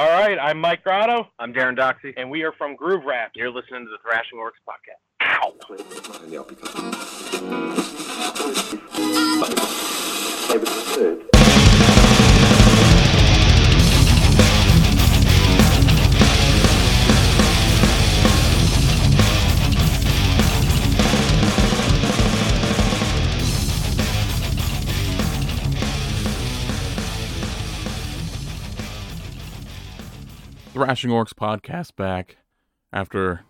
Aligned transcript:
All 0.00 0.08
right, 0.08 0.38
I'm 0.40 0.58
Mike 0.58 0.82
Grotto, 0.82 1.28
I'm 1.38 1.52
Darren 1.52 1.76
Doxey. 1.76 2.14
and 2.16 2.30
we 2.30 2.42
are 2.42 2.52
from 2.52 2.74
Groove 2.74 3.04
Rap. 3.04 3.32
You're 3.34 3.50
listening 3.50 3.84
to 3.84 3.90
the 3.90 3.98
Thrashing 4.02 4.38
Orcs 4.38 4.52
podcast. 4.66 4.96
Thrashing 30.72 31.10
Orcs 31.10 31.32
podcast 31.34 31.96
back 31.96 32.36
after 32.92 33.40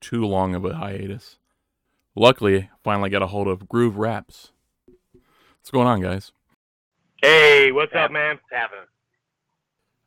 too 0.00 0.24
long 0.24 0.54
of 0.54 0.64
a 0.64 0.74
hiatus. 0.74 1.38
Luckily, 2.14 2.70
finally 2.84 3.10
got 3.10 3.22
a 3.22 3.26
hold 3.26 3.48
of 3.48 3.68
Groove 3.68 3.96
Raps. 3.96 4.52
What's 5.12 5.70
going 5.70 5.86
on, 5.88 6.00
guys? 6.00 6.32
Hey, 7.20 7.72
what's 7.72 7.92
Yeah. 7.92 8.04
up, 8.04 8.12
man? 8.12 8.36
It's 8.36 8.42
happening. 8.52 8.84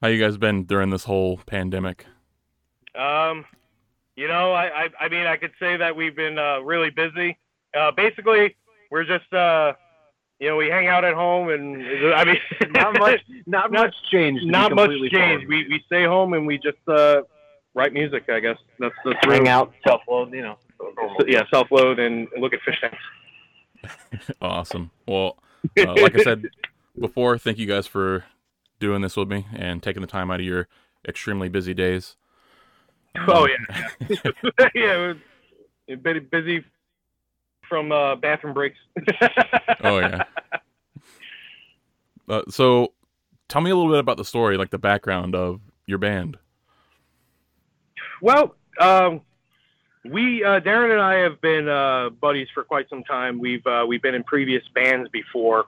How 0.01 0.07
you 0.09 0.19
guys 0.19 0.37
been 0.37 0.65
during 0.65 0.89
this 0.91 1.05
whole 1.05 1.37
pandemic? 1.45 2.05
Um, 2.93 3.45
you 4.15 4.27
know, 4.27 4.51
I, 4.53 4.83
I, 4.85 4.89
I 5.01 5.09
mean, 5.09 5.25
I 5.25 5.35
could 5.37 5.51
say 5.59 5.77
that 5.77 5.95
we've 5.95 6.15
been 6.15 6.37
uh, 6.37 6.59
really 6.59 6.89
busy. 6.89 7.37
Uh, 7.77 7.91
basically, 7.91 8.55
we're 8.91 9.03
just, 9.03 9.31
uh, 9.33 9.73
you 10.39 10.47
know, 10.49 10.57
we 10.57 10.67
hang 10.67 10.87
out 10.87 11.05
at 11.05 11.13
home, 11.13 11.49
and 11.49 12.13
I 12.13 12.25
mean, 12.25 12.37
Not 12.71 12.97
much. 12.99 13.19
Not, 13.45 13.71
Not- 13.71 13.71
much 13.71 13.95
changed. 14.11 14.45
not 14.45 14.73
much 14.73 14.89
completely 14.89 15.09
change. 15.09 15.45
frank. 15.45 15.49
We 15.49 15.67
we 15.69 15.83
stay 15.85 16.03
home 16.05 16.33
and 16.33 16.45
we 16.45 16.57
just 16.57 16.77
uh, 16.87 17.21
write 17.73 17.93
music. 17.93 18.29
I 18.29 18.39
guess 18.39 18.57
that's 18.79 18.93
that's 19.05 19.17
hang 19.23 19.31
really- 19.39 19.49
out, 19.49 19.73
self 19.87 20.01
load. 20.09 20.33
You 20.33 20.41
know. 20.41 20.57
Yeah, 21.25 21.43
self 21.51 21.71
load 21.71 21.99
and 21.99 22.27
look 22.37 22.53
at 22.53 22.59
fish 22.61 22.79
tanks. 22.81 22.97
awesome. 24.41 24.91
Well, 25.07 25.37
uh, 25.79 25.93
like 25.93 26.15
I 26.19 26.23
said 26.23 26.43
before, 26.99 27.37
thank 27.37 27.57
you 27.57 27.65
guys 27.65 27.87
for 27.87 28.25
doing 28.79 29.01
this 29.01 29.15
with 29.15 29.29
me 29.29 29.45
and 29.55 29.81
taking 29.81 30.01
the 30.01 30.07
time 30.07 30.29
out 30.31 30.39
of 30.41 30.45
your 30.45 30.67
extremely 31.07 31.47
busy 31.47 31.73
days. 31.73 32.17
Oh 33.27 33.47
yeah, 33.47 33.89
yeah. 34.75 35.13
It 35.87 36.03
was 36.03 36.23
busy 36.29 36.65
from 37.67 37.91
uh, 37.91 38.15
bathroom 38.15 38.53
breaks. 38.53 38.77
Oh 39.83 39.99
yeah. 39.99 40.23
Uh, 42.27 42.41
so, 42.49 42.93
tell 43.47 43.61
me 43.61 43.69
a 43.69 43.75
little 43.75 43.91
bit 43.91 43.99
about 43.99 44.17
the 44.17 44.25
story, 44.25 44.57
like 44.57 44.71
the 44.71 44.79
background 44.79 45.35
of 45.35 45.61
your 45.85 45.99
band. 45.99 46.37
Well, 48.21 48.55
um, 48.79 49.21
we 50.03 50.43
uh, 50.43 50.59
Darren 50.59 50.91
and 50.91 51.01
I 51.01 51.15
have 51.15 51.41
been 51.41 51.67
uh, 51.67 52.09
buddies 52.09 52.47
for 52.53 52.63
quite 52.63 52.89
some 52.89 53.03
time. 53.03 53.39
We've 53.39 53.65
uh, 53.65 53.85
we've 53.87 54.01
been 54.01 54.15
in 54.15 54.23
previous 54.23 54.63
bands 54.73 55.09
before, 55.09 55.65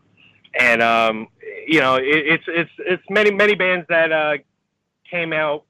and 0.60 0.82
um, 0.82 1.28
you 1.68 1.80
know, 1.80 1.96
it, 1.96 2.04
it's 2.06 2.44
it's 2.48 2.72
it's 2.80 3.04
many 3.10 3.32
many 3.32 3.56
bands 3.56 3.86
that 3.90 4.12
uh, 4.12 4.38
came 5.10 5.34
out. 5.34 5.64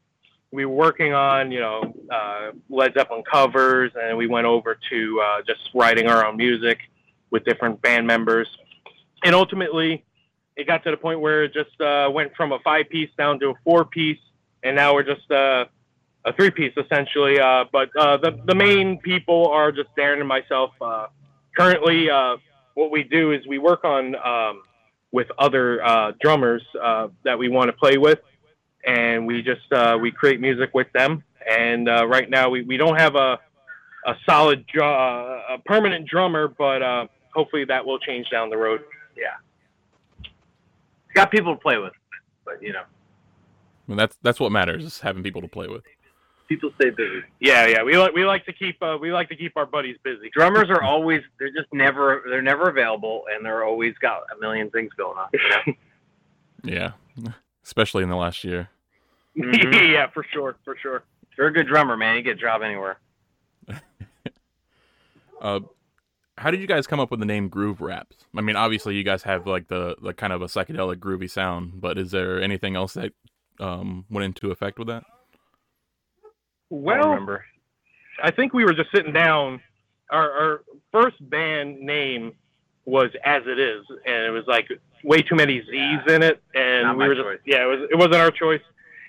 We 0.51 0.65
were 0.65 0.73
working 0.73 1.13
on 1.13 1.51
you 1.51 1.59
know 1.59 1.93
uh, 2.09 2.51
Led 2.69 2.93
Zeppelin 2.93 3.23
covers, 3.29 3.91
and 4.01 4.17
we 4.17 4.27
went 4.27 4.45
over 4.45 4.77
to 4.89 5.21
uh, 5.21 5.41
just 5.45 5.59
writing 5.73 6.07
our 6.07 6.25
own 6.25 6.37
music 6.37 6.79
with 7.31 7.43
different 7.43 7.81
band 7.81 8.07
members, 8.07 8.47
and 9.23 9.35
ultimately, 9.35 10.05
it 10.55 10.65
got 10.65 10.83
to 10.85 10.91
the 10.91 10.97
point 10.97 11.19
where 11.19 11.43
it 11.43 11.53
just 11.53 11.79
uh, 11.81 12.09
went 12.11 12.33
from 12.35 12.53
a 12.53 12.59
five 12.59 12.89
piece 12.89 13.09
down 13.17 13.39
to 13.39 13.49
a 13.49 13.53
four 13.63 13.83
piece, 13.83 14.19
and 14.63 14.75
now 14.75 14.93
we're 14.93 15.03
just 15.03 15.29
uh, 15.29 15.65
a 16.23 16.33
three 16.33 16.51
piece 16.51 16.73
essentially. 16.77 17.39
Uh, 17.39 17.65
but 17.71 17.89
uh, 17.97 18.15
the 18.17 18.39
the 18.45 18.55
main 18.55 18.99
people 18.99 19.47
are 19.49 19.71
just 19.71 19.89
Darren 19.97 20.19
and 20.19 20.27
myself. 20.27 20.71
Currently, 21.57 22.07
what 22.75 22.91
we 22.91 23.03
do 23.03 23.31
is 23.31 23.45
we 23.47 23.57
work 23.57 23.83
on 23.83 24.15
um, 24.15 24.61
with 25.11 25.27
other 25.37 26.13
drummers 26.21 26.63
that 26.73 27.37
we 27.37 27.49
want 27.49 27.67
to 27.67 27.73
play 27.73 27.97
with, 27.97 28.19
and 28.87 29.27
we 29.27 29.43
just 29.43 29.71
uh, 29.71 29.97
we 30.01 30.09
create 30.11 30.39
music 30.39 30.71
with 30.73 30.91
them. 30.93 31.23
And 31.47 31.87
uh, 31.87 32.07
right 32.07 32.29
now, 32.29 32.49
we, 32.49 32.63
we 32.63 32.77
don't 32.77 32.97
have 32.97 33.15
a 33.15 33.39
a 34.05 34.15
solid 34.25 34.65
dr- 34.67 34.83
uh, 34.83 35.55
a 35.55 35.59
permanent 35.65 36.07
drummer, 36.07 36.47
but 36.47 36.81
uh, 36.81 37.07
hopefully 37.33 37.65
that 37.65 37.85
will 37.85 37.99
change 37.99 38.29
down 38.29 38.49
the 38.49 38.57
road. 38.57 38.81
Yeah, 39.15 39.35
got 41.13 41.29
people 41.29 41.53
to 41.55 41.61
play 41.61 41.77
with, 41.77 41.93
but 42.45 42.61
you 42.63 42.73
know, 42.73 42.81
I 42.81 43.87
mean, 43.87 43.97
that's 43.97 44.17
that's 44.23 44.39
what 44.39 44.51
matters 44.51 44.83
is 44.83 44.99
having 44.99 45.23
people 45.23 45.41
to 45.41 45.47
play 45.47 45.67
with. 45.67 45.83
people 46.47 46.71
stay 46.79 46.89
busy. 46.89 47.21
Yeah, 47.39 47.67
yeah, 47.67 47.83
we 47.83 47.97
like 47.97 48.13
we 48.13 48.25
like 48.25 48.45
to 48.45 48.53
keep 48.53 48.81
uh, 48.81 48.97
we 48.99 49.11
like 49.11 49.29
to 49.29 49.35
keep 49.35 49.55
our 49.57 49.65
buddies 49.65 49.97
busy. 50.03 50.29
Drummers 50.33 50.69
are 50.69 50.81
always. 50.81 51.21
They're 51.39 51.51
just 51.51 51.71
never. 51.73 52.23
They're 52.29 52.41
never 52.41 52.69
available, 52.69 53.23
and 53.33 53.45
they're 53.45 53.63
always 53.63 53.93
got 54.01 54.23
a 54.35 54.39
million 54.39 54.69
things 54.69 54.91
going 54.97 55.17
on. 55.17 55.27
You 55.33 55.49
know? 55.49 55.73
Yeah, 56.63 56.93
especially 57.63 58.01
in 58.03 58.09
the 58.09 58.15
last 58.15 58.43
year. 58.43 58.69
Mhm. 59.37 59.91
yeah, 59.91 60.07
for 60.13 60.25
sure, 60.33 60.55
for 60.65 60.75
sure. 60.81 61.03
You're 61.37 61.47
a 61.47 61.53
good 61.53 61.67
drummer, 61.67 61.95
man, 61.95 62.15
you 62.15 62.23
get 62.23 62.37
a 62.37 62.41
job 62.41 62.61
anywhere. 62.63 62.97
Uh, 65.39 65.59
how 66.39 66.49
did 66.49 66.59
you 66.59 66.65
guys 66.67 66.87
come 66.87 66.99
up 66.99 67.11
with 67.11 67.19
the 67.19 67.25
name 67.25 67.47
Groove 67.47 67.79
Raps? 67.79 68.15
I 68.35 68.41
mean, 68.41 68.55
obviously 68.55 68.95
you 68.95 69.03
guys 69.03 69.21
have 69.23 69.45
like 69.45 69.67
the 69.67 69.95
the 70.01 70.11
kind 70.13 70.33
of 70.33 70.41
a 70.41 70.45
psychedelic 70.45 70.95
groovy 70.95 71.29
sound, 71.29 71.79
but 71.79 71.97
is 71.99 72.09
there 72.09 72.41
anything 72.41 72.75
else 72.75 72.93
that 72.95 73.13
um, 73.59 74.05
went 74.09 74.25
into 74.25 74.49
effect 74.49 74.79
with 74.79 74.87
that? 74.87 75.03
I 75.03 76.29
Well, 76.69 76.97
don't 76.97 77.09
remember. 77.11 77.45
I 78.23 78.31
think 78.31 78.53
we 78.53 78.65
were 78.65 78.73
just 78.73 78.89
sitting 78.91 79.13
down. 79.13 79.61
Our, 80.09 80.31
our 80.31 80.61
first 80.91 81.17
band 81.29 81.79
name 81.81 82.33
was 82.85 83.09
As 83.23 83.43
It 83.45 83.59
Is, 83.59 83.85
and 84.07 84.25
it 84.25 84.31
was 84.31 84.45
like 84.47 84.67
way 85.03 85.21
too 85.21 85.35
many 85.35 85.61
Z's 85.61 85.99
in 86.13 86.23
it, 86.23 86.41
and 86.55 86.83
Not 86.83 86.93
we 86.97 86.99
my 87.03 87.07
were 87.09 87.15
just 87.15 87.25
choice. 87.27 87.39
yeah, 87.45 87.61
it 87.63 87.67
was 87.67 87.87
it 87.91 87.95
wasn't 87.95 88.15
our 88.15 88.31
choice, 88.31 88.61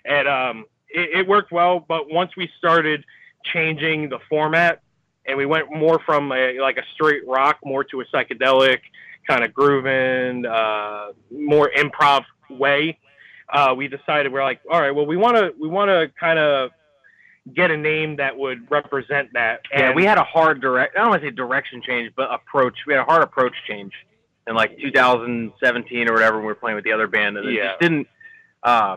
and 0.04 0.28
um, 0.28 0.64
it, 0.88 1.20
it 1.20 1.28
worked 1.28 1.52
well. 1.52 1.80
But 1.86 2.10
once 2.10 2.36
we 2.36 2.48
started 2.58 3.04
changing 3.44 4.08
the 4.08 4.18
format, 4.28 4.80
and 5.26 5.36
we 5.36 5.46
went 5.46 5.70
more 5.72 5.98
from 6.06 6.32
a 6.32 6.58
like 6.60 6.76
a 6.78 6.84
straight 6.94 7.26
rock 7.26 7.58
more 7.64 7.84
to 7.84 8.00
a 8.00 8.04
psychedelic 8.06 8.78
kind 9.28 9.44
of 9.44 9.52
grooving, 9.52 10.46
uh, 10.46 11.08
more 11.30 11.70
improv 11.76 12.24
way, 12.50 12.98
uh, 13.52 13.74
we 13.76 13.88
decided 13.88 14.32
we're 14.32 14.42
like, 14.42 14.60
all 14.70 14.80
right, 14.80 14.90
well, 14.90 15.06
we 15.06 15.16
want 15.16 15.36
to 15.36 15.52
we 15.60 15.68
want 15.68 15.88
to 15.90 16.10
kind 16.18 16.38
of 16.38 16.70
get 17.54 17.70
a 17.70 17.76
name 17.76 18.16
that 18.16 18.36
would 18.36 18.70
represent 18.70 19.32
that. 19.32 19.60
Yeah, 19.72 19.86
And 19.86 19.96
we 19.96 20.04
had 20.04 20.18
a 20.18 20.24
hard 20.24 20.60
direct. 20.60 20.96
I 20.96 21.00
don't 21.00 21.10
want 21.10 21.22
to 21.22 21.28
say 21.28 21.30
direction 21.34 21.80
change, 21.86 22.12
but 22.16 22.32
approach. 22.32 22.74
We 22.86 22.92
had 22.92 23.00
a 23.00 23.04
hard 23.04 23.22
approach 23.22 23.54
change 23.66 23.92
in 24.46 24.54
like 24.54 24.78
2017 24.78 26.08
or 26.08 26.12
whatever. 26.12 26.36
When 26.36 26.42
we 26.44 26.48
were 26.48 26.54
playing 26.54 26.76
with 26.76 26.84
the 26.84 26.92
other 26.92 27.06
band, 27.06 27.36
and 27.38 27.48
it 27.48 27.54
Yeah. 27.54 27.68
just 27.68 27.80
didn't. 27.80 28.06
Uh, 28.62 28.96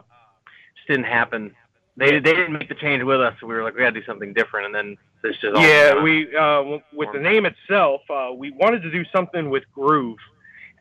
just 0.81 0.87
didn't 0.87 1.11
happen. 1.11 1.55
They 1.97 2.19
they 2.19 2.33
didn't 2.33 2.53
make 2.53 2.69
the 2.69 2.75
change 2.75 3.03
with 3.03 3.21
us. 3.21 3.35
So 3.39 3.47
we 3.47 3.53
were 3.53 3.63
like, 3.63 3.73
we 3.75 3.81
got 3.81 3.93
to 3.93 3.99
do 3.99 4.05
something 4.05 4.33
different, 4.33 4.67
and 4.67 4.75
then 4.75 4.97
this 5.23 5.35
just 5.37 5.55
all 5.55 5.61
yeah, 5.61 6.01
we 6.01 6.35
uh, 6.35 6.79
with 6.93 7.09
the 7.13 7.19
name 7.19 7.45
itself, 7.45 8.01
uh, 8.09 8.29
we 8.33 8.51
wanted 8.51 8.81
to 8.83 8.91
do 8.91 9.03
something 9.13 9.49
with 9.49 9.63
groove, 9.73 10.17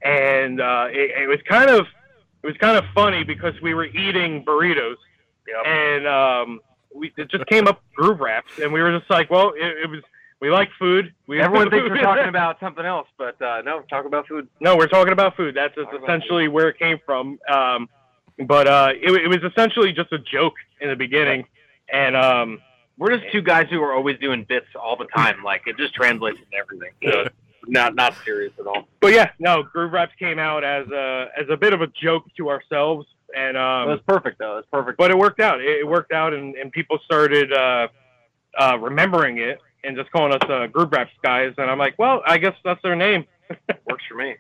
and 0.03 0.61
uh, 0.61 0.87
it, 0.91 1.23
it 1.23 1.29
was 1.29 1.39
kind 1.49 1.69
of 1.69 1.87
it 2.43 2.47
was 2.47 2.57
kind 2.59 2.79
of 2.79 2.85
funny 2.95 3.25
because 3.25 3.55
we 3.61 3.75
were 3.75 3.87
eating 3.87 4.45
burritos, 4.45 4.97
Yep. 5.49 5.67
and 5.67 6.07
um, 6.07 6.61
we 6.95 7.13
it 7.17 7.29
just 7.31 7.47
came 7.47 7.67
up 7.67 7.83
groove 7.95 8.21
wraps, 8.21 8.59
and 8.63 8.73
we 8.73 8.81
were 8.81 8.97
just 8.97 9.11
like, 9.11 9.31
well, 9.31 9.53
it, 9.57 9.85
it 9.85 9.91
was 9.91 10.01
we 10.41 10.51
like 10.51 10.71
food. 10.79 11.13
We 11.27 11.41
Everyone 11.43 11.71
thinks 11.71 11.91
we're 11.91 12.01
talking 12.01 12.29
about 12.29 12.61
something 12.61 12.87
else, 12.87 13.09
but 13.19 13.41
uh, 13.43 13.63
no, 13.63 13.83
talk 13.91 14.07
about 14.07 14.29
food. 14.29 14.49
No, 14.61 14.77
we're 14.77 14.87
talking 14.87 15.13
about 15.13 15.37
food. 15.37 15.57
That's 15.57 15.75
just 15.75 15.91
Talk 15.91 16.03
about 16.03 16.09
essentially 16.09 16.49
where 16.49 16.69
it 16.69 16.79
came 16.79 16.99
from. 17.05 17.39
Um, 17.53 17.89
but 18.47 18.67
uh, 18.67 18.93
it, 18.95 19.11
it 19.11 19.29
was 19.29 19.43
essentially 19.51 19.93
just 19.93 20.13
a 20.13 20.19
joke 20.19 20.55
in 20.81 20.89
the 20.89 20.97
beginning, 20.97 21.47
and 21.93 22.17
um, 22.17 22.61
We're 23.01 23.17
just 23.17 23.33
two 23.33 23.41
guys 23.41 23.67
who 23.71 23.83
are 23.83 23.95
always 23.95 24.19
doing 24.19 24.45
bits 24.47 24.67
all 24.79 24.95
the 24.95 25.07
time. 25.07 25.43
Like 25.43 25.63
it 25.67 25.79
just 25.79 25.95
translates 25.95 26.39
into 26.39 26.55
everything. 26.55 26.93
So 27.03 27.29
not 27.67 27.95
not 27.95 28.15
serious 28.27 28.53
at 28.61 28.67
all. 28.67 28.87
but 29.01 29.15
yeah, 29.15 29.31
no, 29.39 29.63
Groove 29.63 29.93
Raps 29.93 30.13
came 30.19 30.39
out 30.39 30.65
as 30.65 30.87
a 30.89 31.29
as 31.35 31.47
a 31.51 31.57
bit 31.57 31.73
of 31.73 31.81
a 31.81 31.87
joke 31.87 32.25
to 32.37 32.51
ourselves, 32.51 33.07
and 33.35 33.57
it 33.57 33.63
um, 33.63 33.89
was 33.89 34.01
perfect 34.07 34.39
though. 34.39 34.53
It 34.53 34.57
was 34.57 34.65
perfect. 34.71 34.99
but 34.99 35.11
it 35.11 35.17
worked 35.17 35.41
out. 35.41 35.63
It, 35.63 35.81
it 35.81 35.87
worked 35.87 36.13
out, 36.13 36.35
and, 36.35 36.55
and 36.57 36.71
people 36.71 36.99
started 37.05 37.53
uh, 37.55 37.89
uh, 38.59 38.79
remembering 38.79 39.39
it 39.39 39.59
and 39.83 39.97
just 39.97 40.11
calling 40.11 40.35
us 40.35 40.51
uh, 40.51 40.67
Groove 40.67 40.93
Raps 40.93 41.11
guys. 41.23 41.55
And 41.57 41.71
I'm 41.71 41.79
like, 41.79 41.99
well, 41.99 42.23
I 42.27 42.37
guess 42.37 42.55
that's 42.65 42.83
their 42.83 42.97
name. 42.97 43.25
works 43.89 44.05
for 44.09 44.17
me. 44.17 44.37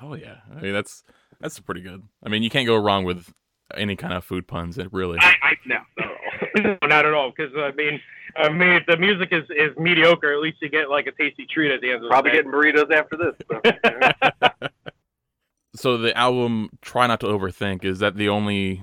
Hell 0.00 0.16
yeah! 0.16 0.36
I 0.56 0.60
mean, 0.60 0.72
that's 0.72 1.04
that's 1.40 1.58
pretty 1.60 1.80
good. 1.80 2.02
I 2.22 2.28
mean, 2.28 2.42
you 2.42 2.50
can't 2.50 2.66
go 2.66 2.76
wrong 2.76 3.04
with 3.04 3.32
any 3.76 3.96
kind 3.96 4.12
of 4.12 4.24
food 4.24 4.46
puns. 4.46 4.78
It 4.78 4.92
really. 4.92 5.18
I, 5.20 5.34
I 5.42 5.54
no, 5.66 5.78
not 5.98 6.10
at 6.10 6.10
all. 6.10 6.62
no, 6.82 6.86
not 6.88 7.06
at 7.06 7.14
all. 7.14 7.32
Because 7.36 7.52
I 7.56 7.72
mean, 7.72 8.00
I 8.36 8.48
mean, 8.48 8.70
if 8.70 8.86
the 8.86 8.96
music 8.96 9.28
is, 9.32 9.44
is 9.50 9.76
mediocre, 9.76 10.32
at 10.32 10.40
least 10.40 10.58
you 10.60 10.68
get 10.68 10.90
like 10.90 11.06
a 11.06 11.12
tasty 11.12 11.46
treat 11.46 11.72
at 11.72 11.80
the 11.80 11.88
end 11.88 11.96
of 11.96 12.02
the 12.02 12.08
Probably 12.08 12.32
day. 12.32 12.38
getting 12.38 12.52
burritos 12.52 12.92
after 12.92 13.16
this. 13.16 13.34
So. 14.60 14.68
so 15.74 15.98
the 15.98 16.16
album 16.16 16.70
"Try 16.82 17.06
Not 17.06 17.20
to 17.20 17.26
Overthink" 17.26 17.84
is 17.84 18.00
that 18.00 18.16
the 18.16 18.28
only 18.28 18.82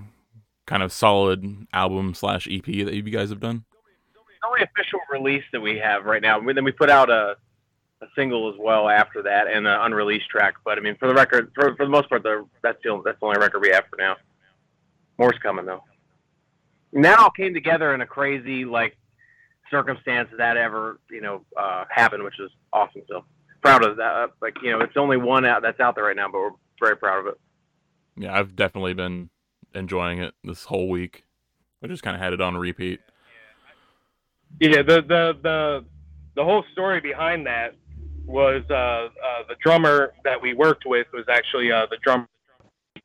kind 0.65 0.83
of 0.83 0.91
solid 0.91 1.67
album 1.73 2.13
slash 2.13 2.47
EP 2.49 2.65
that 2.65 2.93
you 2.93 3.03
guys 3.03 3.29
have 3.29 3.39
done? 3.39 3.65
The 4.13 4.47
only 4.47 4.61
official 4.63 4.99
release 5.11 5.43
that 5.51 5.61
we 5.61 5.77
have 5.77 6.05
right 6.05 6.21
now. 6.21 6.39
Then 6.39 6.63
we 6.63 6.71
put 6.71 6.89
out 6.89 7.09
a 7.09 7.35
a 8.01 8.07
single 8.15 8.49
as 8.51 8.55
well 8.59 8.89
after 8.89 9.21
that 9.23 9.47
and 9.47 9.67
an 9.67 9.79
unreleased 9.81 10.29
track. 10.29 10.55
But 10.65 10.77
I 10.77 10.81
mean, 10.81 10.95
for 10.97 11.07
the 11.07 11.13
record, 11.13 11.51
for, 11.53 11.75
for 11.75 11.85
the 11.85 11.91
most 11.91 12.09
part, 12.09 12.23
the, 12.23 12.45
that's 12.63 12.77
the 12.83 12.89
only, 12.89 13.03
that's 13.05 13.19
the 13.19 13.25
only 13.27 13.39
record 13.39 13.59
we 13.61 13.69
have 13.69 13.85
for 13.89 13.97
now. 13.97 14.15
More's 15.17 15.37
coming 15.41 15.65
though. 15.65 15.83
Now 16.93 17.13
it 17.13 17.19
all 17.19 17.31
came 17.31 17.53
together 17.53 17.93
in 17.93 18.01
a 18.01 18.05
crazy 18.05 18.65
like 18.65 18.97
circumstance 19.69 20.29
that 20.37 20.57
ever 20.57 20.99
you 21.09 21.21
know 21.21 21.45
uh, 21.55 21.85
happened, 21.89 22.23
which 22.23 22.39
is 22.39 22.51
awesome. 22.73 23.03
So 23.07 23.23
proud 23.61 23.85
of 23.85 23.97
that. 23.97 24.31
Like 24.41 24.55
you 24.63 24.71
know, 24.71 24.81
it's 24.81 24.97
only 24.97 25.17
one 25.17 25.45
out 25.45 25.61
that's 25.61 25.79
out 25.79 25.95
there 25.95 26.05
right 26.05 26.15
now, 26.15 26.27
but 26.27 26.39
we're 26.39 26.51
very 26.79 26.97
proud 26.97 27.19
of 27.19 27.27
it. 27.27 27.39
Yeah, 28.17 28.37
I've 28.37 28.55
definitely 28.55 28.93
been 28.93 29.29
enjoying 29.73 30.19
it 30.19 30.33
this 30.43 30.65
whole 30.65 30.89
week. 30.89 31.23
I 31.83 31.87
just 31.87 32.03
kind 32.03 32.15
of 32.15 32.21
had 32.21 32.33
it 32.33 32.41
on 32.41 32.57
repeat. 32.57 32.99
Yeah, 34.59 34.81
the 34.81 35.01
the 35.01 35.37
the 35.41 35.85
the 36.35 36.43
whole 36.43 36.63
story 36.73 36.99
behind 36.99 37.45
that 37.45 37.75
was 38.25 38.63
uh, 38.69 38.73
uh, 38.73 39.07
the 39.47 39.55
drummer 39.61 40.13
that 40.23 40.41
we 40.41 40.53
worked 40.53 40.85
with 40.85 41.07
was 41.13 41.25
actually 41.29 41.71
uh, 41.71 41.85
the 41.89 41.97
drummer 42.03 42.27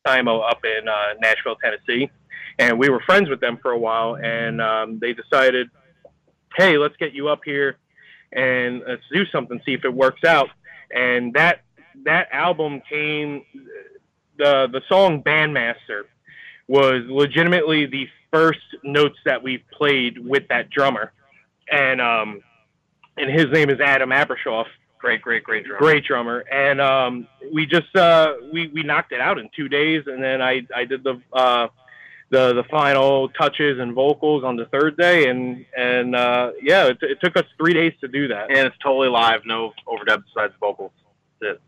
Simo 0.07 0.49
up 0.49 0.65
in 0.65 0.89
uh, 0.89 1.15
Nashville, 1.21 1.57
Tennessee, 1.57 2.11
and 2.59 2.79
we 2.79 2.89
were 2.89 3.01
friends 3.01 3.29
with 3.29 3.41
them 3.41 3.59
for 3.61 3.73
a 3.73 3.79
while. 3.79 4.17
And 4.17 4.61
um, 4.61 4.99
they 5.01 5.13
decided, 5.13 5.69
hey, 6.57 6.79
let's 6.79 6.97
get 6.97 7.13
you 7.13 7.29
up 7.29 7.41
here 7.45 7.77
and 8.33 8.83
let's 8.87 9.03
do 9.13 9.25
something, 9.27 9.61
see 9.65 9.75
if 9.75 9.85
it 9.85 9.93
works 9.93 10.25
out. 10.25 10.49
And 10.95 11.35
that 11.35 11.63
that 12.05 12.29
album 12.31 12.83
came, 12.89 13.43
the 14.39 14.69
the 14.71 14.83
song 14.89 15.23
Bandmaster 15.23 16.03
was 16.69 17.03
legitimately 17.09 17.87
the 17.87 18.09
first 18.33 18.61
notes 18.85 19.19
that 19.25 19.43
we 19.43 19.65
played 19.73 20.19
with 20.19 20.47
that 20.49 20.71
drummer, 20.71 21.13
and 21.71 22.01
um, 22.01 22.43
and 23.17 23.31
his 23.31 23.47
name 23.51 23.71
is 23.71 23.81
Adam 23.81 24.11
Abrashoff 24.11 24.67
Great, 24.99 25.21
great, 25.23 25.45
great 25.45 25.65
drummer. 25.65 25.79
great 25.79 26.05
drummer 26.05 26.39
and 26.51 26.81
um 26.81 27.29
we 27.53 27.67
just 27.67 27.95
uh 27.97 28.35
we 28.53 28.69
we 28.69 28.83
knocked 28.83 29.13
it 29.13 29.21
out 29.21 29.39
in 29.39 29.49
two 29.55 29.69
days 29.69 30.03
and 30.07 30.23
then 30.23 30.41
i 30.43 30.63
i 30.75 30.85
did 30.85 31.05
the 31.05 31.21
uh 31.33 31.69
the 32.31 32.55
the 32.55 32.65
final 32.65 33.29
touches 33.31 33.79
and 33.79 33.93
vocals 33.95 34.43
on 34.43 34.57
the 34.57 34.65
third 34.67 34.97
day 34.97 35.29
and 35.29 35.65
and 35.77 36.17
uh 36.17 36.51
yeah 36.63 36.87
it, 36.87 36.99
it 37.03 37.19
took 37.23 37.37
us 37.37 37.45
three 37.59 37.73
days 37.75 37.93
to 38.01 38.09
do 38.09 38.27
that 38.29 38.49
And 38.51 38.67
it's 38.67 38.77
totally 38.83 39.09
live, 39.09 39.43
no 39.45 39.73
overdubs 39.87 40.25
besides 40.35 40.55
vocals. 40.59 40.91
That's 41.41 41.57
it. 41.57 41.63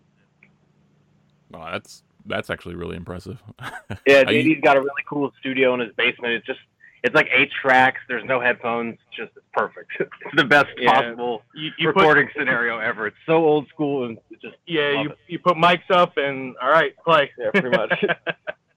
Oh, 1.54 1.64
that's 1.70 2.02
that's 2.26 2.50
actually 2.50 2.74
really 2.74 2.96
impressive. 2.96 3.42
Yeah, 4.06 4.24
Are 4.26 4.32
you- 4.32 4.56
JD's 4.56 4.62
got 4.62 4.76
a 4.76 4.80
really 4.80 5.04
cool 5.08 5.32
studio 5.40 5.74
in 5.74 5.80
his 5.80 5.92
basement. 5.94 6.32
It's 6.34 6.46
just 6.46 6.60
it's 7.04 7.14
like 7.14 7.28
eight 7.32 7.50
tracks. 7.62 8.00
There's 8.08 8.24
no 8.24 8.40
headphones. 8.40 8.94
It's 9.08 9.16
just 9.16 9.32
it's 9.36 9.46
perfect. 9.52 9.90
it's 10.00 10.10
the 10.36 10.44
best 10.44 10.68
Yeah. 10.78 10.92
possible 10.92 11.42
you, 11.54 11.70
you 11.78 11.92
put 11.92 11.96
recording 12.00 12.28
scenario 12.36 12.78
ever. 12.78 13.06
It's 13.06 13.16
so 13.26 13.36
old 13.36 13.68
school 13.68 14.06
and 14.06 14.18
just 14.42 14.56
yeah 14.66 15.02
you 15.02 15.10
it. 15.10 15.18
you 15.28 15.38
put 15.38 15.56
mics 15.56 15.90
up 15.90 16.16
and 16.16 16.54
all 16.62 16.70
right 16.70 16.94
play 17.04 17.30
yeah, 17.38 17.50
pretty 17.50 17.70
much. 17.76 18.04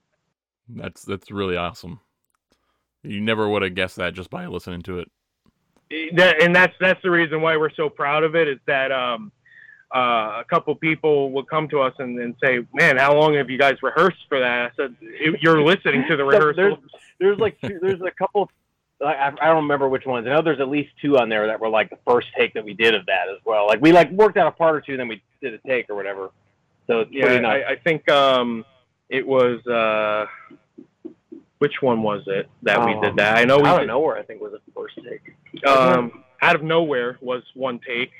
that's 0.69 1.03
that's 1.03 1.31
really 1.31 1.57
awesome. 1.57 1.99
You 3.03 3.19
never 3.21 3.49
would 3.49 3.63
have 3.63 3.75
guessed 3.75 3.95
that 3.97 4.13
just 4.13 4.29
by 4.29 4.45
listening 4.47 4.83
to 4.83 4.99
it. 4.99 5.11
that, 6.15 6.41
and 6.41 6.55
that's 6.55 6.73
that's 6.79 7.01
the 7.01 7.09
reason 7.11 7.41
why 7.41 7.57
we're 7.57 7.73
so 7.73 7.89
proud 7.89 8.23
of 8.23 8.35
it 8.35 8.47
is 8.47 8.59
that 8.67 8.91
um 8.91 9.31
uh, 9.93 10.41
a 10.41 10.45
couple 10.49 10.73
people 10.75 11.31
would 11.31 11.47
come 11.49 11.67
to 11.69 11.81
us 11.81 11.93
and, 11.99 12.19
and 12.19 12.35
say, 12.43 12.59
"Man, 12.73 12.97
how 12.97 13.13
long 13.17 13.33
have 13.35 13.49
you 13.49 13.57
guys 13.57 13.75
rehearsed 13.83 14.25
for 14.29 14.39
that?" 14.39 14.71
I 14.71 14.75
said, 14.75 14.95
"You're 15.41 15.61
listening 15.61 16.05
to 16.07 16.15
the 16.15 16.23
rehearsal." 16.31 16.53
There's 16.55 16.77
there's 17.19 17.39
like 17.39 17.59
two, 17.61 17.79
there's 17.81 18.01
a 18.01 18.11
couple. 18.11 18.49
I, 19.03 19.31
I 19.41 19.45
don't 19.47 19.63
remember 19.63 19.89
which 19.89 20.05
ones. 20.05 20.27
I 20.27 20.29
know 20.29 20.41
there's 20.43 20.59
at 20.59 20.69
least 20.69 20.91
two 21.01 21.17
on 21.17 21.27
there 21.27 21.47
that 21.47 21.59
were 21.59 21.69
like 21.69 21.89
the 21.89 21.97
first 22.07 22.27
take 22.37 22.53
that 22.53 22.63
we 22.63 22.73
did 22.75 22.93
of 22.93 23.05
that 23.07 23.29
as 23.29 23.39
well. 23.45 23.65
Like 23.67 23.81
we 23.81 23.91
like 23.91 24.11
worked 24.11 24.37
out 24.37 24.45
a 24.47 24.51
part 24.51 24.75
or 24.75 24.81
two, 24.81 24.95
then 24.95 25.07
we 25.07 25.23
did 25.41 25.53
a 25.55 25.57
take 25.67 25.89
or 25.89 25.95
whatever. 25.95 26.29
So 26.87 26.99
it's 27.01 27.11
yeah, 27.11 27.25
pretty 27.25 27.41
nice. 27.41 27.63
I, 27.67 27.71
I 27.71 27.75
think 27.77 28.09
um, 28.11 28.63
it 29.09 29.25
was 29.25 29.65
uh, 29.65 30.27
which 31.57 31.81
one 31.81 32.01
was 32.03 32.23
it 32.27 32.49
that 32.63 32.83
we 32.85 32.93
Um, 32.93 33.01
did 33.01 33.15
that? 33.17 33.37
I 33.37 33.43
know 33.43 33.57
we 33.59 33.67
Out 33.67 33.81
of 33.81 33.87
nowhere, 33.87 34.17
I 34.17 34.23
think 34.23 34.41
was 34.41 34.51
the 34.53 34.71
first 34.73 34.95
take. 35.03 35.65
um, 35.67 36.23
out 36.41 36.55
of 36.55 36.63
nowhere 36.63 37.17
was 37.21 37.43
one 37.55 37.79
take, 37.85 38.11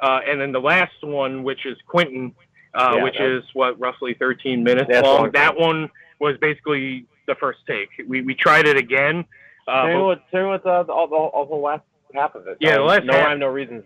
uh, 0.00 0.20
and 0.26 0.40
then 0.40 0.52
the 0.52 0.60
last 0.60 0.94
one, 1.02 1.42
which 1.42 1.66
is 1.66 1.76
Quentin, 1.86 2.34
uh, 2.74 2.94
Yeah, 2.96 3.02
which 3.02 3.18
that- 3.18 3.36
is 3.38 3.44
what 3.54 3.78
roughly 3.78 4.14
13 4.14 4.62
minutes 4.64 4.90
long. 4.90 5.02
long. 5.04 5.30
That 5.32 5.56
one 5.58 5.90
was 6.20 6.36
basically 6.38 7.06
the 7.26 7.34
first 7.36 7.60
take. 7.66 7.88
We 8.08 8.22
we 8.22 8.34
tried 8.34 8.66
it 8.66 8.76
again. 8.76 9.24
Uh, 9.68 9.72
tell 9.72 9.86
me 9.88 9.94
but- 9.94 10.04
what, 10.04 10.30
tell 10.30 10.42
me 10.42 10.48
what 10.48 10.62
the, 10.64 10.82
the, 10.84 11.06
the, 11.06 11.46
the 11.50 11.54
last 11.56 11.82
half 12.14 12.34
of 12.34 12.46
it. 12.48 12.56
Yeah, 12.60 12.76
the 12.76 12.80
Um, 12.82 12.86
last 12.88 13.04
no 13.04 13.12
half- 13.12 13.26
rhyme, 13.26 13.38
no 13.38 13.48
reasons. 13.48 13.84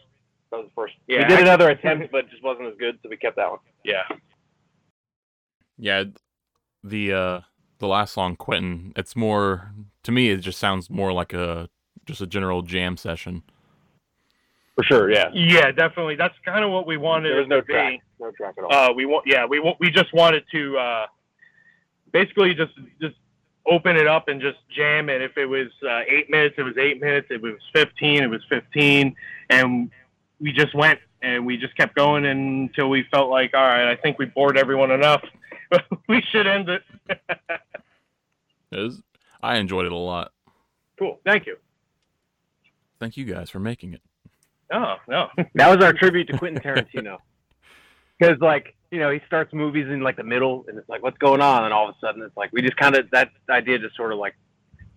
That 0.50 0.58
was 0.58 0.66
the 0.66 0.72
first. 0.74 0.94
Yeah, 1.08 1.18
we 1.18 1.24
did 1.24 1.38
I- 1.38 1.42
another 1.42 1.70
attempt, 1.70 2.10
but 2.12 2.24
it 2.26 2.30
just 2.30 2.42
wasn't 2.42 2.68
as 2.68 2.74
good, 2.78 2.98
so 3.02 3.08
we 3.08 3.16
kept 3.16 3.36
that 3.36 3.50
one. 3.50 3.58
yeah. 3.84 4.02
Yeah, 5.78 6.04
the 6.82 7.12
uh 7.12 7.40
the 7.78 7.86
last 7.86 8.14
song, 8.14 8.36
Quentin, 8.36 8.92
it's 8.96 9.14
more 9.14 9.72
to 10.04 10.12
me. 10.12 10.30
It 10.30 10.38
just 10.38 10.58
sounds 10.58 10.88
more 10.88 11.12
like 11.12 11.32
a 11.34 11.68
just 12.06 12.20
a 12.22 12.26
general 12.26 12.62
jam 12.62 12.96
session. 12.96 13.42
For 14.76 14.84
sure, 14.84 15.10
yeah. 15.10 15.30
Yeah, 15.32 15.72
definitely. 15.72 16.16
That's 16.16 16.34
kind 16.44 16.64
of 16.64 16.70
what 16.70 16.86
we 16.86 16.98
wanted. 16.98 17.30
There 17.30 17.38
was 17.38 17.48
no 17.48 17.60
to 17.60 17.66
be. 17.66 17.72
track, 17.72 18.00
no 18.20 18.30
track 18.30 18.54
at 18.58 18.64
all. 18.64 18.72
Uh, 18.72 18.92
we 18.92 19.06
want, 19.06 19.26
yeah, 19.26 19.46
we 19.46 19.58
want, 19.58 19.78
we 19.80 19.90
just 19.90 20.12
wanted 20.12 20.44
to 20.52 20.78
uh, 20.78 21.06
basically 22.12 22.54
just 22.54 22.72
just 23.00 23.16
open 23.66 23.96
it 23.96 24.06
up 24.06 24.28
and 24.28 24.40
just 24.40 24.58
jam 24.68 25.08
it. 25.08 25.22
If 25.22 25.38
it 25.38 25.46
was 25.46 25.68
uh, 25.82 26.00
eight 26.06 26.30
minutes, 26.30 26.56
it 26.58 26.62
was 26.62 26.76
eight 26.76 27.00
minutes. 27.00 27.28
If 27.30 27.42
it 27.42 27.42
was 27.42 27.60
fifteen, 27.74 28.22
it 28.22 28.28
was 28.28 28.42
fifteen, 28.50 29.16
and 29.48 29.90
we 30.40 30.52
just 30.52 30.74
went 30.74 31.00
and 31.22 31.46
we 31.46 31.56
just 31.56 31.76
kept 31.76 31.94
going 31.94 32.26
until 32.26 32.90
we 32.90 33.04
felt 33.10 33.30
like, 33.30 33.52
all 33.54 33.62
right, 33.62 33.90
I 33.90 33.96
think 33.96 34.18
we 34.18 34.26
bored 34.26 34.56
everyone 34.58 34.90
enough. 34.90 35.22
we 36.08 36.22
should 36.30 36.46
end 36.46 36.68
it. 36.68 36.82
It 38.72 38.80
was, 38.80 39.00
I 39.40 39.58
enjoyed 39.58 39.86
it 39.86 39.92
a 39.92 39.96
lot. 39.96 40.32
cool. 40.98 41.20
Thank 41.24 41.46
you. 41.46 41.56
Thank 42.98 43.16
you 43.16 43.24
guys 43.24 43.48
for 43.48 43.60
making 43.60 43.94
it. 43.94 44.02
Oh 44.72 44.96
no. 45.08 45.28
That 45.54 45.74
was 45.74 45.84
our 45.84 45.92
tribute 45.92 46.28
to 46.28 46.38
Quentin 46.38 46.62
Tarantino. 46.62 47.18
Because 48.18 48.40
like 48.40 48.74
you 48.90 48.98
know 48.98 49.10
he 49.10 49.20
starts 49.26 49.52
movies 49.52 49.88
in 49.88 50.00
like 50.00 50.16
the 50.16 50.24
middle, 50.24 50.64
and 50.68 50.78
it's 50.78 50.88
like 50.88 51.02
what's 51.02 51.18
going 51.18 51.42
on, 51.42 51.64
and 51.64 51.74
all 51.74 51.86
of 51.86 51.94
a 51.94 51.98
sudden 52.00 52.22
it's 52.22 52.34
like 52.34 52.50
we 52.50 52.62
just 52.62 52.74
kind 52.78 52.96
of 52.96 53.10
that 53.10 53.28
idea 53.50 53.78
just 53.78 53.94
sort 53.94 54.10
of 54.10 54.18
like 54.18 54.34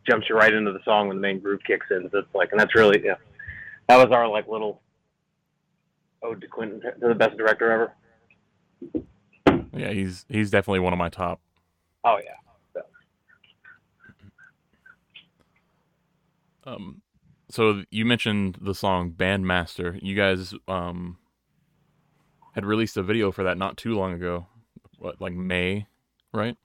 jumps 0.10 0.28
you 0.30 0.38
right 0.38 0.54
into 0.54 0.72
the 0.72 0.80
song 0.86 1.10
when 1.10 1.18
the 1.18 1.22
main 1.22 1.38
groove 1.40 1.60
kicks 1.68 1.88
in. 1.92 2.10
So 2.14 2.20
it's 2.20 2.34
like, 2.34 2.52
and 2.52 2.60
that's 2.62 2.74
really 2.76 3.02
yeah, 3.04 3.16
that 3.90 3.98
was 3.98 4.14
our 4.16 4.26
like 4.30 4.48
little 4.48 4.82
ode 6.24 6.40
to 6.40 6.48
Quentin, 6.48 6.80
to 6.80 7.08
the 7.10 7.14
best 7.14 7.36
director 7.36 7.70
ever. 7.70 9.04
Yeah, 9.74 9.92
he's 9.92 10.26
he's 10.30 10.50
definitely 10.50 10.80
one 10.80 10.94
of 10.94 11.00
my 11.00 11.10
top. 11.10 11.42
Oh 12.06 12.20
yeah. 12.24 12.36
Um, 16.66 17.02
so 17.50 17.84
you 17.90 18.06
mentioned 18.06 18.58
the 18.62 18.76
song 18.76 19.12
Bandmaster. 19.12 20.00
You 20.02 20.16
guys 20.16 20.54
um 20.68 21.18
had 22.54 22.66
released 22.66 22.98
a 22.98 23.04
video 23.04 23.32
for 23.32 23.44
that 23.44 23.58
not 23.58 23.78
too 23.78 23.96
long 23.96 24.14
ago. 24.14 24.48
What, 24.98 25.22
like 25.22 25.34
May, 25.34 25.88
right? 26.34 26.58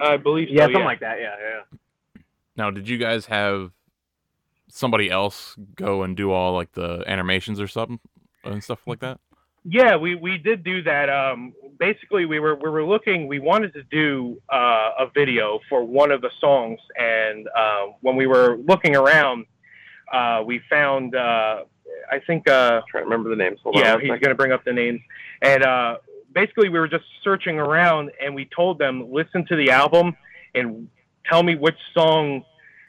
I 0.00 0.16
believe 0.16 0.48
so. 0.48 0.54
Yeah, 0.54 0.64
something 0.64 0.84
like 0.84 1.00
that. 1.00 1.18
Yeah, 1.20 1.34
yeah. 1.40 1.78
Now, 2.56 2.70
did 2.70 2.88
you 2.88 2.98
guys 2.98 3.26
have 3.26 3.70
somebody 4.68 5.10
else 5.10 5.56
go 5.74 6.02
and 6.02 6.16
do 6.16 6.32
all 6.32 6.54
like 6.54 6.72
the 6.72 7.04
animations 7.06 7.60
or 7.60 7.68
something 7.68 8.00
and 8.44 8.62
stuff 8.62 8.86
like 8.86 9.00
that? 9.00 9.20
Yeah, 9.68 9.96
we, 9.96 10.14
we 10.14 10.38
did 10.38 10.62
do 10.62 10.82
that. 10.84 11.10
Um, 11.10 11.52
basically, 11.78 12.24
we 12.24 12.38
were 12.38 12.54
we 12.54 12.70
were 12.70 12.84
looking. 12.84 13.26
We 13.26 13.40
wanted 13.40 13.72
to 13.74 13.82
do 13.84 14.40
uh, 14.52 14.90
a 14.98 15.06
video 15.12 15.58
for 15.68 15.84
one 15.84 16.12
of 16.12 16.20
the 16.20 16.30
songs, 16.40 16.78
and 16.96 17.48
uh, 17.48 17.86
when 18.00 18.16
we 18.16 18.26
were 18.26 18.58
looking 18.58 18.94
around, 18.94 19.46
uh, 20.12 20.42
we 20.44 20.60
found. 20.70 21.14
Uh, 21.14 21.64
I 22.10 22.20
think. 22.26 22.48
Uh, 22.48 22.82
trying 22.90 23.04
to 23.04 23.08
remember 23.08 23.30
the 23.30 23.36
names. 23.36 23.58
Hold 23.62 23.76
yeah, 23.76 23.94
on. 23.94 24.00
he's 24.00 24.08
going 24.08 24.22
to 24.22 24.34
bring 24.34 24.52
up 24.52 24.64
the 24.64 24.72
names, 24.72 25.00
and 25.42 25.62
uh, 25.62 25.96
basically, 26.32 26.68
we 26.68 26.78
were 26.78 26.88
just 26.88 27.04
searching 27.24 27.58
around, 27.58 28.10
and 28.20 28.34
we 28.34 28.48
told 28.54 28.78
them 28.78 29.12
listen 29.12 29.44
to 29.46 29.56
the 29.56 29.70
album 29.70 30.16
and 30.54 30.88
tell 31.30 31.42
me 31.42 31.54
which 31.54 31.78
song. 31.94 32.44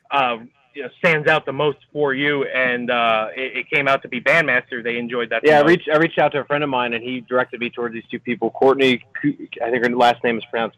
Uh, 0.09 0.37
you 0.73 0.83
know, 0.83 0.89
stands 0.99 1.27
out 1.27 1.43
the 1.47 1.51
most 1.51 1.79
for 1.91 2.13
you, 2.13 2.43
and 2.43 2.91
uh, 2.91 3.29
it, 3.35 3.57
it 3.57 3.69
came 3.69 3.87
out 3.87 4.03
to 4.03 4.07
be 4.07 4.21
Bandmaster. 4.21 4.83
They 4.83 4.97
enjoyed 4.97 5.31
that. 5.31 5.41
Yeah, 5.43 5.57
I 5.57 5.63
reached 5.63 5.89
I 5.91 5.97
reached 5.97 6.19
out 6.19 6.33
to 6.33 6.39
a 6.39 6.45
friend 6.45 6.63
of 6.63 6.69
mine, 6.69 6.93
and 6.93 7.03
he 7.03 7.21
directed 7.21 7.59
me 7.59 7.71
towards 7.71 7.95
these 7.95 8.03
two 8.11 8.19
people, 8.19 8.51
Courtney, 8.51 9.03
I 9.23 9.71
think 9.71 9.83
her 9.83 9.89
last 9.89 10.23
name 10.23 10.37
is 10.37 10.45
pronounced 10.51 10.77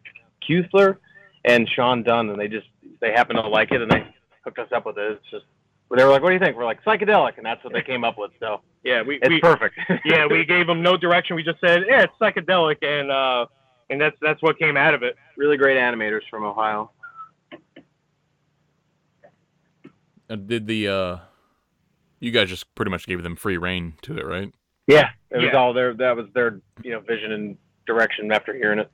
Kuthler, 0.49 0.97
and 1.43 1.67
Sean 1.75 2.03
Dunn, 2.03 2.29
and 2.29 2.39
they 2.39 2.47
just 2.47 2.67
they 3.01 3.11
happen 3.11 3.35
to 3.35 3.41
like 3.41 3.71
it, 3.71 3.81
and 3.81 3.91
they 3.91 4.07
hooked 4.45 4.59
us 4.59 4.69
up 4.73 4.85
with 4.85 4.97
it. 4.97 5.11
It's 5.11 5.31
just 5.31 5.45
they 5.97 6.03
were 6.03 6.11
like, 6.11 6.21
"What 6.21 6.29
do 6.29 6.33
you 6.35 6.39
think?" 6.39 6.55
We're 6.55 6.65
like, 6.65 6.83
"Psychedelic," 6.83 7.37
and 7.37 7.45
that's 7.45 7.63
what 7.63 7.73
they 7.73 7.81
came 7.81 8.03
up 8.03 8.17
with. 8.17 8.31
So 8.39 8.61
Yeah, 8.83 9.01
we, 9.01 9.15
it's 9.21 9.27
we 9.29 9.39
perfect. 9.41 9.75
yeah, 10.05 10.27
we 10.27 10.45
gave 10.45 10.67
them 10.67 10.81
no 10.83 10.95
direction. 10.97 11.35
We 11.35 11.43
just 11.43 11.59
said, 11.59 11.83
yeah, 11.87 12.03
it's 12.03 12.13
psychedelic, 12.21 12.83
and 12.83 13.09
uh, 13.11 13.47
and 13.89 13.99
that's 13.99 14.15
that's 14.21 14.41
what 14.41 14.59
came 14.59 14.77
out 14.77 14.93
of 14.93 15.01
it. 15.03 15.15
really 15.35 15.57
great 15.57 15.77
animators 15.77 16.21
from 16.29 16.43
Ohio. 16.43 16.91
Uh, 20.29 20.35
did 20.35 20.67
the 20.67 20.87
uh, 20.87 21.17
you 22.19 22.31
guys 22.31 22.49
just 22.49 22.73
pretty 22.75 22.91
much 22.91 23.07
gave 23.07 23.23
them 23.23 23.35
free 23.35 23.57
reign 23.57 23.93
to 24.03 24.17
it, 24.17 24.25
right? 24.25 24.53
Yeah, 24.87 25.09
it 25.31 25.37
was 25.37 25.45
Yeah. 25.51 25.57
all 25.57 25.73
their 25.73 25.93
that 25.95 26.15
was 26.15 26.27
their 26.33 26.61
you 26.83 26.91
know 26.91 26.99
vision 26.99 27.31
and 27.31 27.57
direction 27.87 28.31
after 28.31 28.53
hearing 28.53 28.79
it. 28.79 28.91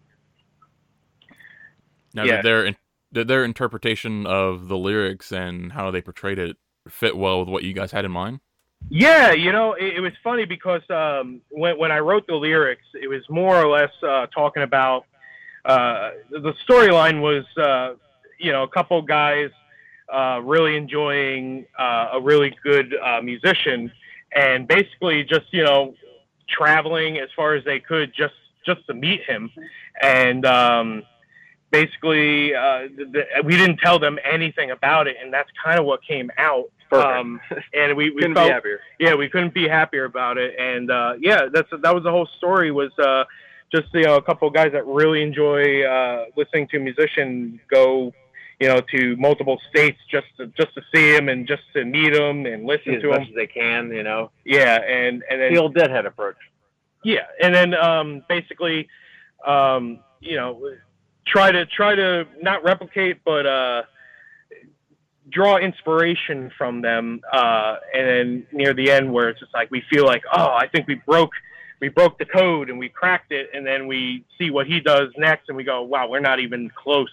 Now, 2.13 2.23
Yeah. 2.23 2.37
did 2.37 2.45
their 2.45 2.75
did 3.11 3.27
their 3.27 3.43
interpretation 3.43 4.25
of 4.25 4.67
the 4.69 4.77
lyrics 4.77 5.31
and 5.33 5.73
how 5.73 5.91
they 5.91 6.01
portrayed 6.01 6.39
it 6.39 6.55
fit 6.87 7.17
well 7.17 7.39
with 7.39 7.49
what 7.49 7.63
you 7.63 7.73
guys 7.73 7.91
had 7.91 8.05
in 8.05 8.11
mind? 8.11 8.39
Yeah, 8.89 9.31
you 9.31 9.51
know, 9.51 9.73
it, 9.73 9.95
it 9.95 9.99
was 9.99 10.13
funny 10.23 10.45
because 10.45 10.81
um, 10.89 11.41
when 11.49 11.77
when 11.77 11.91
I 11.91 11.99
wrote 11.99 12.27
the 12.27 12.35
lyrics, 12.35 12.85
it 12.93 13.07
was 13.07 13.23
more 13.29 13.55
or 13.55 13.67
less 13.67 13.91
uh, 14.03 14.27
talking 14.27 14.63
about 14.63 15.05
uh, 15.65 16.11
the 16.29 16.53
storyline 16.67 17.21
was 17.21 17.45
uh, 17.57 17.95
you 18.39 18.51
know 18.51 18.63
a 18.63 18.67
couple 18.67 19.01
guys 19.01 19.49
uh, 20.13 20.39
really 20.43 20.75
enjoying 20.77 21.65
uh, 21.79 22.09
a 22.13 22.21
really 22.21 22.55
good 22.63 22.95
uh, 23.03 23.21
musician 23.21 23.91
and 24.35 24.67
basically 24.67 25.23
just 25.23 25.45
you 25.51 25.63
know 25.63 25.95
traveling 26.47 27.17
as 27.17 27.29
far 27.35 27.55
as 27.55 27.65
they 27.65 27.79
could 27.79 28.13
just 28.13 28.35
just 28.65 28.85
to 28.85 28.93
meet 28.93 29.23
him 29.23 29.49
and 30.01 30.45
um, 30.45 31.03
basically 31.79 32.55
uh, 32.55 32.82
the, 32.98 33.05
the, 33.13 33.24
we 33.44 33.53
didn't 33.62 33.77
tell 33.88 33.98
them 34.05 34.15
anything 34.38 34.70
about 34.72 35.03
it 35.10 35.15
and 35.22 35.27
that's 35.36 35.50
kind 35.63 35.77
of 35.79 35.86
what 35.86 36.00
came 36.03 36.29
out 36.38 36.70
um, 36.91 37.41
and 37.74 37.89
we, 37.98 38.05
we 38.12 38.22
Couldn't 38.22 38.36
felt 38.36 38.48
be 38.48 38.53
happier. 38.53 38.79
yeah, 39.00 39.15
we 39.15 39.27
couldn't 39.27 39.53
be 39.53 39.67
happier 39.67 40.05
about 40.05 40.38
it. 40.38 40.51
And 40.58 40.89
uh, 41.00 41.13
yeah, 41.20 41.41
that's 41.51 41.67
that 41.86 41.94
was 41.98 42.03
the 42.03 42.12
whole 42.12 42.29
story. 42.38 42.70
Was 42.72 42.91
uh, 43.00 43.24
just 43.75 43.88
you 43.94 44.03
know 44.03 44.15
a 44.15 44.22
couple 44.22 44.48
of 44.48 44.53
guys 44.53 44.72
that 44.72 44.86
really 44.86 45.22
enjoy 45.29 45.84
uh, 45.84 46.25
listening 46.38 46.67
to 46.70 46.77
a 46.77 46.79
musician 46.79 47.60
go, 47.70 48.13
you 48.62 48.67
know, 48.70 48.79
to 48.94 49.17
multiple 49.17 49.60
states 49.70 50.00
just 50.10 50.27
to 50.38 50.48
just 50.60 50.74
to 50.75 50.82
see 50.94 51.05
him 51.17 51.27
and 51.27 51.48
just 51.48 51.63
to 51.74 51.84
meet 51.84 52.13
him 52.13 52.46
and 52.46 52.62
See 52.62 52.67
listen 52.67 52.96
as 52.96 53.01
to 53.01 53.10
much 53.10 53.22
him. 53.24 53.27
as 53.29 53.36
they 53.36 53.48
can, 53.48 53.91
you 53.91 54.03
know. 54.03 54.32
Yeah, 54.46 54.75
and 54.82 55.24
and 55.29 55.41
then 55.41 55.53
The 55.53 55.60
old 55.60 55.74
deadhead 55.74 56.05
approach. 56.05 56.38
yeah, 57.03 57.25
and 57.41 57.51
then 57.53 57.74
um, 57.74 58.24
basically, 58.29 58.88
um, 59.46 60.00
you 60.22 60.38
know, 60.38 60.62
try 61.25 61.51
to 61.51 61.65
try 61.65 61.96
to 61.96 62.27
not 62.41 62.63
replicate, 62.63 63.24
but 63.24 63.46
uh, 63.46 63.84
draw 65.29 65.58
inspiration 65.58 66.51
from 66.58 66.82
them. 66.82 67.22
Uh, 67.32 67.77
and 67.94 68.08
then 68.08 68.48
near 68.51 68.74
the 68.74 68.91
end, 68.91 69.12
where 69.12 69.29
it's 69.29 69.39
just 69.39 69.53
like 69.53 69.72
we 69.72 69.84
feel 69.89 70.05
like, 70.05 70.24
oh, 70.32 70.50
I 70.53 70.67
think 70.67 70.88
we 70.88 70.96
broke 70.96 71.32
we 71.82 71.89
broke 71.89 72.17
the 72.17 72.25
code 72.25 72.70
and 72.70 72.79
we 72.79 72.89
cracked 72.89 73.32
it, 73.32 73.50
and 73.53 73.65
then 73.65 73.88
we 73.88 74.25
see 74.38 74.50
what 74.50 74.65
he 74.65 74.79
does 74.79 75.10
next, 75.17 75.50
and 75.50 75.58
we 75.58 75.63
go, 75.63 75.82
wow, 75.84 76.08
we're 76.08 76.20
not 76.20 76.39
even 76.39 76.72
close. 76.75 77.12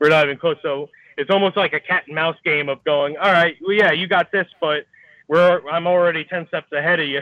We're 0.00 0.10
not 0.10 0.24
even 0.26 0.36
close. 0.38 0.56
So 0.62 0.90
it's 1.16 1.30
almost 1.30 1.56
like 1.56 1.72
a 1.72 1.80
cat 1.80 2.04
and 2.06 2.14
mouse 2.14 2.36
game 2.44 2.68
of 2.68 2.82
going, 2.84 3.16
all 3.16 3.32
right, 3.32 3.56
well, 3.62 3.72
yeah, 3.72 3.92
you 3.92 4.06
got 4.06 4.30
this, 4.30 4.46
but 4.60 4.86
we're 5.28 5.66
I'm 5.68 5.86
already 5.86 6.24
ten 6.24 6.46
steps 6.48 6.70
ahead 6.72 7.00
of 7.00 7.08
you. 7.08 7.20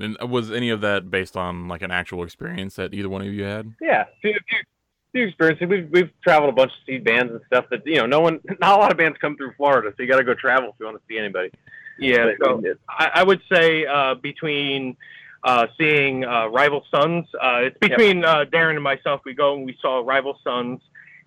And 0.00 0.16
was 0.30 0.50
any 0.50 0.70
of 0.70 0.80
that 0.80 1.10
based 1.10 1.36
on 1.36 1.68
like 1.68 1.82
an 1.82 1.90
actual 1.90 2.22
experience 2.24 2.76
that 2.76 2.94
either 2.94 3.08
one 3.08 3.22
of 3.22 3.28
you 3.28 3.44
had? 3.44 3.74
Yeah, 3.80 4.04
few, 4.22 4.32
few, 4.48 4.58
few 5.12 5.26
experiences. 5.28 5.68
We've 5.68 5.88
we've 5.90 6.10
traveled 6.22 6.50
a 6.50 6.56
bunch 6.56 6.72
to 6.72 6.92
see 6.92 6.98
bands 6.98 7.32
and 7.32 7.40
stuff 7.46 7.66
that 7.70 7.86
you 7.86 7.96
know 7.96 8.06
no 8.06 8.20
one, 8.20 8.40
not 8.60 8.78
a 8.78 8.80
lot 8.80 8.90
of 8.90 8.98
bands 8.98 9.18
come 9.20 9.36
through 9.36 9.52
Florida, 9.56 9.92
so 9.96 10.02
you 10.02 10.08
got 10.08 10.18
to 10.18 10.24
go 10.24 10.34
travel 10.34 10.70
if 10.70 10.74
you 10.78 10.86
want 10.86 10.96
to 10.98 11.02
see 11.08 11.18
anybody. 11.18 11.50
Yeah, 11.98 12.32
But 12.38 12.46
so. 12.46 12.62
I, 12.88 13.10
I 13.16 13.22
would 13.22 13.42
say 13.52 13.84
uh, 13.84 14.14
between 14.14 14.96
uh, 15.44 15.66
seeing 15.78 16.24
uh, 16.24 16.46
Rival 16.46 16.84
Sons, 16.90 17.26
uh, 17.34 17.60
it's 17.64 17.78
between 17.78 18.24
uh, 18.24 18.44
Darren 18.50 18.74
and 18.74 18.82
myself. 18.82 19.20
We 19.26 19.34
go 19.34 19.54
and 19.54 19.66
we 19.66 19.76
saw 19.82 20.00
Rival 20.04 20.38
Sons 20.42 20.80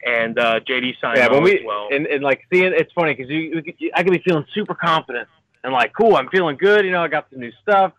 and 0.05 0.37
uh, 0.39 0.59
JD 0.61 0.95
Simo 1.01 1.15
yeah, 1.15 1.31
when 1.31 1.43
we 1.43 1.59
as 1.59 1.65
well. 1.65 1.87
and, 1.91 2.07
and 2.07 2.23
like 2.23 2.41
seeing 2.51 2.73
it's 2.75 2.91
funny 2.93 3.13
because 3.13 3.29
you, 3.29 3.39
you, 3.39 3.73
you 3.77 3.91
I 3.95 4.03
could 4.03 4.11
be 4.11 4.21
feeling 4.25 4.45
super 4.53 4.75
confident 4.75 5.29
and 5.63 5.73
like 5.73 5.93
cool, 5.93 6.15
I'm 6.15 6.29
feeling 6.29 6.57
good. 6.57 6.85
You 6.85 6.91
know, 6.91 7.03
I 7.03 7.07
got 7.07 7.27
some 7.29 7.39
new 7.39 7.51
stuff, 7.61 7.93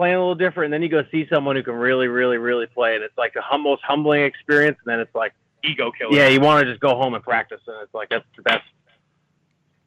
playing 0.00 0.14
a 0.14 0.18
little 0.18 0.34
different, 0.34 0.72
and 0.72 0.72
then 0.72 0.82
you 0.82 0.88
go 0.88 1.02
see 1.12 1.26
someone 1.30 1.56
who 1.56 1.62
can 1.62 1.74
really, 1.74 2.08
really, 2.08 2.38
really 2.38 2.64
play, 2.64 2.94
and 2.94 3.04
it's 3.04 3.18
like 3.18 3.34
the 3.34 3.42
hum- 3.42 3.64
most 3.64 3.82
humbling 3.86 4.22
experience. 4.22 4.78
And 4.82 4.90
then 4.90 4.98
it's 4.98 5.14
like, 5.14 5.34
Ego 5.62 5.92
killer. 5.92 6.16
yeah, 6.16 6.26
you 6.26 6.40
want 6.40 6.64
to 6.64 6.72
just 6.72 6.80
go 6.80 6.96
home 6.96 7.12
and 7.12 7.22
practice, 7.22 7.60
and 7.66 7.76
it's 7.82 7.92
like 7.92 8.08
that's 8.08 8.24
the 8.34 8.40
best, 8.40 8.64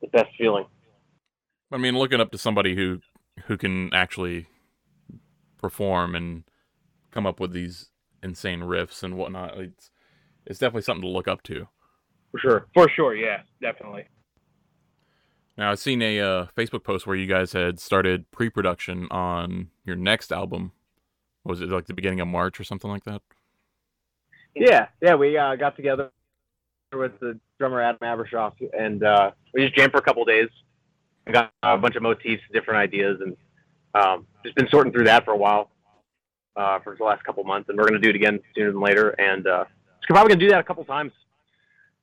the 0.01 0.07
best 0.09 0.29
feeling. 0.37 0.65
I 1.71 1.77
mean, 1.77 1.97
looking 1.97 2.21
up 2.21 2.31
to 2.31 2.37
somebody 2.37 2.75
who 2.75 2.99
who 3.45 3.57
can 3.57 3.91
actually 3.91 4.45
perform 5.57 6.13
and 6.13 6.43
come 7.09 7.25
up 7.25 7.39
with 7.39 7.51
these 7.51 7.89
insane 8.21 8.59
riffs 8.59 9.01
and 9.01 9.17
whatnot, 9.17 9.57
it's 9.57 9.89
it's 10.45 10.59
definitely 10.59 10.83
something 10.83 11.01
to 11.01 11.07
look 11.07 11.27
up 11.27 11.41
to. 11.43 11.67
For 12.29 12.39
sure. 12.39 12.67
for 12.75 12.87
sure. 12.95 13.15
Yeah, 13.15 13.41
definitely. 13.63 14.05
Now, 15.57 15.71
I've 15.71 15.79
seen 15.79 16.01
a 16.01 16.19
uh, 16.19 16.45
Facebook 16.57 16.83
post 16.83 17.05
where 17.05 17.15
you 17.15 17.27
guys 17.27 17.53
had 17.53 17.79
started 17.79 18.29
pre-production 18.31 19.07
on 19.11 19.69
your 19.85 19.95
next 19.95 20.31
album. 20.31 20.71
Was 21.43 21.61
it 21.61 21.69
like 21.69 21.85
the 21.85 21.93
beginning 21.93 22.21
of 22.21 22.27
March 22.27 22.59
or 22.59 22.63
something 22.63 22.89
like 22.89 23.03
that? 23.03 23.21
Yeah, 24.55 24.87
yeah, 25.01 25.15
we 25.15 25.37
uh, 25.37 25.55
got 25.55 25.75
together 25.75 26.11
with 26.91 27.19
the 27.19 27.39
drummer 27.59 27.81
Adam 27.81 27.99
Abrashoff, 28.01 28.53
and 28.77 29.03
uh, 29.03 29.31
we 29.53 29.63
just 29.63 29.75
jammed 29.75 29.91
for 29.91 29.97
a 29.97 30.01
couple 30.01 30.23
days. 30.25 30.49
We 31.25 31.33
got 31.33 31.51
a 31.63 31.77
bunch 31.77 31.95
of 31.95 32.03
motifs, 32.03 32.41
different 32.51 32.79
ideas, 32.79 33.19
and 33.21 33.35
um, 33.95 34.27
just 34.43 34.55
been 34.55 34.67
sorting 34.69 34.91
through 34.91 35.05
that 35.05 35.25
for 35.25 35.31
a 35.31 35.37
while, 35.37 35.69
uh, 36.55 36.79
for 36.79 36.95
the 36.95 37.03
last 37.03 37.23
couple 37.23 37.43
months, 37.43 37.69
and 37.69 37.77
we're 37.77 37.85
gonna 37.85 37.99
do 37.99 38.09
it 38.09 38.15
again 38.15 38.39
sooner 38.55 38.71
than 38.71 38.81
later, 38.81 39.09
and 39.19 39.47
uh, 39.47 39.65
probably 40.07 40.33
gonna 40.33 40.39
do 40.39 40.49
that 40.49 40.59
a 40.59 40.63
couple 40.63 40.83
times 40.83 41.11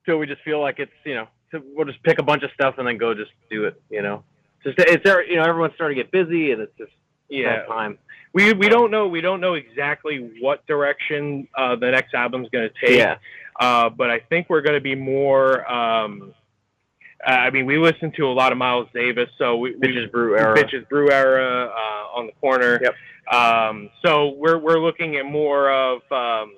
till 0.06 0.18
we 0.18 0.26
just 0.26 0.42
feel 0.42 0.60
like 0.60 0.78
it's 0.78 0.92
you 1.04 1.14
know 1.14 1.26
so 1.52 1.60
we'll 1.74 1.86
just 1.86 2.02
pick 2.02 2.18
a 2.18 2.22
bunch 2.22 2.42
of 2.42 2.50
stuff 2.52 2.74
and 2.78 2.86
then 2.86 2.96
go 2.98 3.14
just 3.14 3.30
do 3.50 3.64
it, 3.64 3.80
you 3.90 4.02
know. 4.02 4.22
Just 4.62 4.78
it's 4.78 5.02
there, 5.04 5.24
you 5.24 5.36
know, 5.36 5.42
everyone's 5.44 5.74
starting 5.74 5.96
to 5.96 6.02
get 6.04 6.12
busy, 6.12 6.52
and 6.52 6.60
it's 6.62 6.76
just 6.78 6.92
Yeah, 7.28 7.64
time. 7.64 7.98
we 8.32 8.52
we 8.52 8.68
don't 8.68 8.90
know 8.90 9.08
we 9.08 9.20
don't 9.20 9.40
know 9.40 9.54
exactly 9.54 10.30
what 10.40 10.66
direction 10.66 11.48
uh, 11.56 11.76
the 11.76 11.90
next 11.90 12.14
album's 12.14 12.48
going 12.50 12.68
to 12.68 12.86
take. 12.86 12.98
Yeah, 12.98 13.16
Uh, 13.58 13.88
but 13.90 14.10
I 14.10 14.18
think 14.20 14.48
we're 14.50 14.60
going 14.62 14.74
to 14.76 14.80
be 14.80 14.94
more. 14.94 15.70
Um, 15.70 16.34
I 17.26 17.50
mean, 17.50 17.66
we 17.66 17.76
listen 17.76 18.12
to 18.12 18.26
a 18.26 18.32
lot 18.32 18.50
of 18.50 18.56
Miles 18.56 18.88
Davis, 18.94 19.28
so 19.36 19.56
we, 19.58 19.74
we 19.76 19.88
bitches 19.88 20.10
brew 20.10 20.38
era. 20.38 20.56
Bitches 20.56 20.88
Brew 20.88 21.10
Era 21.10 21.66
uh, 21.66 22.18
on 22.18 22.26
the 22.26 22.32
corner. 22.40 22.80
Yep. 22.82 22.94
Um, 23.34 23.90
so 24.04 24.30
we're 24.36 24.56
we're 24.58 24.78
looking 24.80 25.16
at 25.16 25.24
more 25.26 25.70
of 25.70 26.00
um, 26.10 26.54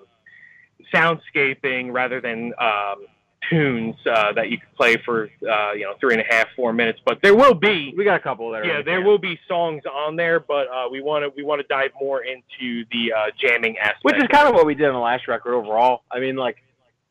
soundscaping 0.95 1.93
rather 1.93 2.21
than 2.21 2.53
um, 2.59 3.07
tunes 3.53 3.97
uh, 4.07 4.33
that 4.33 4.51
you 4.51 4.59
could 4.59 4.75
play 4.77 4.97
for 5.05 5.31
uh, 5.49 5.73
you 5.73 5.85
know 5.85 5.95
three 6.01 6.15
and 6.15 6.23
a 6.23 6.35
half 6.35 6.49
four 6.57 6.73
minutes. 6.73 7.01
But 7.05 7.21
there 7.23 7.35
will 7.35 7.55
be 7.55 7.95
We 7.97 8.05
got 8.05 8.17
a 8.17 8.23
couple 8.23 8.51
there. 8.51 8.65
yeah 8.67 8.83
there 8.83 9.03
will 9.03 9.19
be 9.19 9.39
songs 9.47 9.83
on 9.87 10.17
there, 10.17 10.41
but 10.41 10.67
uh, 10.69 10.89
we 10.91 11.01
want 11.01 11.25
to 11.25 11.33
we 11.37 11.43
want 11.43 11.61
to 11.61 11.67
dive 11.69 11.91
more 12.01 12.23
into 12.23 12.85
the 12.91 13.13
uh, 13.13 13.31
jamming 13.39 13.79
aspect. 13.79 14.05
Which 14.05 14.17
is 14.17 14.29
kind 14.31 14.49
of 14.49 14.55
what 14.55 14.67
we 14.67 14.75
did 14.75 14.89
on 14.89 14.95
the 14.95 15.01
last 15.01 15.29
record 15.29 15.55
overall. 15.55 16.03
I 16.11 16.21
mean, 16.21 16.37
like 16.37 16.57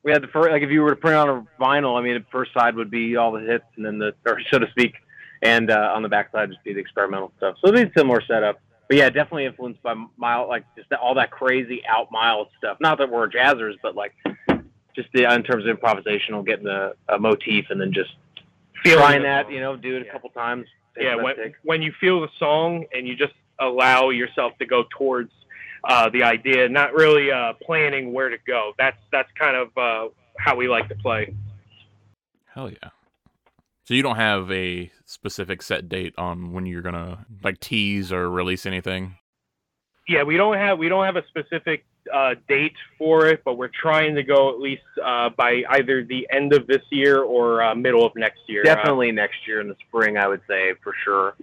we 0.03 0.11
had 0.11 0.23
the 0.23 0.27
first, 0.27 0.49
like 0.51 0.63
if 0.63 0.71
you 0.71 0.81
were 0.81 0.91
to 0.91 0.95
print 0.95 1.15
on 1.17 1.29
a 1.29 1.63
vinyl, 1.63 1.97
I 1.99 2.03
mean, 2.03 2.15
the 2.15 2.25
first 2.31 2.53
side 2.53 2.75
would 2.75 2.89
be 2.89 3.15
all 3.17 3.31
the 3.31 3.41
hits, 3.41 3.65
and 3.75 3.85
then 3.85 3.99
the, 3.99 4.13
or 4.25 4.39
so 4.51 4.59
to 4.59 4.69
speak, 4.71 4.95
and 5.41 5.69
uh, 5.69 5.91
on 5.95 6.01
the 6.01 6.09
back 6.09 6.31
side 6.31 6.49
just 6.49 6.63
be 6.63 6.73
the 6.73 6.79
experimental 6.79 7.31
stuff. 7.37 7.55
So 7.61 7.69
it'd 7.69 7.87
be 7.87 7.89
a 7.89 7.99
similar 7.99 8.21
setup. 8.27 8.59
But 8.87 8.97
yeah, 8.97 9.09
definitely 9.09 9.45
influenced 9.45 9.81
by 9.83 9.93
Miles, 10.17 10.49
like 10.49 10.65
just 10.75 10.91
all 10.93 11.15
that 11.15 11.31
crazy 11.31 11.81
out 11.87 12.11
Miles 12.11 12.49
stuff. 12.57 12.77
Not 12.81 12.97
that 12.97 13.09
we're 13.09 13.29
jazzers, 13.29 13.75
but 13.81 13.95
like 13.95 14.13
just 14.95 15.09
the, 15.13 15.23
in 15.33 15.43
terms 15.43 15.65
of 15.67 15.77
improvisational, 15.77 16.45
getting 16.45 16.67
a, 16.67 16.91
a 17.09 17.17
motif 17.19 17.65
and 17.69 17.79
then 17.81 17.91
just 17.93 18.11
Feeling 18.83 19.21
that, 19.23 19.51
you 19.51 19.59
know, 19.59 19.75
do 19.75 19.95
it 19.97 20.01
a 20.01 20.05
Yeah. 20.05 20.11
couple 20.11 20.29
times. 20.31 20.65
yeah 20.99 21.15
when, 21.15 21.35
when 21.63 21.81
you 21.81 21.93
feel 22.01 22.19
the 22.21 22.27
song 22.39 22.85
and 22.93 23.07
you 23.07 23.15
just 23.15 23.33
allow 23.59 24.09
yourself 24.09 24.53
to 24.59 24.65
go 24.65 24.83
towards 24.97 25.31
uh, 25.83 26.09
the 26.09 26.23
idea 26.23 26.67
not 26.67 26.93
really 26.93 27.31
uh, 27.31 27.53
planning 27.61 28.11
where 28.11 28.29
to 28.29 28.37
go 28.45 28.73
that's 28.77 28.97
that's 29.11 29.29
kind 29.39 29.55
of 29.55 29.69
uh, 29.77 30.09
how 30.37 30.55
we 30.55 30.67
like 30.67 30.89
to 30.89 30.95
play 30.95 31.33
Hell 32.53 32.69
yeah. 32.71 32.89
So 33.85 33.93
you 33.93 34.01
don't 34.03 34.17
have 34.17 34.51
a 34.51 34.91
specific 35.05 35.61
set 35.61 35.87
date 35.87 36.13
on 36.17 36.51
when 36.53 36.65
you're 36.65 36.81
gonna 36.81 37.25
like 37.43 37.59
tease 37.59 38.11
or 38.11 38.29
release 38.29 38.65
anything? 38.65 39.15
yeah 40.07 40.23
we 40.23 40.35
don't 40.37 40.57
have 40.57 40.77
we 40.79 40.89
don't 40.89 41.05
have 41.05 41.15
a 41.15 41.25
specific 41.27 41.85
uh, 42.13 42.35
date 42.47 42.75
for 42.97 43.27
it 43.27 43.43
but 43.45 43.57
we're 43.57 43.69
trying 43.81 44.15
to 44.15 44.23
go 44.23 44.49
at 44.49 44.59
least 44.59 44.81
uh, 45.03 45.29
by 45.29 45.63
either 45.71 46.03
the 46.03 46.27
end 46.31 46.53
of 46.53 46.65
this 46.67 46.81
year 46.89 47.21
or 47.21 47.61
uh, 47.63 47.75
middle 47.75 48.05
of 48.05 48.11
next 48.15 48.39
year 48.47 48.61
Uh, 48.61 48.73
Definitely 48.75 49.11
next 49.11 49.47
year 49.47 49.61
in 49.61 49.67
the 49.67 49.75
spring, 49.87 50.17
I 50.17 50.27
would 50.27 50.41
say 50.47 50.73
for 50.83 50.93
sure. 51.05 51.35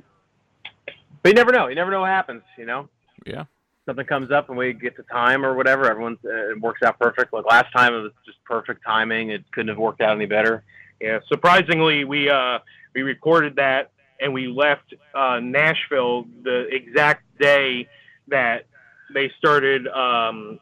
But 1.22 1.28
you 1.30 1.34
never 1.34 1.52
know. 1.52 1.68
You 1.68 1.74
never 1.74 1.90
know 1.90 2.00
what 2.00 2.10
happens. 2.10 2.42
You 2.56 2.66
know, 2.66 2.88
Yeah. 3.24 3.44
something 3.86 4.06
comes 4.06 4.30
up 4.30 4.48
and 4.48 4.58
we 4.58 4.72
get 4.72 4.96
the 4.96 5.02
time 5.04 5.44
or 5.44 5.54
whatever. 5.54 5.88
Everyone's 5.90 6.18
uh, 6.24 6.50
it 6.52 6.60
works 6.60 6.82
out 6.82 6.98
perfect. 6.98 7.32
Like 7.32 7.44
last 7.44 7.72
time, 7.72 7.94
it 7.94 8.00
was 8.00 8.12
just 8.24 8.42
perfect 8.44 8.84
timing. 8.84 9.30
It 9.30 9.44
couldn't 9.52 9.68
have 9.68 9.78
worked 9.78 10.00
out 10.00 10.10
any 10.16 10.26
better. 10.26 10.62
Yeah, 11.00 11.20
surprisingly, 11.28 12.04
we 12.04 12.28
uh, 12.28 12.58
we 12.94 13.02
recorded 13.02 13.56
that 13.56 13.90
and 14.20 14.32
we 14.34 14.48
left 14.48 14.94
uh, 15.14 15.38
Nashville 15.40 16.26
the 16.42 16.66
exact 16.74 17.22
day 17.38 17.88
that 18.28 18.66
they 19.14 19.30
started 19.38 19.86
um, 19.88 20.58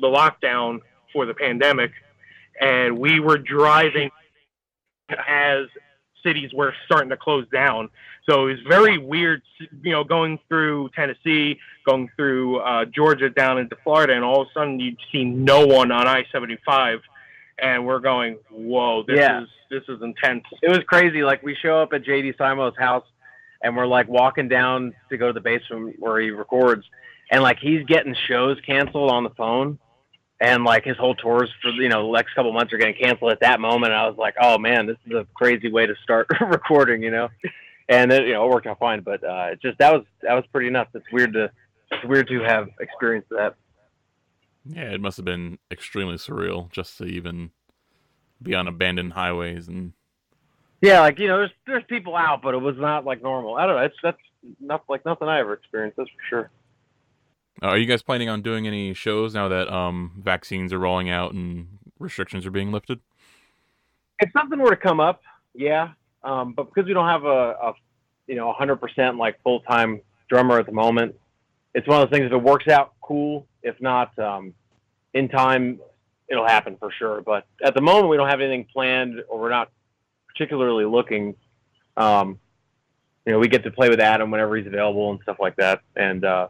the 0.00 0.06
lockdown 0.06 0.80
for 1.12 1.26
the 1.26 1.34
pandemic, 1.34 1.92
and 2.60 2.98
we 2.98 3.20
were 3.20 3.38
driving 3.38 4.10
as 5.28 5.66
cities 6.24 6.50
were 6.54 6.74
starting 6.86 7.10
to 7.10 7.16
close 7.16 7.46
down. 7.52 7.88
So 8.28 8.46
it 8.48 8.52
was 8.52 8.60
very 8.66 8.96
weird, 8.96 9.42
you 9.82 9.92
know, 9.92 10.02
going 10.02 10.38
through 10.48 10.88
Tennessee, 10.96 11.58
going 11.84 12.08
through 12.16 12.60
uh, 12.60 12.86
Georgia 12.86 13.28
down 13.28 13.58
into 13.58 13.76
Florida, 13.84 14.14
and 14.14 14.24
all 14.24 14.42
of 14.42 14.48
a 14.48 14.50
sudden 14.58 14.80
you'd 14.80 14.96
see 15.12 15.24
no 15.24 15.66
one 15.66 15.92
on 15.92 16.06
I-75, 16.06 17.00
and 17.58 17.86
we're 17.86 17.98
going, 18.00 18.38
whoa, 18.50 19.02
this 19.06 19.18
Yeah. 19.18 19.42
is 19.42 19.48
this 19.70 19.82
is 19.88 20.00
intense. 20.02 20.44
it 20.62 20.68
was 20.68 20.80
crazy. 20.86 21.22
Like 21.22 21.42
we 21.42 21.54
show 21.60 21.82
up 21.82 21.92
at 21.92 22.04
JD 22.04 22.36
Simo's 22.36 22.76
house 22.78 23.04
and 23.64 23.74
we're 23.76 23.86
like 23.86 24.08
walking 24.08 24.46
down 24.46 24.94
to 25.08 25.16
go 25.16 25.28
to 25.28 25.32
the 25.32 25.40
basement 25.40 25.96
where 25.98 26.20
he 26.20 26.30
records 26.30 26.84
and 27.30 27.42
like 27.42 27.58
he's 27.58 27.84
getting 27.86 28.14
shows 28.28 28.58
canceled 28.64 29.10
on 29.10 29.24
the 29.24 29.30
phone 29.30 29.78
and 30.38 30.62
like 30.64 30.84
his 30.84 30.96
whole 30.98 31.14
tours 31.14 31.50
for 31.62 31.70
you 31.70 31.88
know 31.88 32.06
the 32.06 32.12
next 32.12 32.34
couple 32.34 32.52
months 32.52 32.72
are 32.72 32.78
getting 32.78 32.94
canceled 32.94 33.32
at 33.32 33.40
that 33.40 33.58
moment 33.60 33.92
and 33.92 34.00
I 34.00 34.06
was 34.06 34.18
like, 34.18 34.34
Oh 34.40 34.58
man, 34.58 34.86
this 34.86 34.98
is 35.06 35.14
a 35.14 35.26
crazy 35.34 35.72
way 35.72 35.86
to 35.86 35.94
start 36.02 36.28
recording, 36.40 37.02
you 37.02 37.10
know. 37.10 37.30
And 37.88 38.12
it, 38.12 38.26
you 38.26 38.34
know, 38.34 38.44
it 38.44 38.50
worked 38.50 38.66
out 38.66 38.78
fine, 38.78 39.00
but 39.00 39.24
uh 39.24 39.48
it 39.52 39.62
just 39.62 39.78
that 39.78 39.92
was 39.92 40.04
that 40.22 40.34
was 40.34 40.44
pretty 40.52 40.70
nuts. 40.70 40.90
It's 40.94 41.10
weird 41.10 41.32
to 41.32 41.50
it's 41.90 42.04
weird 42.04 42.28
to 42.28 42.42
have 42.42 42.68
experienced 42.78 43.30
that. 43.30 43.56
Yeah, 44.66 44.90
it 44.92 45.00
must 45.00 45.16
have 45.16 45.26
been 45.26 45.58
extremely 45.70 46.16
surreal 46.16 46.70
just 46.70 46.98
to 46.98 47.04
even 47.04 47.50
be 48.42 48.54
on 48.54 48.68
abandoned 48.68 49.14
highways 49.14 49.68
and 49.68 49.94
Yeah, 50.80 51.00
like 51.00 51.18
you 51.18 51.28
know, 51.28 51.38
there's 51.38 51.50
there's 51.66 51.84
people 51.84 52.16
out, 52.16 52.42
but 52.42 52.54
it 52.54 52.58
was 52.58 52.76
not 52.78 53.04
like 53.04 53.22
normal. 53.22 53.56
I 53.56 53.66
don't 53.66 53.76
know. 53.76 53.82
It's 53.82 53.96
that's 54.02 54.18
not 54.60 54.84
like 54.88 55.04
nothing 55.04 55.28
I 55.28 55.40
ever 55.40 55.54
experienced. 55.54 55.96
That's 55.96 56.10
for 56.10 56.28
sure. 56.28 56.50
Uh, 57.62 57.68
are 57.68 57.78
you 57.78 57.86
guys 57.86 58.02
planning 58.02 58.28
on 58.28 58.42
doing 58.42 58.66
any 58.66 58.92
shows 58.94 59.34
now 59.34 59.48
that 59.48 59.72
um 59.72 60.20
vaccines 60.22 60.72
are 60.72 60.78
rolling 60.78 61.08
out 61.08 61.32
and 61.32 61.78
restrictions 61.98 62.44
are 62.44 62.50
being 62.50 62.72
lifted? 62.72 63.00
if 64.20 64.30
something 64.32 64.58
were 64.58 64.70
to 64.70 64.76
come 64.76 65.00
up, 65.00 65.22
yeah. 65.54 65.90
Um, 66.22 66.52
but 66.52 66.72
because 66.72 66.86
we 66.86 66.94
don't 66.94 67.08
have 67.08 67.24
a, 67.24 67.28
a 67.62 67.72
you 68.26 68.36
know, 68.36 68.54
100% 68.58 69.18
like 69.18 69.42
full 69.42 69.60
time 69.60 70.00
drummer 70.28 70.58
at 70.58 70.66
the 70.66 70.72
moment, 70.72 71.14
it's 71.74 71.86
one 71.86 72.00
of 72.00 72.08
those 72.08 72.16
things. 72.16 72.26
If 72.26 72.32
it 72.32 72.42
works 72.42 72.68
out, 72.68 72.94
cool. 73.02 73.46
If 73.62 73.80
not, 73.80 74.16
um, 74.18 74.54
in 75.12 75.28
time, 75.28 75.80
it'll 76.28 76.46
happen 76.46 76.76
for 76.78 76.90
sure. 76.98 77.20
But 77.20 77.46
at 77.62 77.74
the 77.74 77.80
moment, 77.80 78.08
we 78.08 78.16
don't 78.16 78.28
have 78.28 78.40
anything 78.40 78.66
planned, 78.72 79.20
or 79.28 79.40
we're 79.40 79.50
not 79.50 79.70
particularly 80.34 80.84
looking. 80.84 81.34
Um, 81.96 82.38
you 83.24 83.32
know, 83.32 83.38
we 83.38 83.48
get 83.48 83.64
to 83.64 83.70
play 83.70 83.88
with 83.88 84.00
Adam 84.00 84.30
whenever 84.30 84.56
he's 84.56 84.66
available 84.66 85.10
and 85.10 85.20
stuff 85.22 85.36
like 85.40 85.56
that, 85.56 85.80
and 85.96 86.24
uh, 86.24 86.48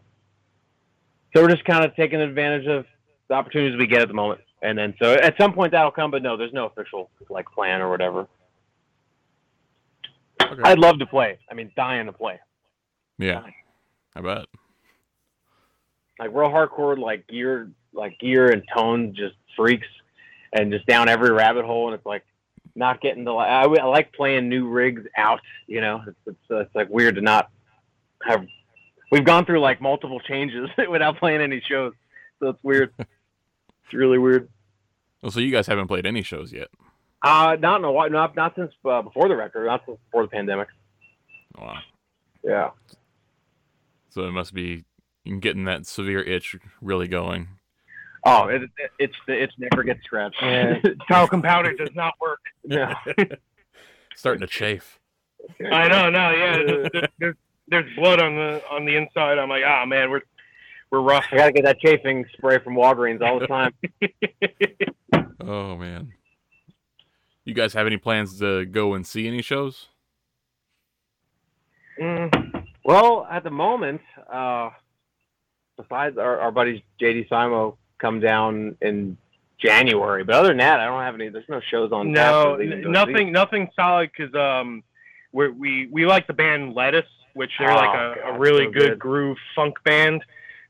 so 1.35 1.43
we're 1.43 1.51
just 1.51 1.65
kind 1.65 1.85
of 1.85 1.95
taking 1.97 2.21
advantage 2.21 2.67
of 2.67 2.87
the 3.29 3.35
opportunities 3.35 3.79
we 3.79 3.87
get 3.87 4.03
at 4.03 4.09
the 4.09 4.15
moment. 4.15 4.41
And 4.63 4.79
then 4.79 4.95
so 5.01 5.13
at 5.13 5.37
some 5.39 5.53
point 5.53 5.73
that'll 5.73 5.91
come, 5.91 6.11
but 6.11 6.23
no, 6.23 6.37
there's 6.37 6.53
no 6.53 6.67
official 6.67 7.11
like 7.29 7.47
plan 7.47 7.83
or 7.83 7.91
whatever. 7.91 8.27
Okay. 10.43 10.63
I'd 10.65 10.79
love 10.79 10.99
to 10.99 11.07
play. 11.07 11.39
I 11.51 11.55
mean, 11.55 11.71
dying 11.77 12.07
to 12.07 12.13
play. 12.13 12.41
yeah, 13.19 13.43
I 14.15 14.21
bet. 14.21 14.47
Like 16.19 16.31
real 16.33 16.49
hardcore, 16.49 16.99
like 16.99 17.27
gear, 17.27 17.71
like 17.93 18.19
gear 18.19 18.51
and 18.51 18.63
tone, 18.75 19.15
just 19.15 19.35
freaks, 19.57 19.87
and 20.53 20.73
just 20.73 20.87
down 20.87 21.09
every 21.09 21.31
rabbit 21.31 21.65
hole. 21.65 21.89
And 21.89 21.95
it's 21.95 22.07
like 22.07 22.25
not 22.75 23.01
getting 23.01 23.25
the. 23.25 23.33
I, 23.33 23.63
I 23.63 23.85
like 23.85 24.13
playing 24.13 24.49
new 24.49 24.69
rigs 24.69 25.03
out. 25.17 25.41
You 25.67 25.81
know, 25.81 26.03
it's 26.07 26.19
it's, 26.27 26.51
uh, 26.51 26.61
it's 26.61 26.75
like 26.75 26.89
weird 26.89 27.17
to 27.17 27.21
not 27.21 27.51
have. 28.27 28.47
We've 29.11 29.25
gone 29.25 29.45
through 29.45 29.61
like 29.61 29.81
multiple 29.81 30.21
changes 30.21 30.69
without 30.91 31.19
playing 31.19 31.41
any 31.41 31.61
shows, 31.61 31.93
so 32.41 32.51
it's 32.51 32.63
weird. 32.63 32.93
it's 32.99 33.93
really 33.93 34.19
weird. 34.19 34.49
Well, 35.23 35.31
so 35.31 35.41
you 35.41 35.53
guys 35.53 35.67
haven't 35.67 35.89
played 35.89 36.07
any 36.07 36.23
shows 36.23 36.53
yet. 36.53 36.69
Uh, 37.23 37.57
not 37.59 37.81
in 37.81 37.85
a 37.85 37.93
while. 37.93 38.11
Not 38.11 38.37
not 38.37 38.55
since 38.55 38.73
uh, 38.85 39.03
before 39.03 39.29
the 39.29 39.37
record. 39.37 39.67
Not 39.67 39.83
since 39.87 39.99
before 40.07 40.23
the 40.23 40.29
pandemic. 40.29 40.69
Wow. 41.57 41.79
Yeah. 42.43 42.71
So 44.11 44.27
it 44.27 44.33
must 44.33 44.53
be 44.53 44.85
getting 45.41 45.65
that 45.65 45.87
severe 45.87 46.21
itch 46.21 46.57
really 46.81 47.09
going. 47.09 47.49
Oh, 48.27 48.49
it, 48.49 48.63
it 48.63 48.71
it's 48.99 49.15
it's 49.29 49.53
never 49.59 49.83
gets 49.83 50.03
scratched. 50.05 50.37
Yeah. 50.41 50.81
Talcum 51.09 51.43
powder 51.43 51.75
does 51.75 51.95
not 51.95 52.15
work. 52.21 52.41
yeah. 52.65 52.95
Starting 54.17 54.41
to 54.41 54.47
chafe. 54.47 54.99
I 55.61 55.89
know, 55.89 56.09
no, 56.09 56.31
yeah. 56.31 56.57
There's, 56.67 56.89
there's, 57.19 57.37
there's 57.69 57.97
blood 57.97 58.21
on 58.21 58.35
the 58.37 58.63
on 58.71 58.87
the 58.87 58.97
inside. 58.97 59.39
I'm 59.39 59.51
like, 59.51 59.65
ah, 59.67 59.85
man, 59.85 60.11
we're 60.11 60.23
we're 60.91 61.01
rough. 61.01 61.27
I 61.33 61.37
gotta 61.37 61.53
get 61.53 61.65
that 61.65 61.81
chafing 61.81 62.25
spray 62.37 62.59
from 62.61 62.75
Walgreens 62.75 63.21
all 63.21 63.39
the 63.39 63.47
time. 63.47 63.75
Oh 65.47 65.77
man. 65.77 66.15
You 67.45 67.53
guys 67.53 67.75
have 67.75 67.87
any 67.87 67.99
plans 67.99 68.39
to 68.39 68.65
go 68.65 68.95
and 68.95 69.07
see 69.07 69.27
any 69.27 69.43
shows? 69.43 69.89
Mm, 72.01 72.65
well, 72.85 73.27
at 73.31 73.45
the 73.45 73.51
moment, 73.51 74.01
uh, 74.33 74.71
besides 75.77 76.17
our, 76.17 76.41
our 76.41 76.51
buddies 76.51 76.81
JD 77.01 77.29
Simo 77.29 77.77
come 77.99 78.21
down 78.21 78.77
in 78.83 79.17
January, 79.59 80.25
but 80.25 80.35
other 80.35 80.49
than 80.49 80.59
that, 80.59 80.81
I 80.81 80.87
don't 80.87 81.03
have 81.03 81.15
any. 81.15 81.29
There's 81.29 81.49
no 81.49 81.61
shows 81.71 81.93
on. 81.93 82.13
no, 82.13 82.55
for 82.57 82.59
these- 82.63 82.75
these- 82.75 82.87
nothing, 82.87 83.33
nothing 83.33 83.71
solid 83.77 84.11
because 84.17 84.35
um, 84.35 84.83
we 85.33 85.49
we 85.51 85.87
we 85.91 86.07
like 86.07 86.27
the 86.27 86.33
band 86.35 86.75
Lettuce, 86.75 87.07
which 87.35 87.51
they're 87.59 87.71
Oh, 87.71 87.77
like 87.77 87.95
a, 87.95 88.21
God, 88.21 88.37
a 88.37 88.39
really 88.39 88.67
so 88.67 88.71
good, 88.73 88.89
good. 88.91 88.99
groove 88.99 89.39
funk 89.55 89.77
band. 89.85 90.23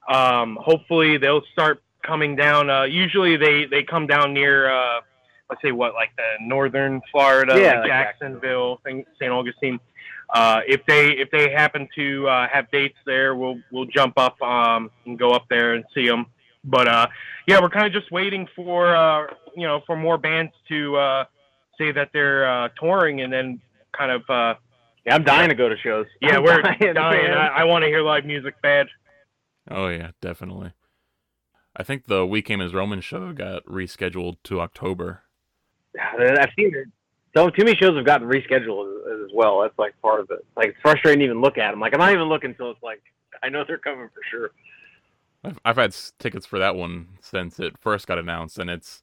Um, 0.09 0.59
hopefully 0.61 1.17
they'll 1.17 1.43
start 1.53 1.83
coming 2.03 2.37
down. 2.37 2.69
Uh, 2.71 2.83
usually 2.85 3.37
they 3.37 3.65
they 3.65 3.83
come 3.83 4.07
down 4.07 4.35
near 4.35 4.71
uh, 4.71 5.01
let's 5.49 5.63
say 5.63 5.73
what 5.73 5.95
like 5.95 6.11
the 6.17 6.23
northern 6.47 7.01
Florida, 7.11 7.59
Yeah, 7.59 7.81
like 7.81 7.89
Jacksonville, 7.89 8.81
St. 8.87 9.07
Augustine. 9.33 9.81
Uh, 10.33 10.61
if 10.67 10.85
they 10.87 11.11
if 11.13 11.31
they 11.31 11.51
happen 11.51 11.89
to 11.95 12.29
uh, 12.29 12.49
have 12.49 12.71
dates 12.71 12.99
there, 13.07 13.35
we'll 13.35 13.59
we'll 13.73 13.87
jump 13.87 14.15
up 14.19 14.41
um, 14.43 14.91
and 15.07 15.19
go 15.19 15.31
up 15.33 15.47
there 15.49 15.75
and 15.75 15.85
see 15.95 16.07
them. 16.07 16.27
But 16.65 16.89
uh, 16.89 17.07
yeah, 17.47 17.61
we're 17.61 17.71
kind 17.71 17.87
of 17.87 17.93
just 17.93 18.11
waiting 18.11 18.49
for 18.57 18.95
uh, 18.95 19.27
you 19.57 19.67
know 19.67 19.83
for 19.87 19.97
more 19.97 20.19
bands 20.19 20.53
to 20.69 20.97
uh, 20.97 21.25
say 21.79 21.93
that 21.93 22.11
they're 22.13 22.49
uh, 22.49 22.69
touring, 22.81 23.21
and 23.21 23.33
then 23.33 23.61
kind 23.97 24.11
of 24.11 24.23
uh, 24.29 24.55
Yeah, 25.05 25.15
I'm 25.15 25.25
dying 25.25 25.51
to 25.51 25.55
go 25.55 25.69
to 25.69 25.77
shows. 25.77 26.07
yeah, 26.21 26.37
I'm 26.37 26.43
we're 26.43 26.63
dying, 26.63 26.95
dying. 26.95 27.31
I, 27.33 27.49
I 27.49 27.65
want 27.65 27.83
to 27.83 27.89
hear 27.89 28.03
live 28.03 28.25
music 28.25 28.55
bad. 28.63 28.87
Oh 29.71 29.89
yeah, 29.89 30.11
definitely. 30.21 30.73
I 31.77 31.83
think 31.83 32.07
the 32.07 32.25
We 32.25 32.41
Came 32.41 32.61
as 32.61 32.73
Roman 32.73 33.01
show 33.01 33.33
got 33.33 33.65
rescheduled 33.67 34.37
to 34.45 34.61
October. 34.61 35.23
Yeah, 35.95 36.37
I've 36.41 36.51
seen 36.57 36.73
it. 36.75 36.89
So 37.37 37.51
too 37.51 37.65
many 37.65 37.77
shows 37.77 37.97
have 37.97 38.07
gotten 38.07 38.29
rescheduled 38.29 39.07
as, 39.07 39.25
as 39.25 39.31
well. 39.35 39.61
That's 39.63 39.77
like 39.79 40.01
part 40.01 40.21
of 40.21 40.31
it. 40.31 40.45
Like 40.57 40.69
it's 40.69 40.79
frustrating 40.83 41.19
to 41.21 41.25
even 41.25 41.41
look 41.41 41.59
at 41.59 41.73
them. 41.73 41.81
Like 41.81 41.93
I'm 41.93 41.99
not 42.01 42.13
even 42.13 42.29
looking 42.29 42.51
until 42.51 42.71
it's 42.71 42.83
like 42.83 43.03
I 43.43 43.49
know 43.49 43.65
they're 43.67 43.79
coming 43.79 44.09
for 44.15 44.21
sure. 44.31 44.51
I've, 45.45 45.59
I've 45.65 45.77
had 45.77 45.95
tickets 46.19 46.47
for 46.47 46.59
that 46.59 46.75
one 46.77 47.09
since 47.21 47.61
it 47.61 47.77
first 47.79 48.07
got 48.07 48.19
announced, 48.19 48.59
and 48.59 48.71
it's. 48.71 49.03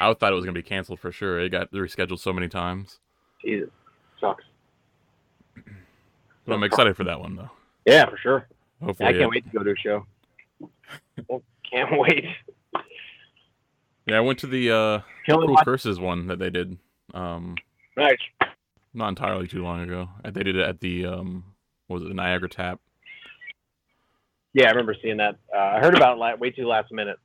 I 0.00 0.12
thought 0.12 0.32
it 0.32 0.36
was 0.36 0.44
gonna 0.44 0.52
be 0.54 0.62
canceled 0.62 0.98
for 1.00 1.12
sure. 1.12 1.38
It 1.38 1.50
got 1.50 1.70
rescheduled 1.72 2.18
so 2.18 2.32
many 2.32 2.48
times, 2.48 2.98
Jesus, 3.44 3.70
sucks. 4.20 4.44
but 5.54 6.54
I'm 6.54 6.62
excited 6.64 6.96
for 6.96 7.04
that 7.04 7.20
one 7.20 7.36
though. 7.36 7.50
Yeah, 7.86 8.06
for 8.10 8.16
sure. 8.16 8.48
Hopefully, 8.82 9.08
I 9.08 9.12
can't 9.12 9.22
it- 9.24 9.28
wait 9.30 9.44
to 9.44 9.58
go 9.58 9.62
to 9.62 9.70
a 9.70 9.76
show. 9.76 10.06
can't 11.70 11.98
wait. 11.98 12.24
Yeah, 14.06 14.18
I 14.18 14.20
went 14.20 14.38
to 14.40 14.46
the 14.46 14.70
uh, 14.70 15.00
Killing 15.24 15.46
Cool 15.46 15.54
my 15.54 15.64
Curses 15.64 15.98
one 15.98 16.26
that 16.26 16.38
they 16.38 16.50
did. 16.50 16.76
Um, 17.14 17.54
nice. 17.96 18.18
not 18.92 19.08
entirely 19.08 19.46
too 19.48 19.62
long 19.62 19.80
ago. 19.80 20.08
Uh, 20.24 20.30
They 20.30 20.42
did 20.42 20.56
it 20.56 20.62
at 20.62 20.80
the 20.80 21.06
um, 21.06 21.44
what 21.86 21.94
was 22.00 22.02
it 22.04 22.08
the 22.08 22.14
Niagara 22.14 22.48
Tap? 22.48 22.80
Yeah, 24.54 24.66
I 24.68 24.70
remember 24.70 24.94
seeing 25.02 25.16
that. 25.18 25.36
Uh, 25.54 25.58
I 25.58 25.80
heard 25.80 25.96
about 25.96 26.16
it 26.16 26.20
la- 26.20 26.36
way 26.36 26.50
too 26.50 26.66
last 26.66 26.90
minute, 26.92 27.18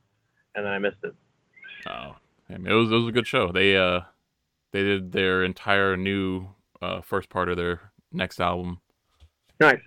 and 0.56 0.66
then 0.66 0.74
I 0.74 0.80
missed 0.80 0.98
it. 1.04 1.14
Oh, 1.88 2.16
I 2.50 2.58
mean, 2.58 2.68
it 2.68 2.74
was 2.74 2.92
it 2.92 2.96
was 2.96 3.08
a 3.08 3.12
good 3.12 3.28
show. 3.28 3.52
They 3.52 3.78
uh, 3.78 4.02
they 4.74 4.82
did 4.84 5.12
their 5.12 5.44
entire 5.44 5.96
new 5.96 6.48
uh, 6.82 7.02
first 7.02 7.30
part 7.30 7.48
of 7.50 7.56
their 7.58 7.92
next 8.12 8.42
album, 8.42 8.82
Nice. 9.60 9.80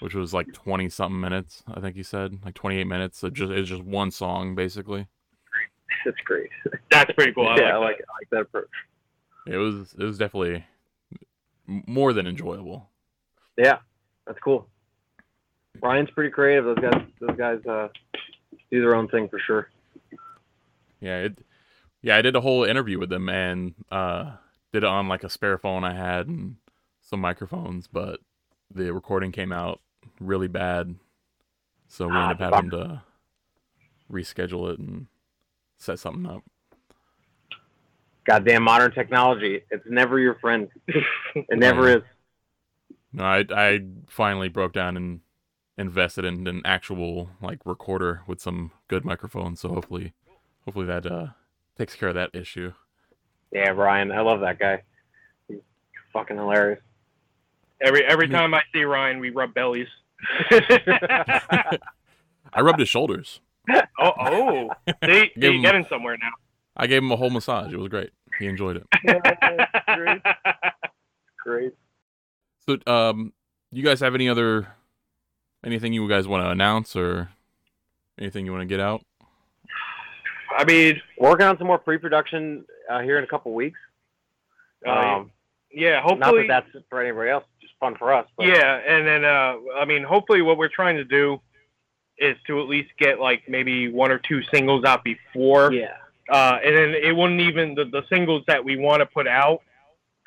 which 0.00 0.14
was 0.14 0.32
like 0.32 0.52
twenty 0.52 0.88
something 0.88 1.20
minutes. 1.20 1.64
I 1.66 1.80
think 1.80 1.96
you 1.96 2.04
said 2.04 2.38
like 2.44 2.54
twenty 2.54 2.78
eight 2.78 2.86
minutes. 2.86 3.22
It 3.24 3.34
just 3.34 3.50
it's 3.52 3.68
just 3.68 3.82
one 3.82 4.10
song 4.12 4.54
basically. 4.54 5.08
That's 6.04 6.16
great. 6.24 6.48
That's 6.92 7.10
pretty 7.12 7.32
cool. 7.32 7.48
I 7.48 7.56
yeah, 7.56 7.74
I 7.74 7.76
like 7.78 7.82
like 7.82 7.96
I 7.96 8.12
like 8.20 8.30
that 8.30 8.40
approach. 8.42 8.68
It 9.48 9.56
was 9.56 9.94
it 9.98 10.04
was 10.04 10.16
definitely 10.16 10.64
more 11.66 12.12
than 12.12 12.26
enjoyable. 12.26 12.88
Yeah, 13.56 13.78
that's 14.26 14.38
cool. 14.38 14.68
Ryan's 15.80 16.10
pretty 16.10 16.30
creative. 16.30 16.64
Those 16.64 16.78
guys, 16.78 17.02
those 17.20 17.36
guys 17.36 17.66
uh, 17.66 17.88
do 18.70 18.80
their 18.80 18.94
own 18.94 19.08
thing 19.08 19.28
for 19.28 19.38
sure. 19.38 19.70
Yeah, 21.00 21.18
it, 21.18 21.38
yeah, 22.02 22.16
I 22.16 22.22
did 22.22 22.34
a 22.36 22.40
whole 22.40 22.64
interview 22.64 22.98
with 22.98 23.10
them 23.10 23.28
and 23.28 23.74
uh, 23.90 24.32
did 24.72 24.82
it 24.82 24.88
on 24.88 25.08
like 25.08 25.24
a 25.24 25.30
spare 25.30 25.58
phone 25.58 25.84
I 25.84 25.94
had 25.94 26.26
and 26.26 26.56
some 27.00 27.20
microphones, 27.20 27.86
but 27.86 28.20
the 28.74 28.92
recording 28.92 29.32
came 29.32 29.52
out 29.52 29.80
really 30.20 30.48
bad, 30.48 30.96
so 31.86 32.08
we 32.08 32.16
ended 32.16 32.40
up 32.40 32.52
having 32.52 32.70
to 32.70 33.02
reschedule 34.12 34.72
it 34.72 34.78
and 34.78 35.06
set 35.78 35.98
something 35.98 36.26
up. 36.26 36.42
goddamn 38.26 38.62
modern 38.62 38.90
technology. 38.92 39.62
It's 39.70 39.84
never 39.88 40.18
your 40.18 40.34
friend. 40.36 40.68
It 41.34 41.58
never 41.58 41.88
is. 41.88 42.02
No, 43.12 43.24
I 43.24 43.44
I 43.50 43.80
finally 44.08 44.48
broke 44.48 44.72
down 44.72 44.96
and 44.96 45.20
invested 45.78 46.24
in 46.24 46.46
an 46.46 46.60
actual 46.64 47.30
like 47.40 47.60
recorder 47.64 48.22
with 48.26 48.40
some 48.40 48.72
good 48.88 49.04
microphones. 49.04 49.60
So 49.60 49.68
hopefully, 49.70 50.12
hopefully 50.64 50.86
that 50.86 51.06
uh 51.06 51.28
takes 51.78 51.94
care 51.94 52.08
of 52.10 52.14
that 52.16 52.30
issue. 52.34 52.72
Yeah, 53.52 53.70
Ryan, 53.70 54.12
I 54.12 54.20
love 54.20 54.40
that 54.40 54.58
guy. 54.58 54.82
He's 55.48 55.58
fucking 56.12 56.36
hilarious. 56.36 56.80
Every 57.80 58.04
every 58.04 58.26
Me- 58.26 58.34
time 58.34 58.52
I 58.54 58.62
see 58.74 58.82
Ryan, 58.82 59.20
we 59.20 59.30
rub 59.30 59.54
bellies. 59.54 59.86
I 60.50 61.78
rubbed 62.60 62.80
his 62.80 62.88
shoulders. 62.88 63.40
oh, 64.00 64.12
oh. 64.18 64.70
See, 64.86 64.92
Give 65.02 65.10
him- 65.10 65.52
you're 65.54 65.62
getting 65.62 65.86
somewhere 65.88 66.16
now. 66.20 66.30
I 66.76 66.86
gave 66.86 67.02
him 67.02 67.10
a 67.10 67.16
whole 67.16 67.30
massage. 67.30 67.72
It 67.72 67.76
was 67.78 67.88
great. 67.88 68.10
He 68.38 68.46
enjoyed 68.46 68.76
it. 68.76 68.86
great. 69.86 70.22
Great. 71.42 71.72
So, 72.68 72.78
um, 72.92 73.32
you 73.72 73.82
guys 73.82 73.98
have 74.00 74.14
any 74.14 74.28
other 74.28 74.68
anything 75.64 75.92
you 75.92 76.08
guys 76.08 76.26
want 76.26 76.44
to 76.44 76.50
announce 76.50 76.96
or 76.96 77.30
anything 78.18 78.44
you 78.44 78.52
want 78.52 78.62
to 78.62 78.66
get 78.66 78.80
out? 78.80 79.04
I 80.56 80.64
mean, 80.64 81.00
Working 81.18 81.46
on 81.46 81.58
some 81.58 81.66
more 81.66 81.78
pre-production 81.78 82.64
uh, 82.88 83.00
here 83.00 83.18
in 83.18 83.24
a 83.24 83.26
couple 83.26 83.52
weeks. 83.54 83.78
uh, 84.86 84.90
Um, 84.90 85.30
yeah, 85.70 86.00
not 86.00 86.34
that 86.34 86.46
that's 86.48 86.84
for 86.88 87.00
anybody 87.00 87.30
else, 87.30 87.44
just 87.60 87.74
fun 87.78 87.94
for 87.96 88.12
us. 88.12 88.26
But 88.36 88.46
Yeah, 88.46 88.80
and 88.86 89.06
then 89.06 89.24
uh, 89.24 89.56
I 89.76 89.84
mean, 89.84 90.02
hopefully, 90.02 90.40
what 90.42 90.56
we're 90.56 90.68
trying 90.68 90.96
to 90.96 91.04
do 91.04 91.40
is 92.16 92.36
to 92.46 92.60
at 92.60 92.68
least 92.68 92.90
get 92.98 93.20
like 93.20 93.42
maybe 93.48 93.88
one 93.88 94.10
or 94.10 94.18
two 94.18 94.42
singles 94.52 94.84
out 94.84 95.04
before, 95.04 95.72
yeah. 95.72 95.96
uh, 96.30 96.58
and 96.64 96.74
then 96.74 96.94
it 96.94 97.14
wouldn't 97.14 97.40
even 97.40 97.74
the, 97.74 97.84
the 97.84 98.02
singles 98.08 98.42
that 98.46 98.64
we 98.64 98.76
want 98.76 99.00
to 99.00 99.06
put 99.06 99.28
out 99.28 99.60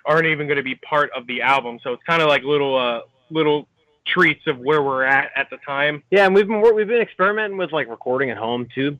aren't 0.06 0.28
even 0.28 0.48
going 0.48 0.58
to 0.58 0.63
be 0.63 0.76
part 0.76 1.10
of 1.15 1.26
the 1.28 1.41
album. 1.41 1.80
So 1.84 1.94
it's 1.94 2.04
kind 2.04 2.22
of 2.22 2.28
like 2.28 2.44
little 2.44 2.78
uh, 2.78 3.02
little 3.32 3.67
treats 4.06 4.46
of 4.48 4.60
where 4.60 4.82
we're 4.82 5.04
at 5.04 5.32
at 5.36 5.50
the 5.50 5.58
time. 5.58 6.04
Yeah, 6.12 6.26
and 6.26 6.36
we've 6.36 6.48
been 6.48 6.62
we've 6.76 6.88
been 6.88 7.02
experimenting 7.02 7.58
with 7.58 7.72
like 7.72 7.88
recording 7.88 8.30
at 8.30 8.38
home 8.38 8.68
too. 8.74 8.98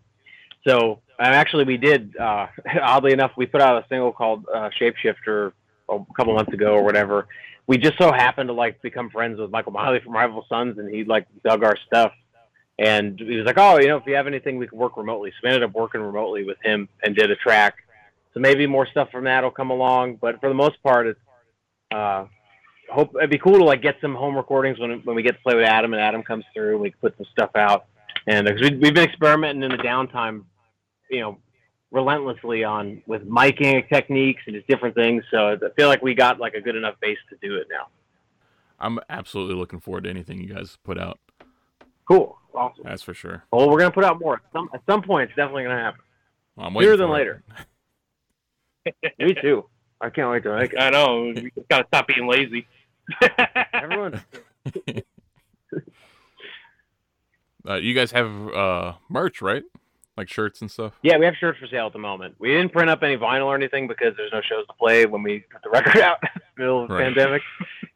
So 0.68 1.00
and 1.20 1.36
actually, 1.36 1.66
we 1.66 1.78
did. 1.78 2.16
Uh, 2.18 2.48
oddly 2.82 3.14
enough, 3.14 3.32
we 3.38 3.46
put 3.46 3.62
out 3.62 3.84
a 3.84 3.88
single 3.88 4.12
called 4.12 4.46
uh, 4.54 4.70
"Shapeshifter" 4.80 5.54
a 5.90 6.00
couple 6.16 6.34
months 6.34 6.54
ago 6.54 6.74
or 6.74 6.84
whatever. 6.84 7.28
We 7.68 7.78
just 7.78 7.98
so 7.98 8.12
happened 8.12 8.48
to 8.50 8.54
like 8.54 8.82
become 8.82 9.10
friends 9.10 9.40
with 9.40 9.52
Michael 9.52 9.72
Miley 9.72 10.00
from 10.00 10.14
Rival 10.14 10.46
Sons, 10.50 10.78
and 10.80 10.94
he 10.94 11.04
like 11.04 11.28
dug 11.44 11.64
our 11.64 11.78
stuff. 11.86 12.12
And 12.80 13.20
he 13.20 13.38
was 13.38 13.46
like, 13.46 13.58
"Oh, 13.60 13.80
you 13.80 13.88
know, 13.88 13.98
if 13.98 14.04
you 14.08 14.16
have 14.16 14.28
anything, 14.28 14.58
we 14.58 14.68
can 14.68 14.80
work 14.80 14.98
remotely." 14.98 15.30
So 15.32 15.38
we 15.44 15.50
ended 15.50 15.64
up 15.64 15.76
working 15.76 16.02
remotely 16.02 16.44
with 16.44 16.58
him 16.64 16.90
and 17.04 17.16
did 17.16 17.30
a 17.30 17.36
track. 17.36 17.76
So 18.34 18.40
maybe 18.40 18.66
more 18.66 18.88
stuff 18.88 19.12
from 19.12 19.26
that 19.26 19.44
will 19.44 19.52
come 19.52 19.72
along, 19.72 20.16
but 20.16 20.40
for 20.40 20.48
the 20.48 20.56
most 20.56 20.82
part, 20.82 21.06
it's 21.06 21.20
uh, 21.92 22.26
hope 22.92 23.16
it'd 23.16 23.30
be 23.30 23.38
cool 23.38 23.58
to 23.58 23.64
like 23.64 23.82
get 23.82 23.96
some 24.02 24.16
home 24.16 24.36
recordings 24.36 24.80
when 24.80 25.02
when 25.04 25.16
we 25.16 25.24
get 25.24 25.34
to 25.36 25.42
play 25.42 25.56
with 25.56 25.66
Adam 25.66 25.94
and 25.94 26.02
Adam 26.02 26.24
comes 26.24 26.46
through. 26.54 26.78
We 26.78 26.92
put 26.92 27.16
some 27.18 27.26
stuff 27.32 27.52
out, 27.56 27.86
and 28.28 28.48
uh, 28.48 28.52
because 28.52 28.70
we, 28.72 28.78
we've 28.78 28.94
been 28.94 29.08
experimenting 29.10 29.64
in 29.64 29.72
the 29.72 29.78
downtime, 29.78 30.44
you 31.10 31.22
know, 31.22 31.38
relentlessly 31.92 32.64
on 32.64 33.02
with 33.08 33.28
miking 33.28 33.88
techniques 33.90 34.44
and 34.46 34.56
just 34.56 34.68
different 34.68 34.96
things. 34.96 35.24
So 35.32 35.54
I 35.54 35.58
feel 35.76 35.88
like 35.88 36.02
we 36.02 36.14
got 36.14 36.40
like 36.40 36.54
a 36.54 36.62
good 36.62 36.76
enough 36.76 36.96
base 37.02 37.18
to 37.30 37.38
do 37.42 37.56
it 37.56 37.68
now. 37.70 37.88
I'm 38.80 39.00
absolutely 39.10 39.56
looking 39.56 39.80
forward 39.80 40.06
to 40.06 40.10
anything 40.10 40.42
you 40.42 40.54
guys 40.54 40.78
put 40.84 40.98
out. 40.98 41.20
Cool, 42.08 42.38
awesome. 42.54 42.84
That's 42.84 43.04
for 43.04 43.14
sure. 43.14 43.44
Well, 43.52 43.70
we're 43.70 43.80
gonna 43.80 43.92
put 43.92 44.04
out 44.04 44.20
more. 44.20 44.36
At 44.36 44.52
some 44.54 44.70
at 44.74 44.82
some 44.90 45.02
point, 45.02 45.30
it's 45.30 45.36
definitely 45.36 45.64
gonna 45.64 45.82
happen. 45.82 46.02
Well, 46.56 46.68
I'm 46.68 46.74
waiting 46.74 46.94
Sooner 46.94 46.98
than 46.98 47.10
it. 47.10 47.14
later. 47.14 47.44
Me 49.20 49.34
too. 49.42 49.66
I 50.02 50.10
can't 50.10 50.32
wait 50.32 50.44
to 50.44 50.58
make 50.58 50.74
it. 50.74 50.80
I 50.80 50.90
know 50.90 51.32
we 51.36 51.52
just 51.56 51.70
gotta 51.70 51.86
stop 51.88 52.08
being 52.08 52.28
lazy. 52.28 52.68
Everyone, 53.74 54.22
Uh, 57.68 57.76
you 57.76 57.94
guys 57.94 58.12
have 58.12 58.32
uh 58.50 58.94
merch, 59.08 59.40
right? 59.42 59.64
Like 60.18 60.28
shirts 60.30 60.62
and 60.62 60.70
stuff. 60.72 60.94
yeah, 61.04 61.18
we 61.18 61.26
have 61.26 61.36
shirts 61.40 61.60
for 61.60 61.68
sale 61.68 61.86
at 61.88 61.94
the 61.94 62.00
moment. 62.00 62.36
We 62.40 62.50
didn't 62.50 62.72
print 62.74 62.90
up 62.90 63.04
any 63.04 63.18
vinyl 63.18 63.46
or 63.46 63.56
anything 63.56 63.88
because 63.88 64.14
there's 64.18 64.32
no 64.34 64.42
shows 64.42 64.66
to 64.68 64.74
play 64.74 65.06
when 65.06 65.22
we 65.24 65.40
put 65.52 65.62
the 65.64 65.70
record 65.70 66.02
out 66.02 66.18
in 66.24 66.30
the 66.56 66.62
middle 66.62 66.82
of 66.84 66.90
the 66.90 66.96
Right. 66.96 67.04
pandemic, 67.06 67.42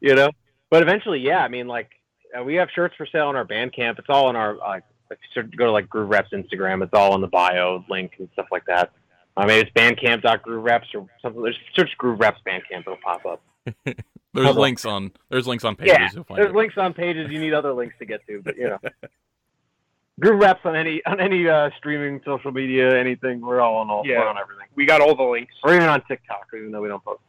you 0.00 0.14
know. 0.14 0.30
But 0.70 0.82
eventually, 0.82 1.18
yeah, 1.20 1.38
I 1.40 1.48
mean, 1.48 1.66
like 1.66 1.90
uh, 2.38 2.42
we 2.44 2.54
have 2.54 2.68
shirts 2.74 2.94
for 2.96 3.06
sale 3.06 3.26
on 3.26 3.34
our 3.36 3.44
Bandcamp. 3.44 3.98
It's 3.98 4.08
all 4.08 4.26
on 4.26 4.36
our 4.36 4.56
like. 4.56 4.84
If 5.10 5.18
you 5.36 5.42
go 5.58 5.66
to 5.66 5.72
like 5.72 5.88
Groove 5.88 6.10
Reps 6.10 6.30
Instagram, 6.32 6.82
it's 6.82 6.94
all 6.94 7.14
in 7.14 7.20
the 7.20 7.28
bio 7.28 7.84
link 7.88 8.12
and 8.18 8.28
stuff 8.32 8.46
like 8.50 8.64
that. 8.66 8.92
I 9.36 9.46
mean, 9.46 9.58
it's 9.58 9.70
bandcamp.groovereps 9.72 10.94
or 10.94 11.06
something. 11.22 11.42
There's 11.42 11.58
search 11.74 11.90
Groove 11.98 12.18
Reps 12.20 12.40
Bandcamp, 12.46 12.80
it'll 12.80 12.96
pop 13.04 13.24
up. 13.26 13.42
There's 14.36 14.46
Hold 14.46 14.58
links 14.58 14.84
on 14.84 15.12
there's 15.30 15.46
links 15.46 15.64
on 15.64 15.76
pages. 15.76 15.94
Yeah, 15.98 16.08
You'll 16.12 16.24
find 16.24 16.38
There's 16.38 16.50
it. 16.50 16.56
links 16.56 16.76
on 16.76 16.92
pages 16.92 17.30
you 17.30 17.40
need 17.40 17.54
other 17.54 17.72
links 17.72 17.94
to 18.00 18.04
get 18.04 18.20
to, 18.26 18.42
but 18.44 18.56
you 18.56 18.68
know. 18.68 18.78
Groove 20.20 20.40
Reps 20.40 20.60
on 20.64 20.76
any 20.76 21.02
on 21.06 21.20
any 21.20 21.48
uh, 21.48 21.70
streaming 21.78 22.20
social 22.24 22.52
media, 22.52 22.98
anything. 22.98 23.40
We're 23.40 23.60
all 23.60 23.76
on 23.76 23.88
all. 23.90 24.02
Yeah. 24.06 24.20
We're 24.20 24.28
on 24.28 24.38
everything. 24.38 24.66
we 24.74 24.84
got 24.86 25.00
all 25.00 25.14
the 25.16 25.22
links. 25.22 25.54
Or 25.64 25.74
even 25.74 25.88
on 25.88 26.02
TikTok, 26.06 26.48
even 26.54 26.70
though 26.70 26.80
we 26.82 26.88
don't 26.88 27.04
post. 27.04 27.20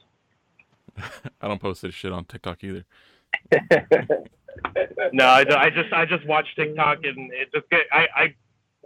I 1.41 1.47
don't 1.47 1.61
post 1.61 1.81
this 1.81 1.93
shit 1.93 2.11
on 2.11 2.25
TikTok 2.25 2.63
either. 2.63 2.85
No, 5.13 5.25
I, 5.25 5.45
I 5.55 5.69
just 5.69 5.93
I 5.93 6.05
just 6.05 6.25
watch 6.25 6.47
TikTok 6.55 7.03
and 7.03 7.31
it 7.31 7.49
just 7.53 7.69
get 7.69 7.81
I, 7.91 8.07
I 8.15 8.35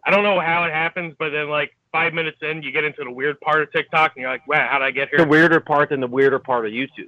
I 0.06 0.12
don't 0.12 0.24
know 0.24 0.40
how 0.40 0.66
it 0.66 0.74
happens, 0.74 1.14
but 1.18 1.30
then 1.30 1.50
like 1.50 1.76
five 1.92 2.14
minutes 2.14 2.38
in, 2.42 2.62
you 2.62 2.72
get 2.72 2.84
into 2.84 3.04
the 3.04 3.12
weird 3.12 3.40
part 3.40 3.62
of 3.62 3.72
TikTok, 3.72 4.14
and 4.16 4.22
you're 4.22 4.32
like, 4.32 4.46
wow, 4.48 4.68
how 4.70 4.80
did 4.80 4.86
I 4.86 4.92
get 4.92 5.10
here? 5.10 5.20
the 5.20 5.28
weirder 5.28 5.60
part 5.60 5.90
than 5.90 6.00
the 6.02 6.08
weirder 6.08 6.40
part 6.40 6.66
of 6.66 6.72
YouTube. 6.72 7.06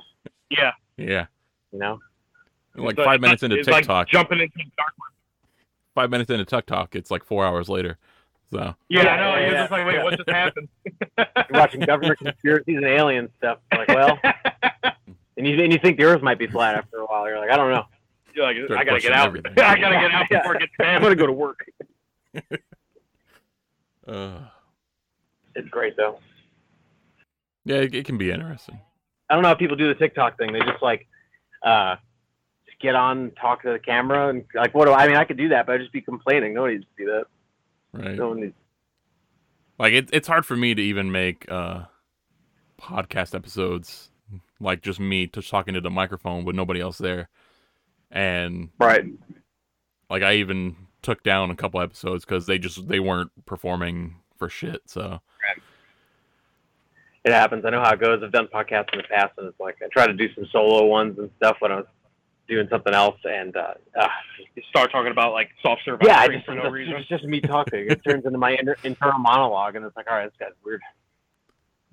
Yeah, 0.49 0.71
Yeah. 0.97 1.25
You 1.71 1.79
know. 1.79 1.99
Like 2.75 2.97
It's 2.97 3.05
five 3.05 3.21
minutes 3.21 3.43
into 3.43 3.57
it's 3.57 3.67
like 3.67 3.83
TikTok. 3.83 4.07
jumping 4.09 4.39
into 4.39 4.53
the 4.57 4.63
dark. 4.77 4.93
five 5.95 6.09
minutes 6.09 6.31
into 6.31 6.45
TikTok, 6.45 6.95
it's 6.95 7.11
like 7.11 7.23
four 7.23 7.45
hours 7.45 7.69
later. 7.69 7.97
So 8.51 8.75
Yeah, 8.89 9.03
Yeah, 9.03 9.09
I 9.09 9.17
know. 9.17 9.35
yeah, 9.35 9.39
You're 9.41 9.51
yeah. 9.51 9.61
just 9.61 9.71
like, 9.71 9.85
wait, 9.87 10.03
what 10.03 10.17
just 10.17 10.29
happened? 10.29 10.69
You're 11.17 11.27
watching 11.51 11.81
government 11.81 12.17
conspiracies 12.19 12.77
and 12.77 12.85
alien 12.85 13.29
stuff. 13.37 13.59
Like, 13.71 13.87
well, 13.89 14.19
and 15.37 15.47
you 15.47 15.61
and 15.63 15.71
you 15.71 15.79
think 15.79 15.97
the 15.97 16.03
Earth 16.05 16.21
might 16.23 16.39
be 16.39 16.47
flat 16.47 16.75
after 16.75 16.97
a 16.97 17.05
while. 17.05 17.27
You're 17.27 17.39
like, 17.39 17.51
I 17.51 17.57
don't 17.57 17.71
know. 17.71 17.85
You're 18.35 18.45
like, 18.45 18.57
Start 18.65 18.71
I 18.79 18.83
gotta 18.83 18.99
get 18.99 19.11
questioning 19.11 19.17
out. 19.19 19.27
everything. 19.27 19.51
I 19.59 19.79
gotta 19.79 19.95
get 19.99 20.11
out 20.11 20.25
Yeah. 20.31 20.39
before 20.39 20.55
it 20.55 20.59
gets 20.61 20.71
bad. 20.77 20.95
I'm 20.95 21.01
gonna 21.03 21.15
go 21.15 21.27
to 21.27 21.33
work. 21.33 21.65
uh, 24.07 24.39
It's 25.55 25.69
great 25.69 25.95
though. 25.97 26.19
yeah, 27.65 27.77
it, 27.77 27.93
it 27.93 28.05
can 28.05 28.17
be 28.17 28.31
interesting. 28.31 28.79
I 29.33 29.35
don't 29.35 29.41
know 29.41 29.47
how 29.49 29.55
people 29.55 29.75
do 29.75 29.87
the 29.87 29.95
TikTok 29.95 30.37
thing. 30.37 30.53
They 30.53 30.59
just 30.59 30.83
like 30.83 31.07
uh 31.63 31.95
just 32.67 32.79
get 32.79 32.93
on, 32.93 33.31
talk 33.31 33.63
to 33.63 33.71
the 33.71 33.79
camera, 33.79 34.29
and 34.29 34.43
like, 34.53 34.75
what 34.75 34.85
do 34.85 34.91
I, 34.91 35.05
I 35.05 35.07
mean? 35.07 35.15
I 35.15 35.23
could 35.23 35.37
do 35.37 35.49
that, 35.49 35.65
but 35.65 35.73
I'd 35.73 35.81
just 35.81 35.91
be 35.91 36.01
complaining. 36.01 36.53
No 36.53 36.61
one 36.61 36.71
needs 36.73 36.85
to 36.97 37.03
do 37.03 37.11
that. 37.11 37.25
Right. 37.93 38.15
No 38.15 38.29
one 38.29 38.41
needs. 38.41 38.53
Like 39.79 39.93
it, 39.93 40.09
it's 40.13 40.27
hard 40.27 40.45
for 40.45 40.55
me 40.55 40.75
to 40.75 40.81
even 40.83 41.11
make 41.11 41.51
uh 41.51 41.85
podcast 42.79 43.33
episodes 43.33 44.11
like 44.59 44.83
just 44.83 44.99
me 44.99 45.25
just 45.25 45.49
talking 45.49 45.73
to 45.73 45.81
the 45.81 45.89
microphone 45.89 46.45
with 46.45 46.55
nobody 46.55 46.79
else 46.79 46.99
there. 46.99 47.27
And 48.11 48.69
Right. 48.77 49.05
like 50.11 50.21
I 50.21 50.35
even 50.35 50.75
took 51.01 51.23
down 51.23 51.49
a 51.49 51.55
couple 51.55 51.81
episodes 51.81 52.23
because 52.23 52.45
they 52.45 52.59
just 52.59 52.87
they 52.87 52.99
weren't 52.99 53.31
performing 53.47 54.17
for 54.37 54.47
shit. 54.47 54.81
So 54.85 55.21
It 57.25 57.31
happens. 57.31 57.63
I 57.65 57.69
know 57.69 57.81
how 57.81 57.93
it 57.93 57.99
goes. 57.99 58.21
I've 58.23 58.31
done 58.31 58.47
podcasts 58.53 58.91
in 58.91 58.97
the 58.97 59.03
past, 59.09 59.33
and 59.37 59.47
it's 59.47 59.59
like 59.59 59.77
I 59.83 59.87
try 59.91 60.07
to 60.07 60.13
do 60.13 60.27
some 60.35 60.45
solo 60.51 60.85
ones 60.85 61.17
and 61.17 61.29
stuff 61.37 61.57
when 61.59 61.71
I 61.71 61.77
was 61.77 61.85
doing 62.49 62.67
something 62.69 62.93
else, 62.93 63.17
and 63.23 63.55
uh, 63.55 63.73
uh, 63.97 64.07
You 64.55 64.63
start 64.69 64.91
talking 64.91 65.11
about 65.11 65.31
like 65.31 65.49
soft 65.61 65.81
serve 65.85 65.99
yeah, 66.03 66.19
I 66.19 66.23
ice 66.23 66.27
cream 66.27 66.39
just, 66.39 66.45
for 66.45 66.55
no 66.55 66.63
it's, 66.65 66.73
reason. 66.73 66.95
it's 66.95 67.07
just 67.07 67.23
me 67.23 67.39
talking. 67.39 67.87
It 67.89 68.03
turns 68.03 68.25
into 68.25 68.37
my 68.37 68.51
inter- 68.51 68.75
internal 68.83 69.19
monologue, 69.19 69.75
and 69.75 69.85
it's 69.85 69.95
like, 69.95 70.09
all 70.09 70.17
right, 70.17 70.25
this 70.25 70.33
guy's 70.37 70.51
weird. 70.65 70.81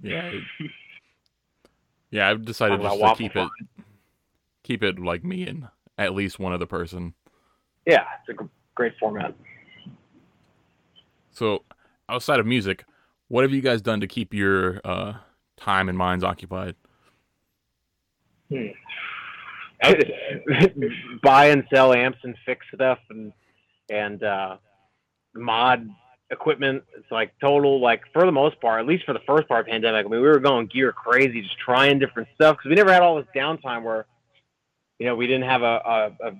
yeah, 0.03 0.33
yeah, 2.11 2.29
I've 2.29 2.45
decided 2.45 2.83
just 2.83 2.99
to 2.99 3.15
keep 3.17 3.35
waffle 3.37 3.51
it 3.61 3.81
keep 4.71 4.85
it 4.85 5.01
like 5.01 5.25
me 5.25 5.47
and 5.49 5.67
at 5.99 6.15
least 6.15 6.39
one 6.39 6.53
other 6.53 6.67
person. 6.67 7.15
Yeah, 7.87 8.05
it's 8.29 8.39
a 8.39 8.49
great 8.77 8.93
format. 9.01 9.35
So 11.33 11.65
outside 12.09 12.39
of 12.39 12.47
music, 12.47 12.85
what 13.31 13.45
have 13.45 13.53
you 13.53 13.63
guys 13.63 13.81
done 13.81 14.01
to 14.01 14.09
keep 14.09 14.35
your 14.35 14.81
uh, 14.85 15.15
time 15.57 15.89
and 15.89 15.97
minds 15.97 16.25
occupied? 16.25 16.75
buy 21.23 21.47
and 21.47 21.65
sell 21.73 21.95
amps 21.95 22.19
and 22.25 22.37
fix 22.45 22.67
stuff 22.75 22.99
and 23.09 23.33
and 23.89 24.25
uh, 24.25 24.57
mod 25.35 25.89
equipment. 26.31 26.83
It's 26.99 27.11
like 27.13 27.33
total 27.41 27.81
like 27.81 28.03
for 28.13 28.27
the 28.27 28.33
most 28.33 28.61
part, 28.61 28.81
at 28.81 28.87
least 28.87 29.05
for 29.05 29.13
the 29.13 29.21
first 29.21 29.47
part 29.47 29.61
of 29.61 29.67
the 29.67 29.71
pandemic. 29.71 30.07
I 30.07 30.09
mean, 30.09 30.21
we 30.21 30.29
were 30.29 30.41
going 30.41 30.67
gear 30.67 30.93
crazy, 30.93 31.41
just 31.41 31.59
trying 31.59 32.01
different 32.01 32.29
stuff 32.35 32.57
because 32.57 32.69
we 32.69 32.75
never 32.75 32.93
had 32.93 33.03
all 33.03 33.15
this 33.17 33.27
downtime 33.35 33.85
where 33.85 34.07
you 34.99 35.07
know 35.07 35.15
we 35.15 35.29
didn't 35.29 35.49
have 35.49 35.63
a, 35.63 35.65
a, 35.87 36.29
a 36.29 36.33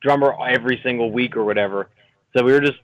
drummer 0.00 0.34
every 0.48 0.80
single 0.82 1.12
week 1.12 1.36
or 1.36 1.44
whatever. 1.44 1.90
So 2.34 2.42
we 2.42 2.52
were 2.52 2.60
just 2.60 2.78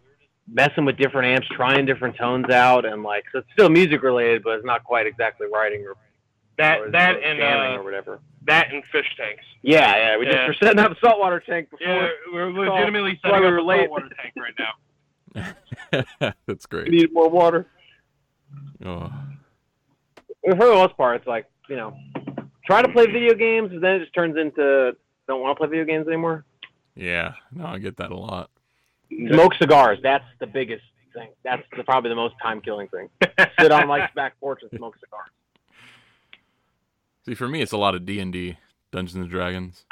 messing 0.51 0.85
with 0.85 0.97
different 0.97 1.27
amps, 1.29 1.49
trying 1.55 1.87
different 1.87 2.17
tones 2.17 2.49
out, 2.51 2.85
and 2.85 3.03
like 3.03 3.25
so 3.33 3.39
it's 3.39 3.49
still 3.53 3.69
music 3.71 4.03
related, 4.03 4.43
but 4.43 4.57
it's 4.57 4.65
not 4.67 4.85
quite 4.85 5.07
exactly 5.07 5.47
writing 5.53 5.83
or 5.87 5.95
That 6.59 6.81
or 6.81 6.91
that 6.91 7.17
or 7.17 7.21
and 7.21 7.43
uh, 7.43 7.81
or 7.81 7.85
whatever. 7.85 8.21
that 8.47 8.73
and 8.73 8.85
fish 8.93 9.07
tanks. 9.17 9.43
Yeah, 9.63 9.97
yeah. 9.97 10.19
We 10.19 10.27
just 10.27 10.47
were 10.47 10.55
setting 10.63 10.79
up 10.79 10.93
a 10.93 10.97
saltwater 11.01 11.41
tank 11.41 11.71
before. 11.71 11.87
Yeah, 11.87 12.09
we're 12.33 12.51
legitimately 12.53 13.19
that's 13.23 13.35
setting 13.35 13.47
up 13.49 13.59
a 13.59 13.63
late. 13.63 13.81
saltwater 13.89 14.09
tank 14.21 14.35
right 14.37 14.55
now. 14.59 14.75
That's 16.47 16.67
great. 16.67 16.85
We 16.85 16.91
great. 16.91 16.93
needed 16.93 17.13
more 17.13 17.29
water. 17.29 17.67
Oh, 18.85 19.13
For 20.45 20.55
the 20.55 20.57
most 20.57 20.97
part, 20.97 21.17
it's 21.17 21.27
like 21.27 21.47
you 21.69 21.77
know, 21.77 21.97
try 22.67 22.83
to 22.83 22.89
play 22.93 23.07
video 23.07 23.35
games, 23.35 23.73
and 23.73 23.83
then 23.83 23.97
it 23.97 24.01
just 24.01 24.15
turns 24.15 24.37
into 24.37 24.93
don't 25.27 25.41
want 25.41 25.57
to 25.57 25.59
play 25.59 25.69
video 25.69 25.85
games 25.87 26.07
anymore. 26.07 26.45
yeah. 26.95 27.33
No, 27.51 27.67
I 27.67 27.79
get 27.79 27.97
that 27.97 28.11
a 28.13 28.17
lot. 28.17 28.51
Smoke 29.29 29.55
cigars. 29.55 29.99
That's 30.03 30.25
the 30.41 30.47
biggest 30.47 30.85
thing. 31.15 31.29
That's 31.45 31.63
the, 31.77 31.85
probably 31.85 32.11
the 32.11 32.17
most 32.17 32.35
time 32.43 32.61
killing 32.61 32.89
thing. 32.89 33.09
Sit 33.61 33.73
on 33.73 33.87
Mike's 33.87 34.13
back 34.17 34.39
porch 34.41 34.61
and 34.63 34.71
smoke 34.77 34.95
cigars. 34.99 35.31
See, 37.27 37.35
for 37.35 37.49
me, 37.49 37.63
it's 37.63 37.73
a 37.73 37.77
lot 37.79 37.95
of 37.95 38.05
D 38.05 38.21
and 38.21 38.33
D, 38.33 38.59
Dungeons 38.93 39.23
and 39.23 39.31
Dragons. 39.31 39.85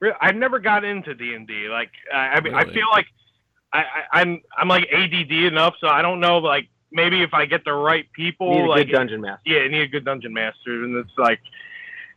Re- 0.00 0.14
I've 0.20 0.34
never 0.34 0.58
got 0.58 0.84
into 0.84 1.14
D 1.14 1.34
and 1.34 1.46
D. 1.46 1.68
Like 1.68 1.90
I, 2.12 2.16
I, 2.16 2.40
mean, 2.40 2.54
I 2.54 2.64
feel 2.64 2.88
like 2.90 3.06
I, 3.72 3.78
I, 3.80 4.20
I'm 4.20 4.40
I'm 4.56 4.68
like 4.68 4.88
ADD 4.92 5.30
enough, 5.30 5.74
so 5.80 5.86
I 5.86 6.02
don't 6.02 6.18
know. 6.18 6.38
Like 6.38 6.68
maybe 6.90 7.22
if 7.22 7.34
I 7.34 7.46
get 7.46 7.64
the 7.64 7.72
right 7.72 8.10
people, 8.12 8.50
Need 8.50 8.64
a 8.64 8.68
like 8.68 8.86
good 8.86 8.94
dungeon 8.94 9.20
master. 9.20 9.42
yeah, 9.46 9.60
I 9.60 9.68
need 9.68 9.82
a 9.82 9.88
good 9.88 10.04
dungeon 10.04 10.32
master, 10.32 10.84
and 10.84 10.96
it's 10.96 11.16
like, 11.16 11.40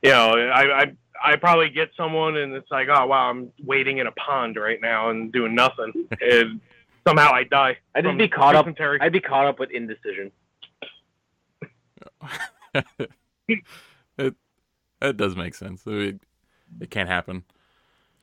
you 0.02 0.10
know, 0.10 0.32
I, 0.32 0.82
I 0.82 0.92
I 1.24 1.36
probably 1.36 1.70
get 1.70 1.90
someone, 1.96 2.38
and 2.38 2.54
it's 2.54 2.70
like, 2.72 2.88
oh 2.90 3.08
wow, 3.08 3.30
I'm 3.30 3.52
waiting 3.64 4.00
in 4.00 4.08
a 4.08 4.12
pond 4.12 4.58
right 4.58 4.80
now 4.82 5.10
and 5.10 5.32
doing 5.32 5.56
nothing, 5.56 6.08
and 6.22 6.60
somehow 7.08 7.32
I 7.32 7.44
die. 7.44 7.78
I'd 7.94 8.04
just 8.04 8.18
be 8.18 8.28
caught 8.28 8.56
up. 8.56 8.66
dysentery. 8.66 9.00
I'd 9.02 9.14
be 9.14 9.22
caught 9.22 9.46
up 9.46 9.60
with 9.60 9.72
indecision. 9.72 10.32
it 13.48 14.36
it 15.02 15.18
does 15.18 15.36
make 15.36 15.56
sense. 15.56 15.84
It, 15.86 16.20
it 16.80 16.90
can't 16.90 17.10
happen. 17.10 17.44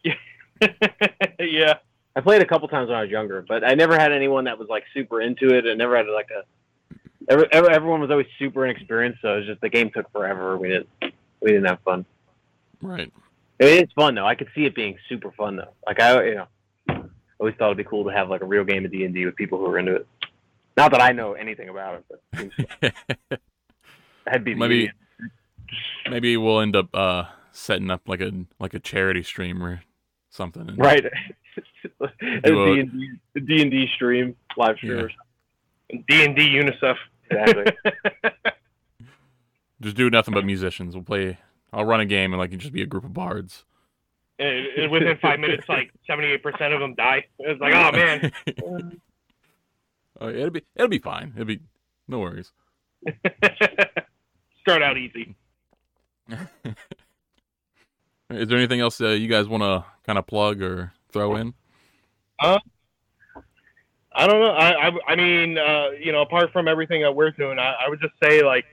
yeah, 1.39 1.79
I 2.15 2.21
played 2.21 2.43
a 2.43 2.47
couple 2.47 2.69
times 2.69 2.89
when 2.89 2.99
I 2.99 3.03
was 3.03 3.11
younger, 3.11 3.45
but 3.47 3.65
I 3.65 3.75
never 3.75 3.99
had 3.99 4.13
anyone 4.13 4.45
that 4.45 4.59
was 4.59 4.69
like 4.69 4.85
super 4.95 5.21
into 5.21 5.55
it. 5.55 5.65
I 5.67 5.75
never 5.75 5.97
had 5.97 6.07
like 6.07 6.31
a. 6.31 6.45
Every, 7.29 7.47
every, 7.53 7.71
everyone 7.71 8.01
was 8.01 8.11
always 8.11 8.27
super 8.37 8.65
inexperienced, 8.67 9.23
so 9.23 9.35
it 9.35 9.37
was 9.39 9.47
just 9.47 9.61
the 9.61 9.69
game 9.69 9.91
took 9.91 10.11
forever. 10.11 10.59
We 10.59 10.69
didn't 10.69 10.89
we 11.41 11.53
didn't 11.53 11.67
have 11.67 11.81
fun. 11.81 12.05
Right. 12.83 13.13
It 13.59 13.85
is 13.85 13.89
fun 13.95 14.15
though. 14.17 14.27
I 14.27 14.35
could 14.35 14.49
see 14.55 14.65
it 14.65 14.75
being 14.75 14.99
super 15.09 15.31
fun 15.33 15.57
though. 15.57 15.73
Like 15.87 16.01
I, 16.01 16.25
you 16.25 16.35
know, 16.35 16.47
I 16.89 17.03
always 17.39 17.55
thought 17.57 17.67
it'd 17.67 17.77
be 17.79 17.85
cool 17.85 18.05
to 18.05 18.11
have 18.11 18.29
like 18.29 18.43
a 18.43 18.47
real 18.47 18.65
game 18.65 18.85
of 18.85 18.91
D 18.91 19.05
and 19.05 19.15
D 19.15 19.25
with 19.25 19.37
people 19.37 19.59
who 19.59 19.67
are 19.67 19.79
into 19.79 19.97
it. 19.97 20.07
Not 20.77 20.91
that 20.93 21.01
I 21.01 21.13
know 21.13 21.35
anything 21.35 21.69
about 21.69 21.97
it, 21.97 22.05
but 22.61 22.93
it 23.31 23.41
that'd 24.27 24.45
be 24.45 24.55
maybe 24.55 24.91
maybe 26.11 26.37
we'll 26.37 26.61
end 26.61 26.75
up 26.77 26.95
uh 26.95 27.25
setting 27.53 27.91
up 27.91 28.03
like 28.09 28.21
a 28.21 28.33
like 28.59 28.75
a 28.75 28.81
charity 28.81 29.23
stream 29.23 29.63
or 29.63 29.83
something. 30.31 30.69
and- 30.69 30.79
right. 30.79 31.05
D 32.01 32.01
and 32.45 32.93
D, 32.93 33.11
D 33.47 33.63
and 33.63 33.71
D 33.71 33.87
stream 33.95 34.35
live 34.57 34.77
stream. 34.77 35.09
D 36.09 36.25
and 36.25 36.35
D 36.35 36.49
UNICEF. 36.49 36.97
Exactly. 37.31 37.77
Just 39.81 39.97
do 39.97 40.09
nothing 40.11 40.33
but 40.33 40.45
musicians. 40.45 40.95
We'll 40.95 41.05
play. 41.05 41.39
I'll 41.73 41.85
run 41.85 42.01
a 42.01 42.07
game 42.07 42.33
and 42.33 42.41
like 42.41 42.53
it 42.53 42.59
just 42.59 42.73
be 42.73 42.83
a 42.83 42.87
group 42.87 43.05
of 43.05 43.13
bards. 43.13 43.65
And, 44.39 44.67
and 44.77 44.91
within 44.91 45.17
five 45.19 45.41
minutes, 45.41 45.69
like 45.69 45.93
seventy-eight 46.07 46.43
percent 46.43 46.75
of 46.75 46.81
them 46.81 46.95
die. 46.95 47.27
It's 47.39 47.61
like, 47.61 47.75
oh 47.75 47.93
man. 47.93 48.33
yeah, 48.47 50.29
it'll 50.29 50.51
be 50.51 50.65
it'll 50.75 50.89
be 50.89 50.99
fine. 50.99 51.33
It'll 51.35 51.47
be 51.47 51.61
no 52.09 52.19
worries. 52.19 52.53
Start 54.61 54.83
out 54.83 54.97
easy. 54.97 55.35
Is 58.31 58.49
there 58.49 58.57
anything 58.57 58.81
else 58.81 59.01
uh, 59.01 59.09
you 59.09 59.29
guys 59.29 59.47
want 59.47 59.63
to 59.63 59.85
kind 60.07 60.19
of 60.19 60.27
plug 60.27 60.63
or 60.63 60.93
throw 61.11 61.37
in? 61.37 61.55
I 64.15 64.27
don't 64.27 64.41
know. 64.41 64.53
I 64.53 64.89
I, 64.89 64.93
I 65.09 65.17
mean, 65.17 65.59
uh, 65.59 65.91
you 66.01 66.13
know, 66.13 66.23
apart 66.23 66.53
from 66.53 66.69
everything 66.69 67.03
that 67.03 67.15
we're 67.15 67.31
doing, 67.31 67.59
I, 67.59 67.75
I 67.85 67.89
would 67.89 68.01
just 68.01 68.15
say 68.23 68.43
like, 68.43 68.65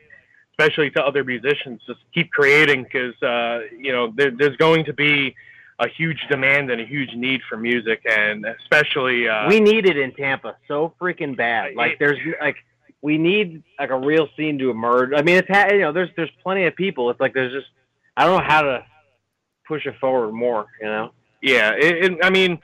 especially 0.60 0.90
to 0.92 1.04
other 1.04 1.24
musicians, 1.24 1.82
just 1.88 2.00
keep 2.14 2.32
creating 2.32 2.84
because 2.84 3.16
uh, 3.24 3.62
you 3.78 3.92
know 3.92 4.12
there, 4.16 4.32
there's 4.32 4.58
going 4.58 4.84
to 4.86 4.94
be 4.94 5.36
a 5.80 5.88
huge 5.88 6.20
demand 6.30 6.70
and 6.70 6.82
a 6.82 6.86
huge 6.86 7.14
need 7.16 7.42
for 7.50 7.58
music, 7.58 8.02
and 8.06 8.46
especially 8.46 9.28
uh, 9.30 9.48
we 9.48 9.60
need 9.60 9.86
it 9.86 9.98
in 9.98 10.14
Tampa 10.14 10.58
so 10.68 10.94
freaking 11.00 11.36
bad. 11.38 11.76
Like 11.76 11.94
it- 11.94 12.00
there's 12.00 12.20
like 12.42 12.58
we 13.02 13.18
need 13.18 13.64
like 13.80 13.90
a 13.92 13.98
real 13.98 14.28
scene 14.36 14.58
to 14.60 14.70
emerge. 14.70 15.12
I 15.16 15.22
mean, 15.22 15.38
it's 15.38 15.48
ha- 15.48 15.70
you 15.72 15.80
know 15.80 15.94
there's 15.94 16.10
there's 16.18 16.32
plenty 16.44 16.66
of 16.66 16.76
people. 16.76 17.10
It's 17.10 17.20
like 17.20 17.34
there's 17.34 17.54
just 17.54 17.68
I 18.18 18.26
don't 18.26 18.38
know 18.40 18.46
how 18.48 18.62
to 18.64 18.84
push 19.68 19.86
it 19.86 19.96
forward 20.02 20.34
more. 20.34 20.66
You 20.82 20.88
know. 20.88 21.12
Yeah, 21.42 21.72
it, 21.72 22.04
it, 22.12 22.18
I 22.22 22.30
mean, 22.30 22.60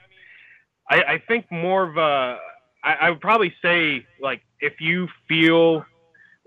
I, 0.90 1.02
I 1.14 1.22
think 1.26 1.50
more 1.50 1.82
of 1.88 1.96
a. 1.96 2.38
I, 2.84 2.92
I 3.00 3.10
would 3.10 3.22
probably 3.22 3.54
say 3.62 4.06
like 4.20 4.42
if 4.60 4.80
you 4.82 5.08
feel 5.26 5.86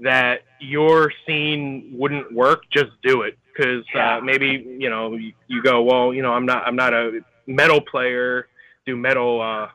that 0.01 0.41
your 0.59 1.11
scene 1.25 1.91
wouldn't 1.93 2.33
work, 2.33 2.63
just 2.71 2.91
do 3.03 3.21
it 3.23 3.37
because 3.59 3.83
uh, 3.95 4.19
maybe 4.23 4.65
you 4.79 4.89
know 4.89 5.15
you, 5.15 5.33
you 5.47 5.61
go 5.61 5.81
well. 5.81 6.13
You 6.13 6.21
know, 6.21 6.33
I'm 6.33 6.45
not 6.45 6.65
I'm 6.65 6.75
not 6.75 6.93
a 6.93 7.19
metal 7.47 7.81
player. 7.81 8.47
Do 8.85 8.95
metal, 8.95 9.41
uh, 9.41 9.67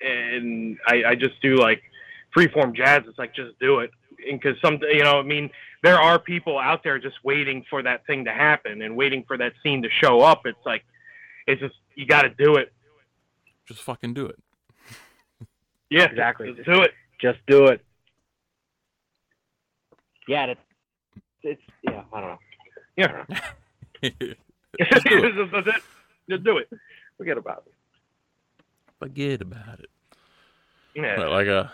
and 0.00 0.78
I, 0.86 1.04
I 1.08 1.14
just 1.14 1.40
do 1.42 1.56
like 1.56 1.82
freeform 2.36 2.74
jazz. 2.74 3.02
It's 3.06 3.18
like 3.18 3.34
just 3.34 3.58
do 3.58 3.80
it 3.80 3.90
because 4.32 4.56
some 4.62 4.78
you 4.82 5.02
know 5.02 5.18
I 5.18 5.22
mean 5.22 5.50
there 5.82 6.00
are 6.00 6.18
people 6.18 6.58
out 6.58 6.82
there 6.82 6.98
just 6.98 7.16
waiting 7.24 7.64
for 7.68 7.82
that 7.82 8.06
thing 8.06 8.24
to 8.24 8.32
happen 8.32 8.82
and 8.82 8.96
waiting 8.96 9.24
for 9.26 9.36
that 9.38 9.52
scene 9.62 9.82
to 9.82 9.88
show 9.90 10.20
up. 10.20 10.42
It's 10.44 10.64
like 10.64 10.84
it's 11.46 11.60
just 11.60 11.74
you 11.94 12.06
got 12.06 12.22
to 12.22 12.30
do 12.30 12.56
it. 12.56 12.72
Just 13.66 13.82
fucking 13.82 14.14
do 14.14 14.26
it. 14.26 14.38
Yeah, 15.90 16.04
Exactly. 16.04 16.52
Just 16.52 16.68
do 16.68 16.82
it. 16.82 16.92
Just 17.20 17.38
do 17.46 17.66
it. 17.66 17.84
Yeah, 20.28 20.46
it's 20.46 20.60
it's 21.42 21.62
yeah. 21.82 22.02
I 22.12 22.20
don't 22.20 22.30
know. 22.30 22.38
Yeah, 22.96 23.24
Just 24.02 25.06
do 25.06 25.24
it. 25.24 25.34
Just- 25.34 25.52
that's 25.52 25.66
it. 25.78 25.82
Just 26.30 26.44
do 26.44 26.58
it. 26.58 26.68
Forget 27.16 27.38
about 27.38 27.64
it. 27.66 28.64
Forget 28.98 29.40
about 29.40 29.80
it. 29.80 29.90
Yeah. 30.94 31.16
But 31.16 31.30
like 31.30 31.48
uh, 31.48 31.64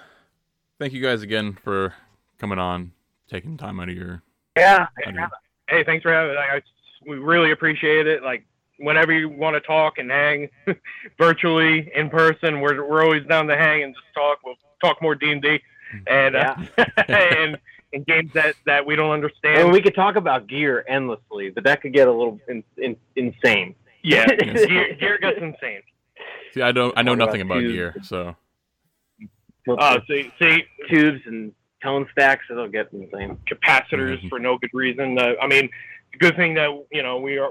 thank 0.79 0.93
you 0.93 1.03
guys 1.03 1.23
again 1.23 1.57
for 1.65 1.93
coming 2.39 2.59
on, 2.59 2.93
taking 3.29 3.57
time 3.57 3.81
out 3.81 3.89
of 3.89 3.95
your. 3.97 4.23
Yeah. 4.57 4.87
of 5.07 5.15
your- 5.15 5.29
Hey, 5.69 5.83
thanks 5.83 6.03
for 6.03 6.13
having. 6.13 6.37
I, 6.37 6.57
I, 6.57 6.63
we 7.07 7.17
really 7.17 7.51
appreciate 7.51 8.07
it. 8.07 8.23
Like 8.23 8.45
whenever 8.79 9.13
you 9.13 9.29
want 9.31 9.55
to 9.55 9.61
talk 9.61 9.97
and 9.99 10.11
hang, 10.11 10.51
virtually, 11.19 11.91
in 11.95 12.11
person, 12.11 12.61
we're 12.61 12.87
we're 12.87 13.03
always 13.03 13.25
down 13.27 13.47
to 13.49 13.57
hang 13.57 13.83
and 13.83 13.95
just 13.95 14.07
talk. 14.15 14.39
We'll 14.45 14.57
talk 14.83 15.01
more 15.01 15.15
D 15.15 15.33
and 15.33 15.41
D, 15.43 15.61
and 16.07 16.37
uh, 16.37 16.55
and 17.09 17.59
and 17.95 18.05
games 18.07 18.31
that 18.35 18.55
that 18.67 18.85
we 18.85 18.97
don't 18.97 19.11
understand. 19.13 19.59
And 19.63 19.73
we 19.73 19.81
could 19.81 19.95
talk 19.95 20.17
about 20.17 20.47
gear 20.47 20.85
endlessly, 20.89 21.51
but 21.51 21.65
that 21.65 21.81
could 21.81 21.93
get 21.95 22.09
a 22.09 22.13
little 22.13 22.41
in, 22.49 22.63
in, 22.77 22.97
insane. 23.17 23.75
yeah, 24.03 24.27
gear, 24.37 24.95
gear 24.95 25.19
gets 25.19 25.39
insane. 25.41 25.81
See, 26.53 26.61
I 26.63 26.73
don't. 26.73 26.93
I 26.97 27.03
know 27.03 27.13
Talk 27.13 27.17
about 27.17 27.27
nothing 27.27 27.41
about 27.43 27.61
gear, 27.61 27.95
so 28.03 28.37
Oh, 29.67 29.97
see, 30.09 30.31
see, 30.39 30.65
tubes 30.91 31.21
and 31.27 31.53
tone 31.83 32.07
stacks, 32.13 32.45
it'll 32.51 32.69
get 32.69 32.89
insane. 32.93 33.39
capacitors 33.51 34.21
Mhm. 34.23 34.29
for 34.29 34.39
no 34.39 34.59
good 34.59 34.71
reason. 34.75 35.19
Uh, 35.19 35.35
I 35.41 35.47
mean, 35.47 35.71
good 36.19 36.37
thing 36.37 36.55
that 36.55 36.69
you 36.93 37.03
know 37.03 37.19
we 37.19 37.39
are 37.39 37.51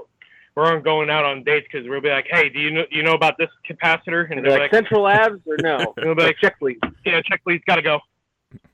we 0.56 0.62
aren't 0.62 0.84
going 0.84 1.10
out 1.10 1.24
on 1.24 1.42
dates 1.42 1.66
because 1.70 1.88
we'll 1.88 2.00
be 2.00 2.10
like, 2.10 2.26
hey, 2.30 2.48
do 2.48 2.60
you 2.60 2.70
know 2.70 2.84
you 2.90 3.02
know 3.02 3.14
about 3.14 3.36
this 3.36 3.50
capacitor? 3.68 4.24
And 4.30 4.34
And 4.34 4.44
they're 4.44 4.52
they're 4.52 4.60
like, 4.60 4.60
like, 4.60 4.70
central 4.72 5.02
labs 5.02 5.40
or 5.46 5.56
no? 5.60 5.92
They'll 5.96 6.14
be 6.14 6.22
like, 6.22 6.36
check 6.40 6.58
please. 6.60 6.78
yeah, 7.04 7.20
check 7.22 7.42
please, 7.42 7.60
gotta 7.66 7.82
go. 7.82 7.98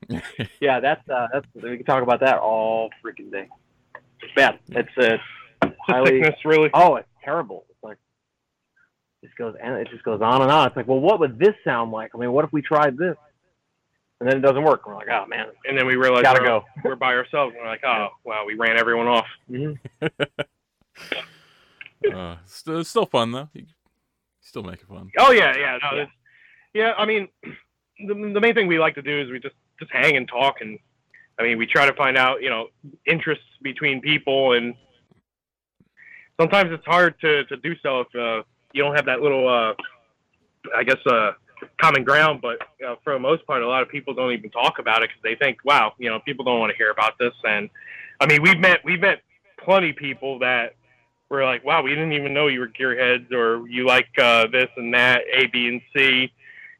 Yeah, 0.59 0.79
that's 0.79 1.07
uh, 1.09 1.27
that's 1.31 1.45
we 1.55 1.77
can 1.77 1.85
talk 1.85 2.03
about 2.03 2.19
that 2.19 2.37
all 2.37 2.89
freaking 3.03 3.31
day. 3.31 3.47
It's 4.21 4.33
bad. 4.35 4.59
It's 4.69 4.89
uh, 4.97 5.17
a 5.61 5.73
highly. 5.79 6.21
sickness, 6.21 6.35
really. 6.45 6.69
Oh, 6.73 6.95
it's 6.97 7.07
terrible. 7.23 7.65
It's 7.69 7.83
like 7.83 7.97
it 9.21 9.27
just 9.27 9.37
goes 9.37 9.55
and 9.61 9.75
it 9.75 9.87
just 9.89 10.03
goes 10.03 10.21
on 10.21 10.41
and 10.41 10.51
on. 10.51 10.67
It's 10.67 10.75
like, 10.75 10.87
well, 10.87 10.99
what 10.99 11.19
would 11.19 11.39
this 11.39 11.55
sound 11.63 11.91
like? 11.91 12.11
I 12.13 12.17
mean, 12.17 12.31
what 12.31 12.45
if 12.45 12.51
we 12.51 12.61
tried 12.61 12.97
this? 12.97 13.15
And 14.19 14.29
then 14.29 14.37
it 14.37 14.41
doesn't 14.41 14.63
work. 14.63 14.85
We're 14.85 14.95
like, 14.95 15.07
oh 15.09 15.25
man, 15.27 15.47
And 15.65 15.75
then 15.77 15.87
we 15.87 15.95
realize 15.95 16.21
gotta 16.21 16.41
we're, 16.41 16.47
go. 16.47 16.63
we're 16.83 16.95
by 16.95 17.15
ourselves. 17.15 17.53
And 17.55 17.63
we're 17.63 17.71
like, 17.71 17.83
oh, 17.83 18.09
wow, 18.23 18.43
we 18.45 18.53
ran 18.53 18.77
everyone 18.77 19.07
off. 19.07 19.25
hmm 19.47 19.73
uh, 22.13 22.35
it's 22.43 22.55
still, 22.55 22.79
it's 22.79 22.89
still 22.89 23.05
fun 23.05 23.31
though. 23.31 23.49
You 23.53 23.65
still 24.41 24.63
make 24.63 24.81
it 24.81 24.87
fun. 24.87 25.09
Oh 25.17 25.31
yeah, 25.31 25.57
yeah, 25.57 25.77
no, 25.81 25.97
Yeah. 25.97 26.05
Yeah. 26.73 26.93
I 26.97 27.05
mean, 27.05 27.29
the, 27.43 28.13
the 28.13 28.39
main 28.39 28.53
thing 28.53 28.67
we 28.67 28.77
like 28.77 28.95
to 28.95 29.01
do 29.01 29.21
is 29.21 29.31
we 29.31 29.39
just 29.39 29.55
just 29.81 29.91
hang 29.91 30.15
and 30.15 30.27
talk, 30.27 30.61
and 30.61 30.79
I 31.39 31.43
mean, 31.43 31.57
we 31.57 31.65
try 31.65 31.85
to 31.85 31.93
find 31.93 32.17
out, 32.17 32.41
you 32.41 32.49
know, 32.49 32.67
interests 33.05 33.43
between 33.61 33.99
people, 33.99 34.53
and 34.53 34.75
sometimes 36.39 36.71
it's 36.71 36.85
hard 36.85 37.19
to 37.21 37.45
to 37.45 37.57
do 37.57 37.75
so 37.81 38.01
if 38.01 38.15
uh, 38.15 38.43
you 38.73 38.83
don't 38.83 38.95
have 38.95 39.05
that 39.05 39.21
little, 39.21 39.47
uh, 39.47 39.73
I 40.75 40.83
guess, 40.83 40.99
uh, 41.05 41.31
common 41.79 42.03
ground. 42.03 42.41
But 42.41 42.59
uh, 42.85 42.95
for 43.03 43.13
the 43.13 43.19
most 43.19 43.45
part, 43.47 43.63
a 43.63 43.67
lot 43.67 43.81
of 43.81 43.89
people 43.89 44.13
don't 44.13 44.31
even 44.31 44.51
talk 44.51 44.79
about 44.79 45.03
it 45.03 45.09
because 45.09 45.23
they 45.23 45.35
think, 45.35 45.57
wow, 45.65 45.93
you 45.97 46.09
know, 46.09 46.19
people 46.19 46.45
don't 46.45 46.59
want 46.59 46.71
to 46.71 46.77
hear 46.77 46.91
about 46.91 47.17
this. 47.17 47.33
And 47.43 47.69
I 48.19 48.27
mean, 48.27 48.41
we've 48.43 48.59
met 48.59 48.85
we've 48.85 49.01
met 49.01 49.21
plenty 49.57 49.93
people 49.93 50.39
that 50.39 50.75
were 51.29 51.43
like, 51.43 51.65
"Wow, 51.65 51.81
we 51.81 51.89
didn't 51.91 52.13
even 52.13 52.33
know 52.33 52.47
you 52.47 52.59
were 52.59 52.67
gearheads 52.67 53.31
or 53.31 53.67
you 53.67 53.87
like 53.87 54.09
uh, 54.19 54.47
this 54.47 54.69
and 54.77 54.93
that, 54.93 55.21
A, 55.33 55.47
B, 55.47 55.67
and 55.67 55.81
C." 55.95 56.31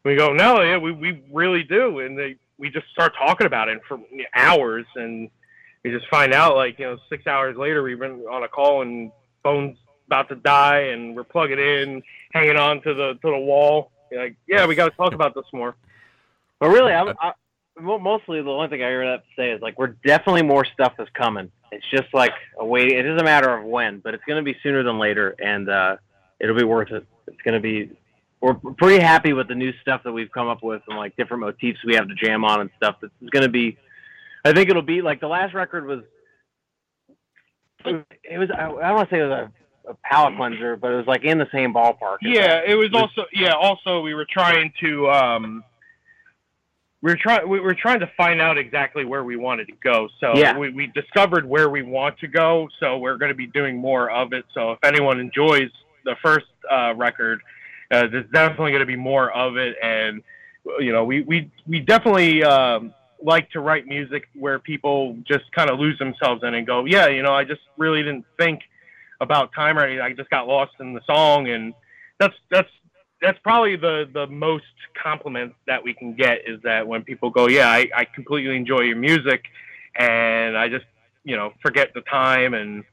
We 0.03 0.15
go, 0.15 0.33
"No, 0.33 0.61
yeah, 0.61 0.77
we 0.77 0.91
we 0.91 1.23
really 1.31 1.63
do," 1.63 1.99
and 1.99 2.17
they 2.17 2.35
we 2.62 2.69
just 2.69 2.88
start 2.91 3.13
talking 3.17 3.47
about 3.47 3.67
it 3.67 3.82
for 3.88 4.00
hours, 4.36 4.86
and 4.95 5.30
we 5.84 5.89
just 5.89 6.08
find 6.10 6.32
out 6.32 6.56
like 6.56 6.78
you 6.78 6.86
know 6.86 6.97
six 7.10 7.26
hours 7.26 7.58
later 7.58 7.82
we've 7.82 8.00
been 8.00 8.24
on 8.32 8.43
a 8.43 8.47
call 8.47 8.84
and 8.84 9.12
phone's 9.43 9.78
about 10.06 10.30
to 10.30 10.36
die, 10.36 10.80
and 10.93 11.15
we're 11.15 11.24
plugging 11.24 11.60
in, 11.60 12.04
hanging 12.34 12.58
on 12.58 12.82
to 12.84 12.93
the 12.93 13.13
to 13.13 13.32
the 13.32 13.38
wall. 13.38 13.91
You're 14.12 14.24
like, 14.24 14.36
yeah, 14.47 14.67
we 14.67 14.76
got 14.76 14.89
to 14.89 14.95
talk 14.95 15.13
about 15.13 15.34
this 15.34 15.45
more. 15.52 15.76
But 16.60 16.69
really, 16.69 16.93
I'm, 16.93 17.15
I, 17.19 17.34
mostly 17.80 18.41
the 18.41 18.50
only 18.50 18.67
thing 18.67 18.84
I 18.84 18.89
hear 18.89 19.06
that 19.06 19.24
to 19.24 19.30
say 19.36 19.52
is 19.52 19.62
like 19.62 19.80
we're 19.80 19.95
definitely 20.06 20.43
more 20.43 20.63
stuff 20.63 20.93
is 21.00 21.08
coming. 21.15 21.52
It's 21.71 21.89
just 21.89 22.13
like 22.13 22.34
a 22.60 22.65
wait. 22.65 22.91
It 22.91 23.08
is 23.08 23.19
a 23.19 23.24
matter 23.24 23.58
of 23.58 23.65
when, 23.65 24.00
but 24.00 24.13
it's 24.13 24.24
going 24.26 24.43
to 24.43 24.54
be 24.54 24.58
sooner 24.62 24.84
than 24.84 25.00
later, 25.00 25.36
and 25.43 25.67
uh, 25.67 25.97
it'll 26.39 26.56
be 26.56 26.63
worth 26.63 26.91
it. 26.91 27.06
It's 27.28 27.41
going 27.41 27.56
to 27.56 27.60
be. 27.60 27.89
We're 28.41 28.56
pretty 28.56 29.01
happy 29.04 29.34
with 29.34 29.47
the 29.47 29.56
new 29.56 29.71
stuff 29.82 30.01
that 30.04 30.12
we've 30.12 30.32
come 30.32 30.47
up 30.47 30.63
with 30.63 30.82
and 30.88 30.97
like 30.97 31.15
different 31.15 31.41
motifs 31.41 31.80
we 31.86 31.93
have 31.95 32.08
to 32.08 32.15
jam 32.15 32.43
on 32.43 32.62
and 32.62 32.69
stuff. 32.75 32.95
It's 33.04 33.30
going 33.30 33.43
to 33.43 33.49
be. 33.49 33.77
I 34.43 34.51
think 34.54 34.69
it'll 34.69 34.82
be 34.82 35.01
like 35.01 35.19
the 35.19 35.27
last 35.27 35.54
record 35.54 35.86
was. 35.86 35.99
It 37.86 38.38
was. 38.38 38.49
I 38.51 38.67
don't 38.67 38.95
want 38.95 39.10
to 39.10 39.15
say 39.15 39.19
it 39.19 39.27
was 39.27 39.49
a, 39.86 39.91
a 39.91 39.93
palate 40.04 40.36
cleanser, 40.38 40.75
but 40.75 40.91
it 40.91 40.97
was 40.97 41.08
like 41.08 41.23
in 41.23 41.38
the 41.38 41.47
same 41.51 41.73
ballpark. 41.73 42.17
Yeah, 42.21 42.62
it 42.65 42.75
was 42.75 42.89
also. 42.93 43.25
Yeah, 43.32 43.54
also 43.54 44.01
we 44.01 44.13
were 44.15 44.27
trying 44.30 44.73
to. 44.82 45.10
um 45.10 45.63
we 47.01 47.12
were 47.12 47.17
trying 47.17 47.49
we 47.49 47.60
were 47.60 47.73
trying 47.73 47.99
to 47.99 48.12
find 48.15 48.39
out 48.39 48.58
exactly 48.58 49.06
where 49.06 49.23
we 49.23 49.36
wanted 49.36 49.67
to 49.67 49.73
go. 49.84 50.08
So 50.19 50.36
Yeah. 50.36 50.58
we, 50.58 50.69
we 50.69 50.88
discovered 50.88 51.47
where 51.47 51.69
we 51.69 51.82
want 51.82 52.19
to 52.19 52.27
go. 52.27 52.69
So 52.80 52.97
we're 52.97 53.17
going 53.17 53.32
to 53.32 53.36
be 53.36 53.47
doing 53.47 53.77
more 53.77 54.10
of 54.12 54.34
it. 54.34 54.45
So 54.54 54.73
if 54.73 54.80
anyone 54.84 55.19
enjoys 55.19 55.69
the 56.06 56.15
first 56.23 56.45
uh, 56.71 56.93
record, 56.95 57.41
uh, 57.91 58.08
there's 58.08 58.30
definitely 58.32 58.71
going 58.71 58.80
to 58.82 58.86
be 58.86 58.95
more 58.95 59.32
of 59.32 59.58
it. 59.58 59.75
And 59.84 60.23
you 60.80 60.91
know, 60.91 61.04
we 61.04 61.21
we 61.21 61.51
we 61.67 61.80
definitely 61.80 62.43
um, 62.43 62.93
like 63.21 63.49
to 63.51 63.60
write 63.60 63.86
music 63.86 64.27
where 64.34 64.60
people 64.60 65.17
just 65.27 65.51
kind 65.51 65.69
of 65.69 65.80
lose 65.80 65.97
themselves 65.99 66.43
in 66.43 66.54
and 66.54 66.65
go, 66.65 66.86
yeah, 66.86 67.08
you 67.08 67.21
know, 67.21 67.34
I 67.34 67.43
just 67.43 67.62
really 67.77 68.01
didn't 68.01 68.25
think 68.38 68.62
about 69.19 69.54
time 69.54 69.77
or 69.77 69.84
anything. 69.84 70.01
I 70.01 70.13
just 70.13 70.30
got 70.30 70.47
lost 70.47 70.73
in 70.80 70.93
the 70.93 71.01
song, 71.06 71.49
and 71.49 71.73
that's 72.19 72.36
that's 72.49 72.69
that's 73.21 73.39
probably 73.39 73.75
the 73.75 74.10
the 74.13 74.27
most 74.27 74.65
compliment 75.01 75.54
that 75.67 75.84
we 75.84 75.93
can 75.93 76.15
get 76.15 76.47
is 76.47 76.62
that 76.63 76.88
when 76.88 77.04
people 77.04 77.30
go, 77.30 77.47
yeah, 77.47 77.69
I, 77.69 77.89
I 77.95 78.06
completely 78.06 78.56
enjoy 78.56 78.82
your 78.82 78.97
music, 78.97 79.45
and 79.95 80.58
I 80.58 80.69
just 80.69 80.86
you 81.23 81.36
know 81.36 81.54
forget 81.62 81.93
the 81.93 82.01
time 82.01 82.54
and 82.54 82.84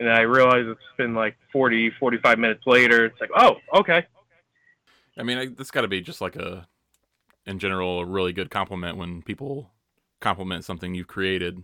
and 0.00 0.08
I 0.08 0.20
realize 0.20 0.64
it's 0.66 0.80
been 0.96 1.14
like 1.14 1.36
40, 1.52 1.90
45 1.98 2.38
minutes 2.38 2.62
later. 2.66 3.06
It's 3.06 3.20
like, 3.20 3.30
oh, 3.36 3.56
okay, 3.74 4.06
I 5.18 5.22
mean, 5.24 5.38
I, 5.38 5.46
that's 5.46 5.70
got 5.70 5.82
to 5.82 5.88
be 5.88 6.00
just 6.00 6.20
like 6.20 6.36
a, 6.36 6.68
in 7.46 7.58
general, 7.58 8.00
a 8.00 8.04
really 8.04 8.32
good 8.32 8.50
compliment 8.50 8.96
when 8.96 9.22
people 9.22 9.70
compliment 10.20 10.64
something 10.64 10.94
you've 10.94 11.08
created. 11.08 11.62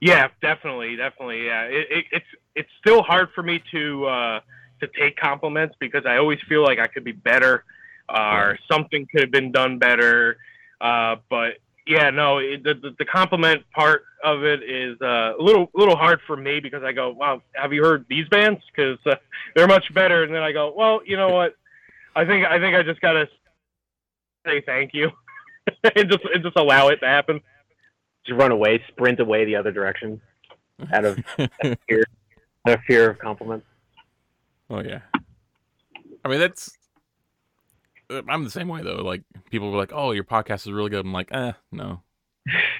yeah, 0.00 0.28
definitely, 0.40 0.96
definitely, 0.96 1.46
yeah. 1.46 1.62
It, 1.64 1.86
it, 1.90 2.04
it's 2.12 2.26
it's 2.54 2.70
still 2.78 3.02
hard 3.02 3.28
for 3.34 3.42
me 3.42 3.62
to 3.72 4.06
uh, 4.06 4.40
to 4.80 4.88
take 4.98 5.16
compliments 5.16 5.76
because 5.78 6.04
I 6.06 6.18
always 6.18 6.38
feel 6.48 6.62
like 6.62 6.78
I 6.78 6.86
could 6.86 7.04
be 7.04 7.12
better, 7.12 7.64
uh, 8.08 8.32
or 8.34 8.58
something 8.70 9.06
could 9.10 9.22
have 9.22 9.30
been 9.30 9.52
done 9.52 9.78
better. 9.78 10.38
Uh, 10.80 11.16
but 11.28 11.54
yeah, 11.86 12.10
no, 12.10 12.38
it, 12.38 12.62
the, 12.64 12.74
the 12.74 12.94
the 12.98 13.04
compliment 13.04 13.62
part 13.72 14.04
of 14.22 14.44
it 14.44 14.62
is 14.62 15.00
uh, 15.00 15.34
a 15.38 15.42
little 15.42 15.70
little 15.74 15.96
hard 15.96 16.20
for 16.26 16.36
me 16.36 16.60
because 16.60 16.82
I 16.82 16.92
go, 16.92 17.10
wow, 17.10 17.42
have 17.52 17.72
you 17.72 17.82
heard 17.82 18.06
these 18.08 18.28
bands? 18.28 18.60
Because 18.74 18.98
uh, 19.06 19.16
they're 19.54 19.66
much 19.68 19.92
better. 19.94 20.24
And 20.24 20.34
then 20.34 20.42
I 20.42 20.52
go, 20.52 20.72
well, 20.76 21.00
you 21.06 21.16
know 21.16 21.28
what? 21.34 21.56
I 22.20 22.26
think 22.26 22.44
I 22.44 22.58
think 22.58 22.76
I 22.76 22.82
just 22.82 23.00
gotta 23.00 23.26
say 24.46 24.60
thank 24.66 24.92
you 24.92 25.10
and 25.96 26.10
just 26.10 26.22
and 26.34 26.42
just 26.42 26.56
allow 26.56 26.88
it 26.88 26.96
to 26.96 27.06
happen. 27.06 27.40
Just 28.26 28.38
run 28.38 28.52
away, 28.52 28.82
sprint 28.88 29.20
away 29.20 29.46
the 29.46 29.56
other 29.56 29.72
direction, 29.72 30.20
out 30.92 31.06
of 31.06 31.18
fear, 31.88 32.04
out 32.68 32.74
of 32.74 32.80
fear 32.86 33.08
of 33.08 33.18
compliments. 33.18 33.66
Oh 34.68 34.82
yeah. 34.82 35.00
I 36.22 36.28
mean 36.28 36.40
that's. 36.40 36.70
I'm 38.10 38.44
the 38.44 38.50
same 38.50 38.68
way 38.68 38.82
though. 38.82 38.96
Like 38.96 39.22
people 39.50 39.70
were 39.70 39.78
like, 39.78 39.92
"Oh, 39.94 40.10
your 40.10 40.24
podcast 40.24 40.66
is 40.66 40.72
really 40.72 40.90
good." 40.90 41.06
I'm 41.06 41.12
like, 41.14 41.32
"Eh, 41.32 41.52
no." 41.72 42.02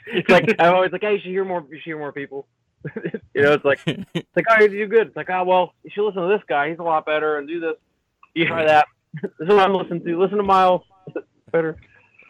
It's 0.07 0.29
like 0.29 0.55
I'm 0.59 0.75
always 0.75 0.93
like, 0.93 1.01
hey, 1.01 1.15
you 1.15 1.21
should 1.21 1.31
hear 1.31 1.47
more. 1.47 1.65
You 1.71 1.77
should 1.77 1.85
hear 1.85 1.99
more 1.99 2.13
people. 2.13 2.47
you 2.95 3.43
know, 3.43 3.55
it's 3.55 3.65
like 3.65 3.81
it's 3.87 4.29
like, 4.37 4.45
oh, 4.51 4.61
you 4.61 4.69
do 4.69 4.87
good. 4.87 5.07
It's 5.07 5.17
like, 5.17 5.31
oh, 5.31 5.45
well, 5.45 5.73
you 5.83 5.91
should 5.95 6.05
listen 6.05 6.23
to 6.23 6.29
this 6.29 6.43
guy. 6.47 6.69
He's 6.69 6.79
a 6.79 6.83
lot 6.83 7.07
better, 7.07 7.39
and 7.39 7.49
do 7.49 7.59
this. 7.61 7.77
you 8.35 8.47
Try 8.47 8.67
that. 8.67 8.87
This 9.15 9.31
is 9.41 9.49
what 9.49 9.61
I'm 9.61 9.75
listening 9.75 10.05
to. 10.05 10.21
Listen 10.21 10.39
to 10.39 10.43
Miles. 10.43 10.83
better. 11.53 11.77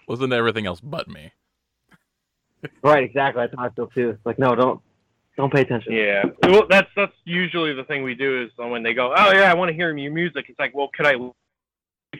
Listen 0.08 0.30
to 0.30 0.36
everything 0.36 0.66
else 0.66 0.80
but 0.80 1.08
me. 1.08 1.32
Right, 2.82 3.04
exactly. 3.04 3.42
That's 3.42 3.54
how 3.56 3.66
I 3.66 3.70
feel 3.70 3.86
too. 3.88 4.18
Like, 4.24 4.38
no, 4.38 4.54
don't, 4.54 4.80
don't 5.36 5.52
pay 5.52 5.62
attention. 5.62 5.92
Yeah, 5.92 6.24
well, 6.42 6.66
that's 6.68 6.88
that's 6.94 7.12
usually 7.24 7.72
the 7.72 7.84
thing 7.84 8.02
we 8.02 8.14
do 8.14 8.42
is 8.42 8.50
when 8.56 8.82
they 8.82 8.92
go, 8.92 9.14
oh 9.16 9.32
yeah, 9.32 9.50
I 9.50 9.54
want 9.54 9.70
to 9.70 9.74
hear 9.74 9.96
your 9.96 10.12
music. 10.12 10.46
It's 10.48 10.58
like, 10.58 10.74
well, 10.74 10.90
could 10.94 11.06
I 11.06 11.14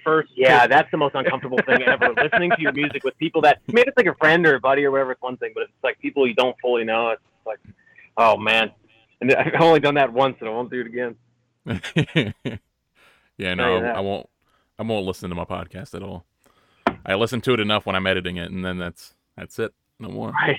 first? 0.05 0.33
Yeah, 0.37 0.66
that's 0.66 0.90
the 0.90 0.96
most 0.96 1.14
uncomfortable 1.14 1.59
thing 1.66 1.83
ever. 1.83 2.14
Listening 2.16 2.51
to 2.51 2.61
your 2.61 2.73
music 2.73 3.05
with 3.05 3.16
people 3.18 3.42
that 3.42 3.59
I 3.68 3.73
mean, 3.73 3.85
it's 3.87 3.96
like 3.96 4.07
a 4.07 4.14
friend 4.14 4.46
or 4.46 4.55
a 4.55 4.61
buddy 4.61 4.85
or 4.85 4.90
whatever. 4.90 5.12
It's 5.12 5.23
one 5.23 5.37
thing, 5.37 5.53
but 5.55 5.64
it's 5.64 5.73
like 5.83 5.99
people 5.99 6.27
you 6.27 6.35
don't 6.35 6.57
fully 6.62 6.85
know. 6.85 7.11
It's 7.11 7.23
like, 7.44 7.59
oh 8.16 8.37
man. 8.37 8.70
And 9.20 9.35
I've 9.35 9.61
only 9.61 9.81
done 9.81 9.96
that 9.96 10.12
once, 10.12 10.37
and 10.40 10.49
I 10.49 10.53
won't 10.53 10.70
do 10.70 10.81
it 10.81 10.87
again. 10.87 11.16
yeah, 13.37 13.55
no, 13.55 13.79
you. 13.79 13.85
I 13.85 14.01
won't. 14.01 14.27
I 14.81 14.83
won't 14.83 15.05
listen 15.05 15.29
to 15.29 15.37
my 15.37 15.45
podcast 15.45 15.95
at 15.95 16.03
all. 16.03 16.25
I 17.05 17.14
listen 17.14 17.43
to 17.43 17.53
it 17.53 17.61
enough 17.61 17.85
when 17.85 17.95
I'm 17.95 18.07
editing 18.07 18.38
it, 18.38 18.51
and 18.51 18.64
then 18.64 18.79
that's 18.79 19.12
that's 19.37 19.59
it. 19.59 19.75
No 19.99 20.09
more. 20.09 20.31
Right. 20.31 20.57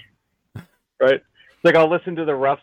right. 1.01 1.15
It's 1.15 1.63
like 1.63 1.73
I'll 1.73 1.89
listen 1.89 2.15
to 2.17 2.25
the 2.25 2.35
roughs 2.35 2.61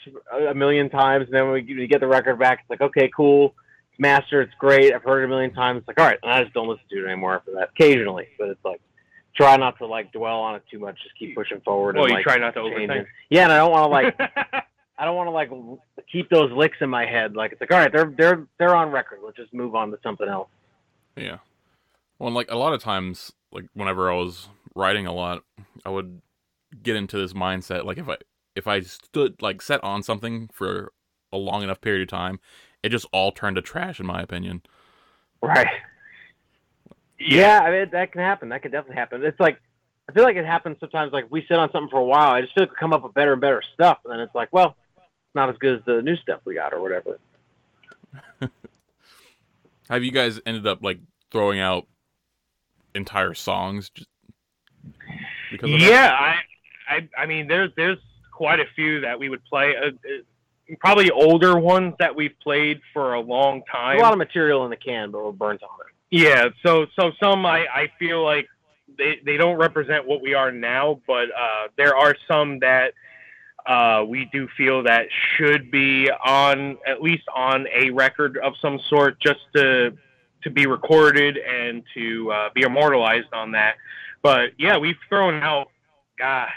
a 0.49 0.55
million 0.55 0.89
times, 0.89 1.25
and 1.25 1.35
then 1.35 1.51
when 1.51 1.67
we 1.67 1.87
get 1.89 1.99
the 1.99 2.07
record 2.07 2.39
back, 2.39 2.61
it's 2.61 2.71
like, 2.71 2.81
okay, 2.81 3.11
cool. 3.15 3.57
It's 3.91 3.99
master. 3.99 4.41
It's 4.41 4.55
great. 4.61 4.95
I've 4.95 5.03
heard 5.03 5.23
it 5.23 5.25
a 5.25 5.29
million 5.29 5.53
times. 5.53 5.81
It's 5.81 5.89
like, 5.89 5.99
all 5.99 6.07
right, 6.07 6.19
and 6.23 6.31
I 6.31 6.43
just 6.45 6.55
don't 6.55 6.69
listen 6.69 6.85
to 6.91 7.05
it 7.05 7.09
anymore 7.09 7.35
after 7.35 7.51
that. 7.55 7.71
Occasionally, 7.71 8.29
but 8.39 8.51
it's 8.51 8.65
like, 8.65 8.81
try 9.35 9.57
not 9.57 9.79
to 9.79 9.87
like 9.87 10.13
dwell 10.13 10.39
on 10.39 10.55
it 10.55 10.63
too 10.71 10.79
much. 10.79 10.97
Just 11.03 11.19
keep 11.19 11.35
pushing 11.35 11.61
forward. 11.63 11.97
Well, 11.97 12.05
and, 12.05 12.11
you 12.11 12.17
like, 12.19 12.25
try 12.25 12.37
not 12.37 12.55
to 12.55 12.61
overthink. 12.61 13.01
it. 13.01 13.07
Yeah, 13.31 13.43
and 13.43 13.53
I 13.53 13.57
don't 13.57 13.73
want 13.73 13.83
to 13.83 13.89
like, 13.89 14.31
I 14.97 15.05
don't 15.05 15.17
want 15.17 15.27
to 15.27 15.33
like 15.33 15.51
keep 16.11 16.31
those 16.31 16.53
licks 16.53 16.77
in 16.81 16.89
my 16.89 17.05
head. 17.05 17.35
Like 17.35 17.51
it's 17.51 17.61
like, 17.61 17.73
all 17.73 17.79
right, 17.79 17.93
they're 17.93 18.15
they're 18.17 18.47
they're 18.59 18.77
on 18.77 18.93
record. 18.93 19.19
Let's 19.25 19.37
just 19.37 19.53
move 19.53 19.75
on 19.75 19.91
to 19.91 19.99
something 20.05 20.29
else. 20.29 20.51
Yeah. 21.17 21.39
Well, 22.19 22.33
like 22.33 22.51
a 22.51 22.57
lot 22.57 22.73
of 22.73 22.83
times, 22.83 23.33
like 23.53 23.67
whenever 23.75 24.11
I 24.11 24.17
was 24.17 24.49
writing 24.75 25.07
a 25.07 25.13
lot, 25.13 25.45
I 25.85 25.91
would 25.91 26.21
get 26.83 26.97
into 26.97 27.19
this 27.19 27.33
mindset. 27.33 27.85
Like 27.85 27.99
if 27.99 28.09
I 28.09 28.17
if 28.57 28.67
I 28.67 28.81
stood 28.81 29.41
like 29.41 29.63
set 29.63 29.83
on 29.85 30.03
something 30.03 30.51
for 30.53 30.93
a 31.33 31.37
long 31.37 31.63
enough 31.63 31.81
period 31.81 32.03
of 32.03 32.09
time, 32.09 32.41
it 32.83 32.89
just 32.91 33.07
all 33.13 33.33
turned 33.33 33.57
to 33.57 33.63
trash, 33.63 34.01
in 34.01 34.07
my 34.07 34.21
opinion. 34.21 34.63
Right. 35.41 35.69
Yeah, 37.21 37.61
I 37.61 37.71
mean 37.71 37.89
that 37.93 38.13
can 38.13 38.21
happen. 38.21 38.49
That 38.51 38.63
can 38.63 38.71
definitely 38.71 38.97
happen. 38.97 39.25
It's 39.25 39.41
like 39.41 39.61
I 40.09 40.13
feel 40.13 40.25
like 40.25 40.37
it 40.37 40.47
happens 40.47 40.79
sometimes. 40.81 41.13
Like 41.13 41.27
we 41.31 41.45
sit 41.49 41.59
on 41.59 41.71
something 41.71 41.91
for 41.91 42.01
a 42.01 42.05
while, 42.05 42.31
I 42.31 42.41
just 42.41 42.55
feel 42.55 42.65
like 42.65 42.71
we 42.71 42.77
come 42.77 42.93
up 42.93 43.03
with 43.03 43.15
better 43.15 43.33
and 43.33 43.41
better 43.41 43.63
stuff, 43.75 43.99
and 44.05 44.13
then 44.13 44.21
it's 44.21 44.35
like, 44.35 44.49
well, 44.53 44.77
it's 44.97 45.35
not 45.35 45.51
as 45.51 45.57
good 45.59 45.79
as 45.79 45.85
the 45.85 46.03
new 46.03 46.17
stuff 46.17 46.41
we 46.45 46.55
got 46.55 46.73
or 46.73 46.81
whatever. 46.81 47.19
Have 49.91 50.05
you 50.05 50.11
guys 50.11 50.41
ended 50.47 50.67
up 50.67 50.83
like 50.83 50.99
throwing 51.31 51.61
out 51.61 51.87
entire 52.99 53.33
songs 53.35 53.91
because 55.51 55.73
of 55.73 55.81
yeah, 55.81 56.15
I, 56.19 56.97
I, 56.97 57.09
I 57.23 57.27
mean, 57.27 57.49
there's 57.49 57.71
there's 57.77 57.99
quite 58.33 58.61
a 58.61 58.67
few 58.77 59.01
that 59.01 59.19
we 59.19 59.29
would 59.29 59.45
play. 59.45 59.75
Uh, 59.77 59.87
uh, 59.89 60.75
probably 60.81 61.11
older 61.11 61.59
ones 61.59 61.95
that 61.99 62.15
we've 62.15 62.35
played 62.43 62.81
for 62.93 63.15
a 63.15 63.21
long 63.21 63.63
time. 63.71 63.99
A 63.99 64.03
lot 64.03 64.13
of 64.13 64.19
material 64.19 64.65
in 64.65 64.71
the 64.71 64.77
can, 64.77 65.11
but 65.11 65.25
we're 65.25 65.33
burnt 65.33 65.63
on 65.63 65.71
it. 65.81 65.95
Yeah, 66.11 66.49
so 66.63 66.87
so 66.99 67.13
some 67.21 67.47
I, 67.47 67.67
I 67.73 67.93
feel 67.99 68.23
like 68.23 68.49
they, 68.97 69.21
they 69.25 69.37
don't 69.37 69.57
represent 69.57 70.07
what 70.07 70.21
we 70.21 70.35
are 70.35 70.53
now, 70.53 71.01
but 71.07 71.29
uh, 71.31 71.69
there 71.77 71.97
are 71.97 72.17
some 72.27 72.59
that 72.61 72.93
uh, 73.67 74.05
we 74.07 74.29
do 74.33 74.49
feel 74.57 74.83
that 74.85 75.07
should 75.37 75.71
be 75.71 76.11
on 76.11 76.79
at 76.87 77.03
least 77.03 77.25
on 77.35 77.67
a 77.75 77.91
record 77.91 78.39
of 78.39 78.55
some 78.61 78.79
sort, 78.89 79.21
just 79.21 79.41
to 79.55 79.97
to 80.43 80.51
be 80.51 80.67
recorded 80.67 81.37
and 81.37 81.83
to 81.95 82.31
uh, 82.33 82.49
be 82.55 82.63
immortalized 82.63 83.33
on 83.33 83.53
that. 83.53 83.77
But 84.23 84.51
yeah, 84.59 84.79
we've 84.79 84.97
thrown 85.09 85.43
out, 85.43 85.69
gosh, 86.19 86.51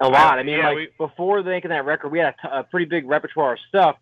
A 0.00 0.08
lot. 0.08 0.38
I 0.38 0.42
mean, 0.42 0.58
Yeah, 0.58 0.66
like 0.68 0.76
we- 0.76 0.88
before 0.98 1.42
making 1.42 1.70
that 1.70 1.84
record, 1.84 2.10
we 2.10 2.18
had 2.18 2.28
a, 2.28 2.42
t- 2.42 2.48
a 2.52 2.62
pretty 2.64 2.86
big 2.86 3.08
repertoire 3.08 3.54
of 3.54 3.58
stuff. 3.68 3.96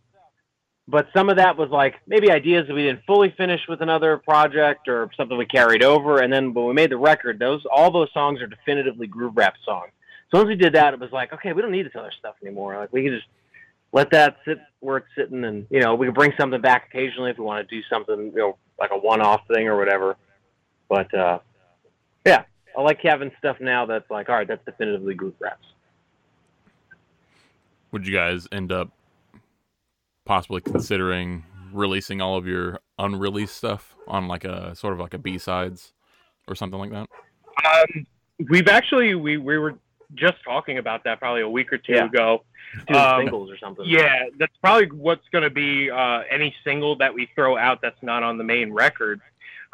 But 0.89 1.09
some 1.12 1.28
of 1.28 1.37
that 1.39 1.57
was 1.57 1.68
like 1.70 1.97
maybe 2.07 2.30
ideas 2.30 2.68
that 2.68 2.74
we 2.74 2.82
didn't 2.84 3.03
fully 3.07 3.34
finish 3.37 3.61
with 3.68 3.80
another 3.82 4.18
project 4.18 4.87
or 4.87 5.11
something 5.16 5.37
we 5.37 5.45
carried 5.47 5.82
over. 5.82 6.18
And 6.20 6.32
then 6.32 6.55
when 6.55 6.66
we 6.66 6.72
made 6.74 6.91
the 6.91 6.97
record, 6.97 7.41
those 7.41 7.62
all 7.74 7.91
those 7.91 8.09
songs 8.12 8.41
are 8.41 8.47
definitively 8.47 9.09
groove 9.09 9.32
wrap 9.37 9.55
songs. 9.64 9.91
So 10.30 10.39
once 10.39 10.47
we 10.49 10.55
did 10.55 10.74
that, 10.74 10.95
it 10.95 11.01
was 11.01 11.11
like, 11.11 11.32
okay, 11.32 11.53
we 11.53 11.61
don't 11.62 11.72
need 11.72 11.87
this 11.87 11.93
other 11.99 12.12
stuff 12.16 12.37
anymore. 12.41 12.76
Like 12.78 12.93
we 12.93 13.03
can 13.03 13.12
just 13.12 13.26
let 13.97 14.11
that 14.11 14.36
sit 14.44 14.59
where 14.80 14.99
it's 14.99 15.07
sitting, 15.16 15.42
and 15.44 15.66
you 15.70 15.80
know 15.80 15.94
we 15.94 16.07
can 16.07 16.12
bring 16.12 16.32
something 16.38 16.61
back 16.61 16.88
occasionally 16.90 17.30
if 17.30 17.38
we 17.38 17.44
want 17.44 17.66
to 17.66 17.74
do 17.74 17.82
something, 17.90 18.30
you 18.34 18.38
know, 18.38 18.59
like 18.78 18.90
a 18.92 18.99
one-off 18.99 19.40
thing 19.49 19.68
or 19.68 19.78
whatever. 19.78 20.16
But 20.86 21.12
uh, 21.14 21.38
yeah, 22.26 22.44
I 22.76 22.82
like 22.82 23.01
having 23.03 23.32
stuff 23.38 23.57
now 23.59 23.86
that's 23.86 24.09
like, 24.11 24.28
all 24.28 24.36
right, 24.36 24.47
that's 24.47 24.64
definitively 24.66 25.14
Groove 25.14 25.32
Wraps. 25.40 25.64
Would 27.92 28.07
you 28.07 28.12
guys 28.12 28.47
end 28.53 28.70
up 28.70 28.90
possibly 30.26 30.61
considering 30.61 31.44
releasing 31.72 32.20
all 32.20 32.36
of 32.36 32.47
your 32.47 32.80
unreleased 32.99 33.57
stuff 33.57 33.97
on 34.07 34.28
like 34.28 34.44
a 34.44 34.74
sort 34.76 34.92
of 34.92 35.01
like 35.01 35.14
a 35.14 35.18
B 35.18 35.38
sides 35.38 35.94
or 36.47 36.55
something 36.55 36.78
like 36.78 36.90
that? 36.90 37.09
Um, 37.64 38.07
we've 38.51 38.68
actually 38.68 39.14
we 39.14 39.38
we 39.38 39.57
were 39.57 39.78
just 40.14 40.36
talking 40.44 40.78
about 40.78 41.04
that 41.04 41.18
probably 41.18 41.42
a 41.42 41.48
week 41.48 41.72
or 41.72 41.78
two 41.78 41.92
Yeah. 41.94 42.04
ago. 42.07 42.44
Um, 42.88 43.22
singles 43.22 43.50
or 43.50 43.59
something. 43.59 43.84
Yeah, 43.86 44.24
that's 44.38 44.52
probably 44.62 44.88
what's 44.90 45.26
going 45.30 45.44
to 45.44 45.50
be 45.50 45.90
uh, 45.90 46.22
any 46.30 46.54
single 46.64 46.96
that 46.96 47.14
we 47.14 47.30
throw 47.34 47.57
out 47.57 47.80
that's 47.80 48.02
not 48.02 48.22
on 48.22 48.38
the 48.38 48.44
main 48.44 48.72
record. 48.72 49.20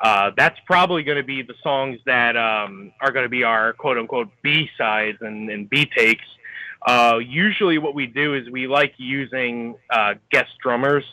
Uh, 0.03 0.31
that's 0.37 0.59
probably 0.67 1.03
going 1.03 1.17
to 1.17 1.23
be 1.25 1.43
the 1.43 1.55
songs 1.63 1.99
that 2.07 2.37
um, 2.37 2.93
are 3.01 3.11
going 3.13 3.25
to 3.25 3.29
be 3.31 3.45
our 3.45 3.73
quote 3.73 3.99
unquote 3.99 4.29
B 4.43 4.69
sides 4.77 5.19
and, 5.21 5.49
and 5.51 5.69
B 5.71 5.87
takes. 5.87 6.25
Uh, 6.87 7.19
usually, 7.25 7.79
what 7.79 7.95
we 7.95 8.07
do 8.07 8.35
is 8.35 8.51
we 8.51 8.67
like 8.67 8.95
using 8.99 9.77
uh, 9.91 10.15
guest 10.31 10.51
drummers 10.63 11.05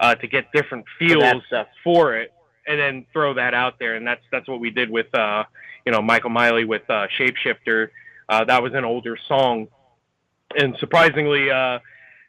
uh, 0.00 0.14
to 0.14 0.26
get 0.26 0.52
different 0.52 0.84
feels 0.98 1.42
stuff. 1.46 1.68
for 1.82 2.16
it, 2.16 2.32
and 2.66 2.78
then 2.78 3.06
throw 3.12 3.32
that 3.34 3.54
out 3.54 3.78
there. 3.78 3.94
And 3.94 4.06
that's 4.06 4.22
that's 4.30 4.46
what 4.48 4.60
we 4.60 4.70
did 4.70 4.90
with 4.90 5.12
uh, 5.14 5.44
you 5.86 5.92
know 5.92 6.02
Michael 6.02 6.30
Miley 6.30 6.64
with 6.64 6.82
uh, 6.90 7.06
Shapeshifter. 7.18 7.88
Uh, 8.28 8.44
that 8.44 8.62
was 8.62 8.72
an 8.74 8.84
older 8.84 9.16
song, 9.28 9.68
and 10.58 10.76
surprisingly, 10.78 11.50
uh, 11.50 11.78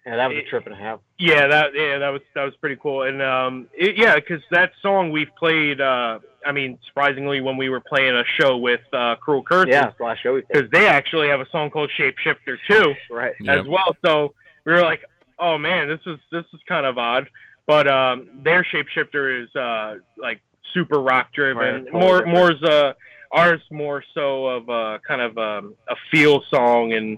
Yeah, 0.06 0.16
that 0.18 0.30
was 0.30 0.38
a 0.38 0.50
trip 0.50 0.66
and 0.66 0.74
a 0.76 0.78
half. 0.78 1.00
yeah, 1.18 1.48
that 1.48 1.72
yeah 1.76 1.98
that 2.00 2.10
was 2.10 2.22
that 2.36 2.44
was 2.44 2.56
pretty 2.58 2.78
cool. 2.82 3.04
And 3.04 3.22
um, 3.22 3.68
it, 3.74 3.98
yeah, 3.98 4.16
because 4.16 4.42
that 4.52 4.72
song 4.82 5.12
we've 5.12 5.34
played. 5.38 5.82
Uh, 5.82 6.20
I 6.46 6.52
mean, 6.54 6.78
surprisingly, 6.88 7.42
when 7.42 7.58
we 7.58 7.68
were 7.68 7.82
playing 7.82 8.16
a 8.16 8.24
show 8.40 8.56
with 8.58 8.80
uh, 8.94 9.16
Cruel 9.18 9.44
Curses, 9.44 9.70
Yeah, 9.74 9.92
the 9.98 10.04
last 10.04 10.22
show 10.22 10.34
we 10.36 10.42
played. 10.42 10.54
because 10.66 10.72
they 10.72 10.88
actually 10.88 11.28
have 11.28 11.42
a 11.42 11.50
song 11.50 11.70
called 11.70 11.92
Shapeshifter 12.00 12.58
too 12.70 12.94
Right. 13.12 13.34
Yep. 13.42 13.60
as 13.60 13.68
well. 13.68 13.96
So 14.06 14.34
we 14.66 14.72
were 14.72 14.82
like, 14.82 15.02
oh 15.40 15.58
man, 15.58 15.88
this 15.90 16.00
is 16.06 16.20
this 16.32 16.46
is 16.54 16.60
kind 16.68 16.86
of 16.86 16.98
odd. 16.98 17.28
But 17.66 17.88
um, 17.90 18.30
their 18.44 18.64
shapeshifter 18.64 19.44
is 19.44 19.54
uh, 19.56 19.96
like 20.18 20.40
super 20.74 21.02
rock 21.02 21.34
driven. 21.34 21.84
Right, 21.86 21.92
more 21.94 22.18
different. 22.20 22.34
more's 22.34 22.64
uh, 22.64 22.94
ours 23.32 23.62
more 23.72 24.04
so 24.14 24.48
of 24.48 24.70
a, 24.70 25.00
kind 25.08 25.22
of 25.22 25.38
um, 25.38 25.76
a 25.90 25.96
feel 26.12 26.44
song 26.50 26.94
and 26.94 27.18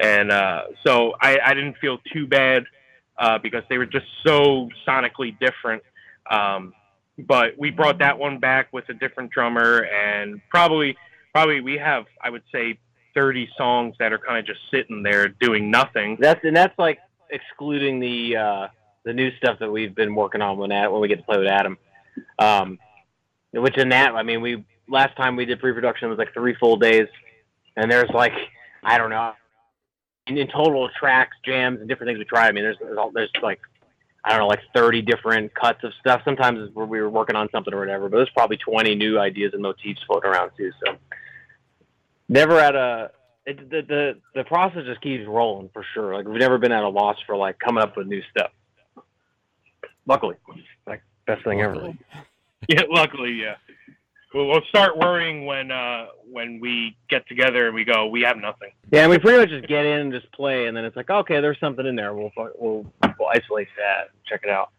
and 0.00 0.32
uh, 0.32 0.62
so 0.84 1.14
I, 1.20 1.38
I 1.44 1.54
didn't 1.54 1.76
feel 1.78 1.98
too 2.12 2.26
bad 2.26 2.64
uh, 3.18 3.38
because 3.38 3.62
they 3.68 3.78
were 3.78 3.86
just 3.86 4.06
so 4.26 4.68
sonically 4.88 5.38
different. 5.38 5.82
Um, 6.30 6.72
but 7.18 7.58
we 7.58 7.70
brought 7.70 7.98
that 7.98 8.18
one 8.18 8.38
back 8.38 8.72
with 8.72 8.88
a 8.88 8.94
different 8.94 9.30
drummer 9.30 9.84
and 9.84 10.40
probably 10.48 10.96
probably 11.32 11.60
we 11.60 11.76
have 11.76 12.06
I 12.22 12.30
would 12.30 12.42
say 12.50 12.78
30 13.14 13.48
songs 13.56 13.94
that 13.98 14.12
are 14.12 14.18
kind 14.18 14.38
of 14.38 14.46
just 14.46 14.60
sitting 14.70 15.02
there 15.02 15.28
doing 15.28 15.70
nothing. 15.70 16.16
That's 16.18 16.42
and 16.44 16.56
that's 16.56 16.76
like 16.78 16.98
excluding 17.30 18.00
the 18.00 18.36
uh, 18.36 18.68
the 19.04 19.12
new 19.12 19.30
stuff 19.36 19.58
that 19.60 19.70
we've 19.70 19.94
been 19.94 20.14
working 20.14 20.42
on 20.42 20.56
when 20.58 20.70
when 20.70 21.00
we 21.00 21.08
get 21.08 21.18
to 21.18 21.24
play 21.24 21.38
with 21.38 21.48
Adam. 21.48 21.76
Um, 22.38 22.78
which 23.52 23.76
in 23.76 23.90
that, 23.90 24.14
I 24.14 24.22
mean, 24.22 24.40
we 24.40 24.64
last 24.88 25.16
time 25.16 25.36
we 25.36 25.44
did 25.44 25.60
pre-production 25.60 26.08
was 26.08 26.18
like 26.18 26.32
three 26.32 26.54
full 26.54 26.76
days, 26.76 27.08
and 27.76 27.90
there's 27.90 28.10
like 28.10 28.32
I 28.84 28.98
don't 28.98 29.10
know, 29.10 29.32
in, 30.26 30.38
in 30.38 30.48
total 30.48 30.88
tracks, 30.98 31.36
jams, 31.44 31.80
and 31.80 31.88
different 31.88 32.08
things 32.08 32.18
we 32.18 32.24
tried. 32.24 32.48
I 32.48 32.52
mean, 32.52 32.64
there's 32.64 32.78
there's, 32.80 32.98
all, 32.98 33.10
there's 33.10 33.30
like 33.42 33.60
I 34.24 34.30
don't 34.30 34.40
know, 34.40 34.46
like 34.46 34.60
30 34.74 35.02
different 35.02 35.54
cuts 35.54 35.82
of 35.82 35.92
stuff. 36.00 36.22
Sometimes 36.24 36.70
where 36.74 36.86
we 36.86 37.00
were 37.00 37.10
working 37.10 37.34
on 37.34 37.48
something 37.50 37.74
or 37.74 37.80
whatever, 37.80 38.08
but 38.08 38.18
there's 38.18 38.30
probably 38.30 38.56
20 38.56 38.94
new 38.94 39.18
ideas 39.18 39.52
and 39.52 39.62
motifs 39.62 40.00
floating 40.06 40.30
around 40.30 40.52
too. 40.56 40.70
So 40.84 40.94
never 42.28 42.58
at 42.58 42.74
a 42.74 43.10
it, 43.44 43.70
the, 43.70 43.82
the 43.82 44.18
the 44.34 44.44
process 44.44 44.84
just 44.86 45.00
keeps 45.00 45.26
rolling 45.26 45.70
for 45.72 45.84
sure. 45.94 46.14
Like 46.14 46.26
we've 46.26 46.38
never 46.38 46.58
been 46.58 46.72
at 46.72 46.84
a 46.84 46.88
loss 46.88 47.16
for 47.26 47.36
like 47.36 47.58
coming 47.58 47.82
up 47.82 47.96
with 47.96 48.06
new 48.06 48.22
stuff. 48.30 48.50
Luckily, 50.06 50.36
like 50.86 51.02
best 51.26 51.44
thing 51.44 51.60
ever. 51.60 51.94
Yeah, 52.68 52.82
luckily, 52.88 53.32
yeah. 53.32 53.56
We'll, 54.34 54.46
we'll 54.46 54.62
start 54.68 54.96
worrying 54.96 55.44
when 55.46 55.70
uh, 55.70 56.06
when 56.30 56.58
we 56.60 56.96
get 57.10 57.26
together 57.28 57.66
and 57.66 57.74
we 57.74 57.84
go, 57.84 58.06
we 58.06 58.22
have 58.22 58.36
nothing. 58.38 58.70
Yeah, 58.90 59.02
and 59.02 59.10
we 59.10 59.18
pretty 59.18 59.38
much 59.38 59.48
just 59.50 59.68
get 59.68 59.84
in 59.84 60.00
and 60.00 60.12
just 60.12 60.30
play, 60.32 60.66
and 60.66 60.76
then 60.76 60.84
it's 60.84 60.96
like, 60.96 61.10
okay, 61.10 61.40
there's 61.40 61.58
something 61.60 61.84
in 61.86 61.96
there. 61.96 62.14
We'll 62.14 62.32
we'll 62.58 62.86
we'll 63.02 63.28
isolate 63.28 63.68
that, 63.76 64.08
and 64.10 64.24
check 64.26 64.40
it 64.44 64.50
out. 64.50 64.70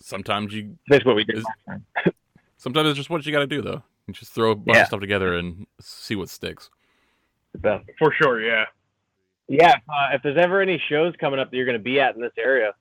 Sometimes 0.00 0.52
you 0.52 0.76
That's 0.88 1.04
what 1.04 1.16
we 1.16 1.24
did. 1.24 1.38
Is- 1.38 2.12
sometimes 2.56 2.88
it's 2.90 2.96
just 2.96 3.10
what 3.10 3.24
you 3.24 3.32
got 3.32 3.40
to 3.40 3.46
do 3.46 3.62
though. 3.62 3.82
You 4.06 4.14
just 4.14 4.32
throw 4.32 4.52
a 4.52 4.54
bunch 4.54 4.76
Yeah. 4.76 4.82
of 4.82 4.86
stuff 4.88 5.00
together 5.00 5.36
and 5.36 5.66
see 5.80 6.16
what 6.16 6.28
sticks. 6.28 6.70
For 7.62 8.12
sure, 8.20 8.40
yeah. 8.42 8.64
Yeah, 9.48 9.74
uh, 9.88 10.14
if 10.14 10.22
there's 10.22 10.38
ever 10.38 10.60
any 10.60 10.80
shows 10.88 11.12
coming 11.20 11.40
up 11.40 11.50
that 11.50 11.56
you're 11.56 11.66
going 11.66 11.76
to 11.78 11.82
be 11.82 11.98
at 12.00 12.14
in 12.14 12.20
this 12.20 12.32
area, 12.38 12.72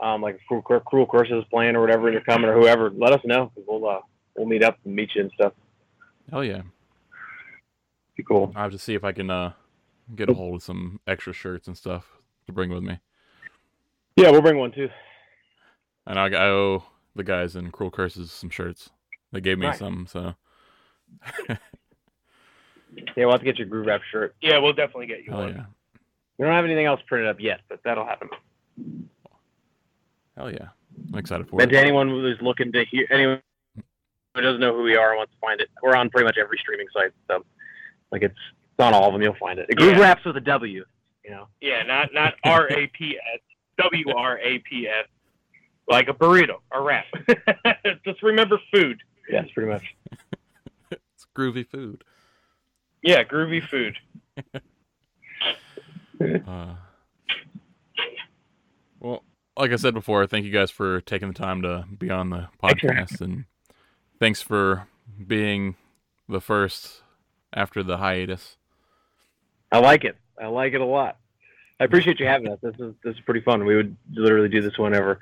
um, 0.00 0.20
like 0.22 0.38
Cruel, 0.48 0.62
Cruel- 0.62 0.80
Cruel 1.06 1.38
is 1.38 1.44
playing 1.50 1.76
or 1.76 1.80
whatever, 1.80 2.06
and 2.08 2.14
you're 2.14 2.22
coming 2.24 2.48
or 2.50 2.54
whoever, 2.58 2.90
let 2.90 3.12
us 3.12 3.20
know. 3.24 3.50
We'll 3.66 3.88
uh, 3.88 4.00
we'll 4.36 4.46
meet 4.46 4.62
up 4.62 4.78
and 4.84 4.94
meet 4.94 5.10
you 5.14 5.22
and 5.22 5.32
stuff. 5.32 5.52
Hell 6.30 6.44
yeah! 6.44 6.62
Be 8.16 8.22
cool. 8.22 8.52
I 8.56 8.62
have 8.62 8.72
to 8.72 8.78
see 8.78 8.94
if 8.94 9.04
I 9.04 9.12
can 9.12 9.30
uh, 9.30 9.52
get 10.14 10.28
a 10.30 10.34
hold 10.34 10.56
of 10.56 10.62
some 10.62 11.00
extra 11.06 11.32
shirts 11.32 11.66
and 11.68 11.76
stuff 11.76 12.06
to 12.46 12.52
bring 12.52 12.70
with 12.70 12.82
me. 12.82 12.98
Yeah, 14.16 14.30
we'll 14.30 14.42
bring 14.42 14.58
one 14.58 14.72
too. 14.72 14.88
And 16.06 16.18
I, 16.18 16.26
I 16.28 16.48
owe 16.48 16.84
the 17.16 17.24
guys 17.24 17.56
in 17.56 17.70
Cruel 17.70 17.90
Curses 17.90 18.30
some 18.30 18.50
shirts. 18.50 18.90
They 19.32 19.40
gave 19.40 19.58
me 19.58 19.66
Nice. 19.66 19.78
some, 19.78 20.06
so 20.08 20.34
Yeah, 21.48 21.56
we'll 23.16 23.32
have 23.32 23.40
to 23.40 23.44
get 23.44 23.58
your 23.58 23.66
groove 23.66 23.86
wrap 23.86 24.02
shirt. 24.12 24.36
Yeah, 24.40 24.58
we'll 24.58 24.72
definitely 24.72 25.06
get 25.06 25.24
you 25.24 25.30
hell 25.32 25.40
one. 25.40 25.54
yeah, 25.54 25.64
We 26.38 26.44
don't 26.44 26.54
have 26.54 26.64
anything 26.64 26.86
else 26.86 27.00
printed 27.08 27.28
up 27.28 27.40
yet, 27.40 27.60
but 27.68 27.80
that'll 27.84 28.04
happen. 28.06 28.28
Hell 30.36 30.50
yeah! 30.50 30.68
I'm 31.12 31.18
excited 31.18 31.48
for 31.48 31.60
it. 31.60 31.62
And 31.64 31.72
to 31.72 31.78
anyone 31.78 32.08
who's 32.08 32.38
looking 32.40 32.72
to 32.72 32.84
hear, 32.84 33.06
anyone 33.10 33.40
who 34.34 34.40
doesn't 34.40 34.60
know 34.60 34.74
who 34.74 34.82
we 34.82 34.96
are 34.96 35.10
and 35.10 35.18
wants 35.18 35.32
to 35.32 35.38
find 35.40 35.60
it, 35.60 35.68
we're 35.82 35.94
on 35.94 36.10
pretty 36.10 36.24
much 36.24 36.36
every 36.38 36.58
streaming 36.58 36.86
site. 36.92 37.12
So, 37.28 37.44
like, 38.10 38.22
it's, 38.22 38.34
it's 38.34 38.84
on 38.84 38.94
all 38.94 39.06
of 39.06 39.12
them. 39.12 39.22
You'll 39.22 39.36
find 39.36 39.58
it. 39.58 39.68
Groove 39.76 39.92
Yeah. 39.92 40.00
Wraps 40.00 40.24
with 40.24 40.36
a 40.36 40.40
W. 40.40 40.84
You 41.24 41.30
know. 41.30 41.48
Yeah, 41.60 41.82
not 41.84 42.12
not 42.12 42.34
R 42.44 42.68
A 42.70 42.86
P 42.88 43.16
S, 43.34 43.40
W 43.78 44.04
R 44.14 44.38
A 44.38 44.58
P 44.58 44.88
S, 44.88 45.06
like 45.88 46.08
a 46.08 46.14
burrito, 46.14 46.56
a 46.72 46.80
wrap. 46.82 47.06
Just 48.04 48.22
remember 48.22 48.58
food. 48.72 49.00
Yes, 49.30 49.46
pretty 49.54 49.70
much. 49.70 49.84
It's 50.90 51.26
groovy 51.36 51.66
food. 51.66 52.04
Yeah, 53.02 53.24
groovy 53.24 53.66
food. 53.66 53.96
Uh, 54.54 54.60
well, 56.46 56.78
like 59.56 59.70
I 59.72 59.76
said 59.76 59.94
before, 59.94 60.26
thank 60.26 60.44
you 60.44 60.52
guys 60.52 60.70
for 60.70 61.00
taking 61.02 61.28
the 61.28 61.34
time 61.34 61.62
to 61.62 61.84
be 61.98 62.10
on 62.10 62.30
the 62.30 62.48
Thanks 62.60 62.80
for 62.80 62.88
having 62.92 63.06
podcast, 63.06 63.20
and 63.20 63.44
thanks 64.18 64.40
for 64.42 64.86
being 65.26 65.76
the 66.28 66.40
first 66.40 67.02
after 67.52 67.82
the 67.82 67.98
hiatus. 67.98 68.56
I 69.70 69.78
like 69.78 70.04
it. 70.04 70.16
I 70.40 70.46
like 70.46 70.72
it 70.72 70.80
a 70.80 70.84
lot. 70.86 71.18
I 71.80 71.84
appreciate 71.84 72.20
you 72.20 72.26
having 72.26 72.50
us. 72.50 72.58
This 72.62 72.74
is 72.78 72.94
this 73.04 73.14
is 73.14 73.20
pretty 73.22 73.40
fun. 73.40 73.64
We 73.64 73.76
would 73.76 73.96
literally 74.12 74.48
do 74.48 74.60
this 74.62 74.78
whenever. 74.78 75.18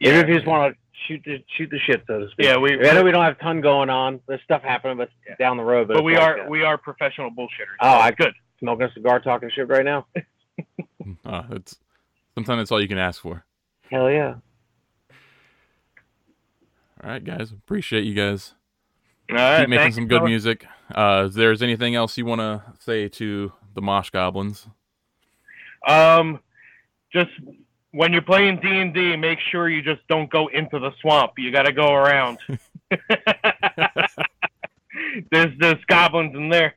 Even 0.00 0.18
if 0.20 0.28
you 0.28 0.34
just 0.34 0.46
want 0.46 0.74
to 0.74 0.78
shoot 1.06 1.22
the 1.24 1.42
shoot 1.56 1.70
the 1.70 1.78
shit, 1.78 2.02
so 2.06 2.20
to 2.20 2.30
speak. 2.30 2.46
Yeah, 2.46 2.58
we- 2.58 2.74
I 2.88 2.92
know 2.92 3.02
we 3.04 3.10
don't 3.10 3.22
have 3.24 3.36
a 3.36 3.42
ton 3.42 3.60
going 3.60 3.88
on. 3.88 4.20
There's 4.28 4.42
stuff 4.42 4.62
happening, 4.62 4.96
but 4.98 5.10
Yeah. 5.26 5.36
down 5.38 5.56
the 5.56 5.62
road. 5.64 5.88
But, 5.88 5.94
But 5.98 6.04
we 6.04 6.14
like, 6.14 6.22
are 6.22 6.40
uh, 6.40 6.48
we 6.48 6.62
are 6.64 6.76
professional 6.76 7.30
bullshitters. 7.30 7.76
Oh, 7.80 7.88
I- 7.88 8.10
good. 8.10 8.34
smoking 8.58 8.86
a 8.86 8.92
cigar, 8.92 9.20
talking 9.20 9.50
shit 9.54 9.68
right 9.68 9.84
now. 9.84 10.06
Uh, 11.24 11.42
it's 11.52 11.76
sometimes 12.34 12.60
that's 12.60 12.72
all 12.72 12.80
you 12.80 12.88
can 12.88 12.98
ask 12.98 13.20
for. 13.20 13.44
Hell 13.90 14.10
yeah. 14.10 14.34
All 17.02 17.10
right, 17.10 17.24
guys, 17.24 17.50
appreciate 17.50 18.04
you 18.04 18.14
guys. 18.14 18.54
All 19.30 19.36
right, 19.36 19.60
Keep 19.60 19.68
making 19.70 19.82
thank 19.82 19.94
some 19.94 20.08
good 20.08 20.22
music. 20.22 20.66
Uh, 20.94 21.26
if 21.28 21.34
there's 21.34 21.62
anything 21.62 21.94
else 21.94 22.18
you 22.18 22.26
want 22.26 22.40
to 22.40 22.62
say 22.78 23.08
to 23.08 23.52
the 23.74 23.82
Mosh 23.82 24.10
Goblins? 24.10 24.66
Um, 25.86 26.40
just 27.12 27.30
when 27.92 28.12
you're 28.12 28.22
playing 28.22 28.60
D 28.60 28.68
and 28.68 28.94
D, 28.94 29.16
make 29.16 29.38
sure 29.50 29.68
you 29.68 29.82
just 29.82 30.06
don't 30.08 30.30
go 30.30 30.48
into 30.48 30.78
the 30.78 30.90
swamp. 31.00 31.32
You 31.38 31.50
got 31.50 31.64
to 31.64 31.72
go 31.72 31.92
around. 31.92 32.38
there's 35.30 35.56
there's 35.58 35.84
goblins 35.86 36.34
in 36.34 36.48
there. 36.48 36.74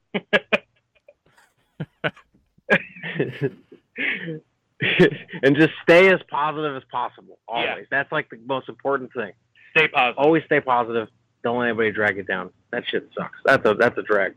And 5.45 5.55
just 5.55 5.73
stay 5.83 6.11
as 6.11 6.19
positive 6.27 6.75
as 6.75 6.83
possible. 6.91 7.37
Always. 7.47 7.67
Yeah. 7.67 7.83
That's 7.91 8.11
like 8.11 8.29
the 8.31 8.39
most 8.47 8.67
important 8.67 9.13
thing. 9.13 9.31
Stay 9.77 9.87
positive. 9.87 10.17
Always 10.17 10.43
stay 10.45 10.59
positive. 10.59 11.07
Don't 11.43 11.59
let 11.59 11.67
anybody 11.67 11.91
drag 11.91 12.17
you 12.17 12.23
down. 12.23 12.49
That 12.71 12.83
shit 12.87 13.07
sucks. 13.15 13.37
That's 13.45 13.63
a 13.65 13.75
that's 13.75 13.97
a 13.97 14.01
drag. 14.01 14.33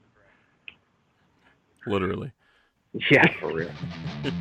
Literally. 1.87 2.31
Yeah, 3.11 3.27
for 3.41 3.53
real. 3.53 3.71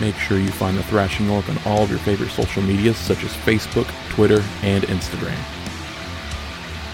Make 0.00 0.14
sure 0.16 0.38
you 0.38 0.50
find 0.50 0.76
the 0.76 0.82
Thrashing 0.84 1.30
Orc 1.30 1.48
on 1.48 1.58
all 1.64 1.82
of 1.82 1.90
your 1.90 1.98
favorite 1.98 2.30
social 2.30 2.62
medias 2.62 2.98
such 2.98 3.24
as 3.24 3.32
Facebook, 3.32 3.88
Twitter, 4.10 4.44
and 4.62 4.84
Instagram. 4.84 5.55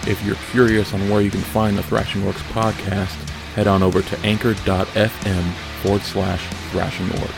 If 0.05 0.21
you're 0.25 0.35
curious 0.51 0.93
on 0.93 1.09
where 1.09 1.21
you 1.21 1.31
can 1.31 1.39
find 1.39 1.77
the 1.77 1.83
Thrashing 1.83 2.23
Orcs 2.23 2.43
podcast, 2.51 3.13
head 3.55 3.67
on 3.67 3.81
over 3.81 4.01
to 4.01 4.19
anchor.fm 4.19 5.53
forward 5.81 6.01
slash 6.01 6.45
thrashing 6.71 7.09
orc. 7.21 7.35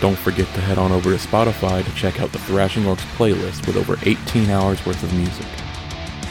Don't 0.00 0.18
forget 0.18 0.46
to 0.54 0.60
head 0.60 0.76
on 0.76 0.90
over 0.90 1.16
to 1.16 1.24
Spotify 1.24 1.84
to 1.84 1.94
check 1.94 2.20
out 2.20 2.32
the 2.32 2.40
Thrashing 2.40 2.82
Orcs 2.82 3.06
playlist 3.16 3.66
with 3.66 3.76
over 3.76 3.96
18 4.02 4.50
hours 4.50 4.84
worth 4.84 5.02
of 5.04 5.14
music. 5.14 5.46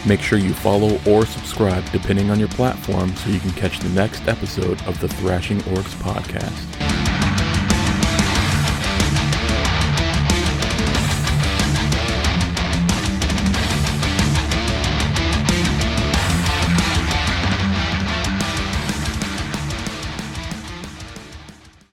Make 0.05 0.21
sure 0.21 0.37
you 0.37 0.53
follow 0.53 0.99
or 1.07 1.25
subscribe 1.25 1.89
depending 1.91 2.29
on 2.29 2.37
your 2.37 2.49
platform 2.49 3.15
so 3.15 3.29
you 3.29 3.39
can 3.39 3.51
catch 3.51 3.79
the 3.79 3.89
next 3.89 4.27
episode 4.27 4.81
of 4.83 4.99
the 4.99 5.07
Thrashing 5.07 5.59
Orcs 5.61 5.95
podcast. 5.95 6.74